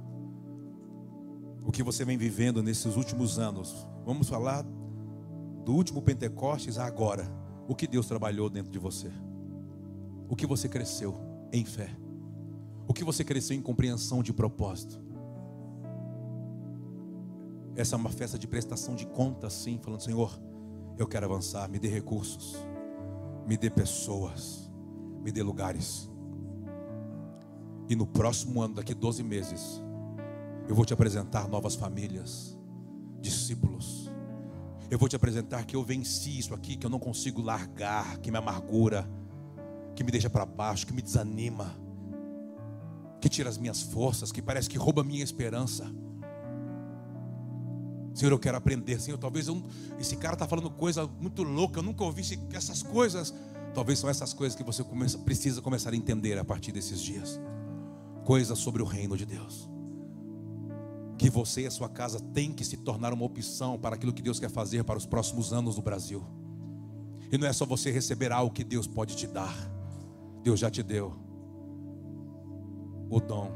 O 1.67 1.73
que 1.73 1.83
você 1.83 2.05
vem 2.05 2.17
vivendo 2.17 2.63
nesses 2.63 2.95
últimos 2.95 3.37
anos. 3.37 3.85
Vamos 4.05 4.29
falar 4.29 4.65
do 5.65 5.75
último 5.75 6.01
Pentecostes 6.01 6.79
agora. 6.79 7.27
O 7.67 7.75
que 7.75 7.89
Deus 7.89 8.07
trabalhou 8.07 8.49
dentro 8.49 8.71
de 8.71 8.79
você. 8.79 9.11
O 10.29 10.37
que 10.37 10.47
você 10.47 10.69
cresceu 10.69 11.17
em 11.53 11.65
fé. 11.65 11.91
O 12.87 12.95
que 12.95 13.03
você 13.03 13.25
cresceu 13.25 13.57
em 13.57 13.61
compreensão 13.61 14.23
de 14.23 14.33
propósito. 14.33 15.03
Essa 17.75 17.97
é 17.97 17.99
uma 17.99 18.11
festa 18.11 18.39
de 18.39 18.47
prestação 18.47 18.95
de 18.95 19.05
contas, 19.05 19.53
sim, 19.53 19.81
falando, 19.83 20.01
Senhor, 20.01 20.47
eu 20.99 21.07
quero 21.07 21.27
avançar, 21.27 21.69
me 21.69 21.79
dê 21.79 21.89
recursos, 21.89 22.57
me 23.47 23.57
dê 23.57 23.71
pessoas, 23.71 24.71
me 25.23 25.31
dê 25.31 25.43
lugares. 25.43 26.11
E 27.89 27.95
no 27.95 28.07
próximo 28.07 28.61
ano, 28.63 28.75
daqui 28.75 28.95
12 28.95 29.23
meses, 29.23 29.83
eu 30.69 30.75
vou 30.75 30.85
te 30.85 30.93
apresentar 30.93 31.49
novas 31.49 31.75
famílias, 31.75 32.59
discípulos. 33.21 34.11
Eu 34.91 34.99
vou 34.99 35.09
te 35.09 35.17
apresentar 35.17 35.65
que 35.65 35.77
eu 35.77 35.83
venci 35.83 36.39
isso 36.39 36.55
aqui, 36.55 36.77
que 36.77 36.87
eu 36.87 36.91
não 36.91 36.99
consigo 36.99 37.43
largar, 37.43 38.19
que 38.19 38.31
me 38.31 38.39
amargura, 38.39 39.09
que 39.95 40.03
me 40.03 40.11
deixa 40.11 40.31
para 40.31 40.45
baixo, 40.45 40.87
que 40.87 40.93
me 40.93 41.03
desanima, 41.03 41.75
que 43.21 43.29
tira 43.29 43.49
as 43.49 43.59
minhas 43.59 43.83
forças, 43.83 44.31
que 44.31 44.43
parece 44.43 44.69
que 44.69 44.79
rouba 44.79 45.03
a 45.03 45.05
minha 45.05 45.25
esperança. 45.25 45.93
Senhor, 48.17 48.33
eu 48.33 48.39
quero 48.39 48.57
aprender, 48.57 48.99
Senhor. 48.99 49.19
Talvez 49.19 49.47
eu, 49.47 49.63
esse 50.01 50.17
cara 50.17 50.33
está 50.33 50.49
falando 50.49 50.71
coisa 50.71 51.07
muito 51.21 51.43
louca, 51.43 51.81
eu 51.81 51.83
nunca 51.83 52.03
ouvi 52.03 52.23
essas 52.55 52.83
coisas. 52.83 53.35
Talvez 53.75 53.99
são 53.99 54.09
essas 54.09 54.33
coisas 54.33 54.57
que 54.57 54.65
você 54.65 54.83
começa, 54.83 55.19
precisa 55.19 55.61
começar 55.61 55.93
a 55.93 55.97
entender 55.97 56.39
a 56.39 56.45
partir 56.45 56.73
desses 56.73 56.99
dias. 56.99 57.39
Coisas 58.25 58.59
sobre 58.59 58.81
o 58.81 58.87
reino 58.87 59.19
de 59.19 59.27
Deus. 59.27 59.69
Que 61.19 61.29
você 61.29 61.63
e 61.63 61.67
a 61.67 61.71
sua 61.71 61.91
casa 61.91 62.19
tem 62.19 62.55
que 62.55 62.65
se 62.65 62.79
tornar 62.79 63.13
uma 63.13 63.27
opção 63.27 63.79
para 63.79 63.97
aquilo 63.97 64.15
que 64.15 64.23
Deus 64.23 64.41
quer 64.41 64.51
fazer 64.51 64.83
para 64.83 64.97
os 64.97 65.05
próximos 65.05 65.53
anos 65.53 65.77
no 65.77 65.83
Brasil. 65.83 66.25
E 67.31 67.37
não 67.37 67.47
é 67.47 67.53
só 67.53 67.67
você 67.67 67.91
receber 67.91 68.33
algo 68.33 68.51
que 68.51 68.65
Deus 68.65 68.87
pode 68.87 69.15
te 69.15 69.27
dar. 69.27 69.55
Deus 70.43 70.59
já 70.59 70.71
te 70.71 70.83
deu 70.83 71.15
o 73.11 73.21
dom 73.21 73.51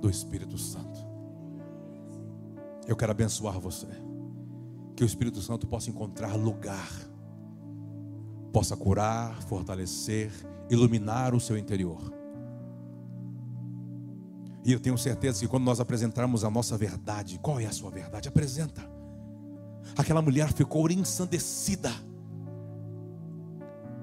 do 0.00 0.10
Espírito 0.10 0.58
Santo. 0.58 1.13
Eu 2.86 2.96
quero 2.96 3.12
abençoar 3.12 3.58
você. 3.58 3.86
Que 4.96 5.02
o 5.02 5.06
Espírito 5.06 5.40
Santo 5.40 5.66
possa 5.66 5.90
encontrar 5.90 6.34
lugar 6.34 6.88
possa 8.54 8.76
curar, 8.76 9.42
fortalecer, 9.42 10.30
iluminar 10.70 11.34
o 11.34 11.40
seu 11.40 11.58
interior. 11.58 12.14
E 14.64 14.72
eu 14.72 14.78
tenho 14.78 14.96
certeza 14.96 15.40
que 15.40 15.48
quando 15.48 15.64
nós 15.64 15.80
apresentarmos 15.80 16.44
a 16.44 16.50
nossa 16.50 16.78
verdade, 16.78 17.38
qual 17.42 17.58
é 17.58 17.66
a 17.66 17.72
sua 17.72 17.90
verdade? 17.90 18.28
Apresenta. 18.28 18.88
Aquela 19.98 20.22
mulher 20.22 20.52
ficou 20.52 20.88
ensandecida. 20.88 21.90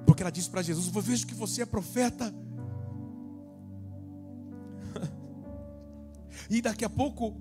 Porque 0.05 0.21
ela 0.21 0.29
disse 0.29 0.49
para 0.49 0.61
Jesus: 0.61 0.93
Eu 0.93 1.01
vejo 1.01 1.25
que 1.25 1.33
você 1.33 1.61
é 1.61 1.65
profeta. 1.65 2.31
E 6.49 6.61
daqui 6.61 6.83
a 6.83 6.89
pouco, 6.89 7.33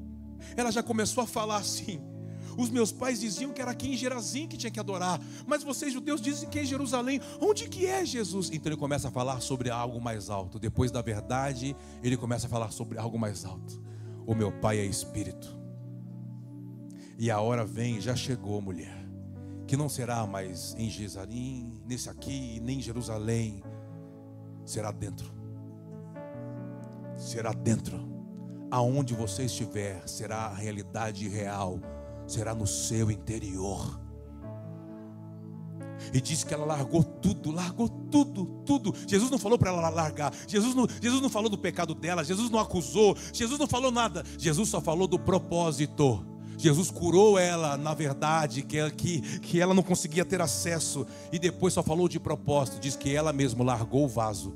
ela 0.57 0.70
já 0.70 0.82
começou 0.82 1.24
a 1.24 1.26
falar 1.26 1.57
assim: 1.57 2.01
os 2.57 2.70
meus 2.70 2.93
pais 2.93 3.20
diziam 3.20 3.53
que 3.53 3.62
era 3.62 3.70
aqui 3.70 3.88
em 3.93 3.97
Gerazim 3.97 4.47
que 4.47 4.57
tinha 4.57 4.70
que 4.70 4.80
adorar, 4.80 5.20
mas 5.47 5.62
vocês 5.62 5.93
judeus 5.93 6.20
dizem 6.20 6.49
que 6.49 6.59
é 6.59 6.62
em 6.62 6.66
Jerusalém. 6.66 7.20
Onde 7.41 7.68
que 7.68 7.86
é 7.86 8.05
Jesus? 8.05 8.51
Então 8.53 8.70
ele 8.70 8.78
começa 8.78 9.09
a 9.09 9.11
falar 9.11 9.41
sobre 9.41 9.70
algo 9.70 10.01
mais 10.01 10.28
alto. 10.30 10.59
Depois 10.59 10.91
da 10.91 11.03
verdade, 11.03 11.76
ele 12.03 12.16
começa 12.16 12.47
a 12.47 12.51
falar 12.51 12.70
sobre 12.70 12.99
algo 12.99 13.18
mais 13.18 13.45
alto. 13.45 13.82
O 14.26 14.34
meu 14.34 14.53
pai 14.53 14.78
é 14.78 14.84
espírito. 14.84 15.59
E 17.18 17.30
a 17.30 17.41
hora 17.41 17.64
vem, 17.64 18.01
já 18.01 18.16
chegou, 18.16 18.61
mulher, 18.62 19.07
que 19.66 19.76
não 19.76 19.88
será 19.88 20.26
mais 20.26 20.74
em 20.78 20.88
Jerusalém, 20.88 21.80
nesse 21.86 22.09
aqui, 22.09 22.61
nem 22.61 22.78
em 22.78 22.82
Jerusalém, 22.82 23.62
será 24.64 24.91
dentro. 24.91 25.30
Será 27.16 27.53
dentro. 27.53 28.10
Aonde 28.71 29.14
você 29.14 29.45
estiver, 29.45 30.07
será 30.07 30.47
a 30.47 30.55
realidade 30.55 31.29
real 31.29 31.81
será 32.31 32.55
no 32.55 32.66
seu 32.66 33.11
interior. 33.11 34.01
E 36.14 36.21
diz 36.21 36.43
que 36.43 36.55
ela 36.55 36.64
largou 36.64 37.03
tudo, 37.05 37.51
largou 37.51 37.89
tudo, 37.89 38.47
tudo. 38.64 38.95
Jesus 39.07 39.31
não 39.31 39.39
falou 39.39 39.59
para 39.59 39.71
ela 39.71 39.91
largar. 39.91 40.33
Jesus 40.47 40.75
não, 40.75 40.87
Jesus 41.01 41.21
não 41.21 41.29
falou 41.29 41.51
do 41.51 41.59
pecado 41.59 41.95
dela. 41.95 42.25
Jesus 42.25 42.49
não 42.51 42.59
acusou. 42.59 43.16
Jesus 43.33 43.59
não 43.59 43.66
falou 43.66 43.91
nada. 43.91 44.25
Jesus 44.39 44.68
só 44.68 44.81
falou 44.81 45.07
do 45.07 45.18
propósito. 45.18 46.25
Jesus 46.57 46.91
curou 46.91 47.39
ela, 47.39 47.77
na 47.77 47.95
verdade, 47.95 48.62
que, 48.62 48.91
que, 48.91 49.21
que 49.41 49.61
ela 49.61 49.75
não 49.75 49.83
conseguia 49.83 50.25
ter 50.25 50.41
acesso. 50.41 51.07
E 51.33 51.39
depois 51.39 51.75
só 51.75 51.83
falou 51.83 52.09
de 52.09 52.18
propósito. 52.18 52.81
Diz 52.81 52.97
que 52.97 53.14
ela 53.14 53.33
mesma 53.33 53.64
largou 53.64 54.05
o 54.05 54.09
vaso, 54.09 54.55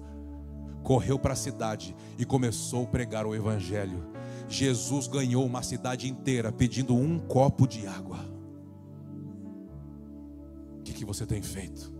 correu 0.84 1.18
para 1.18 1.32
a 1.32 1.36
cidade 1.36 1.96
e 2.18 2.24
começou 2.24 2.84
a 2.84 2.86
pregar 2.86 3.26
o 3.26 3.34
Evangelho. 3.34 4.12
Jesus 4.46 5.08
ganhou 5.08 5.44
uma 5.44 5.62
cidade 5.62 6.08
inteira 6.08 6.52
pedindo 6.52 6.94
um 6.94 7.18
copo 7.18 7.66
de 7.66 7.86
água. 7.86 8.18
O 10.78 10.82
que, 10.84 10.92
que 10.92 11.04
você 11.04 11.26
tem 11.26 11.40
feito? 11.40 11.92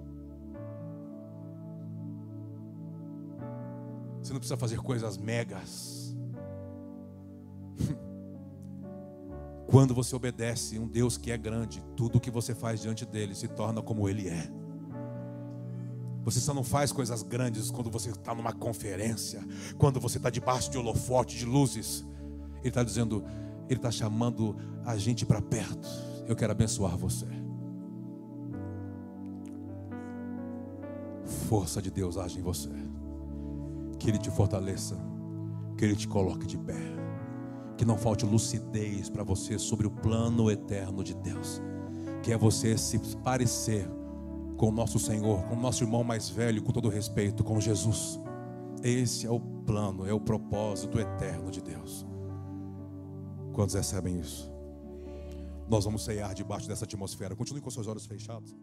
Você 4.22 4.32
não 4.32 4.38
precisa 4.38 4.58
fazer 4.58 4.76
coisas 4.76 5.16
megas. 5.16 6.14
Quando 9.66 9.94
você 9.94 10.14
obedece 10.14 10.78
um 10.78 10.86
Deus 10.86 11.16
que 11.16 11.32
é 11.32 11.38
grande, 11.38 11.82
tudo 11.96 12.18
o 12.18 12.20
que 12.20 12.30
você 12.30 12.54
faz 12.54 12.82
diante 12.82 13.06
dele 13.06 13.34
se 13.34 13.48
torna 13.48 13.80
como 13.82 14.08
ele 14.08 14.28
é. 14.28 14.63
Você 16.24 16.40
só 16.40 16.54
não 16.54 16.64
faz 16.64 16.90
coisas 16.90 17.22
grandes 17.22 17.70
quando 17.70 17.90
você 17.90 18.08
está 18.08 18.34
numa 18.34 18.52
conferência, 18.52 19.46
quando 19.76 20.00
você 20.00 20.16
está 20.16 20.30
debaixo 20.30 20.70
de 20.70 20.78
holofote, 20.78 21.36
de 21.36 21.44
luzes. 21.44 22.02
Ele 22.60 22.68
está 22.68 22.82
dizendo, 22.82 23.22
Ele 23.68 23.78
está 23.78 23.90
chamando 23.90 24.56
a 24.86 24.96
gente 24.96 25.26
para 25.26 25.42
perto. 25.42 25.86
Eu 26.26 26.34
quero 26.34 26.52
abençoar 26.52 26.96
você. 26.96 27.26
Força 31.46 31.82
de 31.82 31.90
Deus 31.90 32.16
age 32.16 32.38
em 32.38 32.42
você. 32.42 32.70
Que 33.98 34.08
Ele 34.08 34.18
te 34.18 34.30
fortaleça. 34.30 34.96
Que 35.76 35.84
Ele 35.84 35.94
te 35.94 36.08
coloque 36.08 36.46
de 36.46 36.56
pé. 36.56 36.80
Que 37.76 37.84
não 37.84 37.98
falte 37.98 38.24
lucidez 38.24 39.10
para 39.10 39.22
você 39.22 39.58
sobre 39.58 39.86
o 39.86 39.90
plano 39.90 40.50
eterno 40.50 41.04
de 41.04 41.14
Deus. 41.14 41.60
Que 42.22 42.32
é 42.32 42.38
você 42.38 42.78
se 42.78 42.98
parecer 43.18 43.86
com 44.56 44.68
o 44.68 44.72
nosso 44.72 44.98
Senhor, 44.98 45.42
com 45.44 45.54
o 45.54 45.60
nosso 45.60 45.82
irmão 45.84 46.04
mais 46.04 46.28
velho, 46.28 46.62
com 46.62 46.72
todo 46.72 46.88
respeito, 46.88 47.42
com 47.42 47.60
Jesus. 47.60 48.20
Esse 48.82 49.26
é 49.26 49.30
o 49.30 49.40
plano, 49.40 50.06
é 50.06 50.12
o 50.12 50.20
propósito 50.20 50.98
eterno 50.98 51.50
de 51.50 51.62
Deus. 51.62 52.06
Quantos 53.52 53.74
recebem 53.74 54.18
isso? 54.18 54.52
Nós 55.68 55.84
vamos 55.84 56.04
ceiar 56.04 56.34
debaixo 56.34 56.68
dessa 56.68 56.84
atmosfera. 56.84 57.34
Continue 57.34 57.62
com 57.62 57.70
seus 57.70 57.86
olhos 57.86 58.04
fechados. 58.04 58.54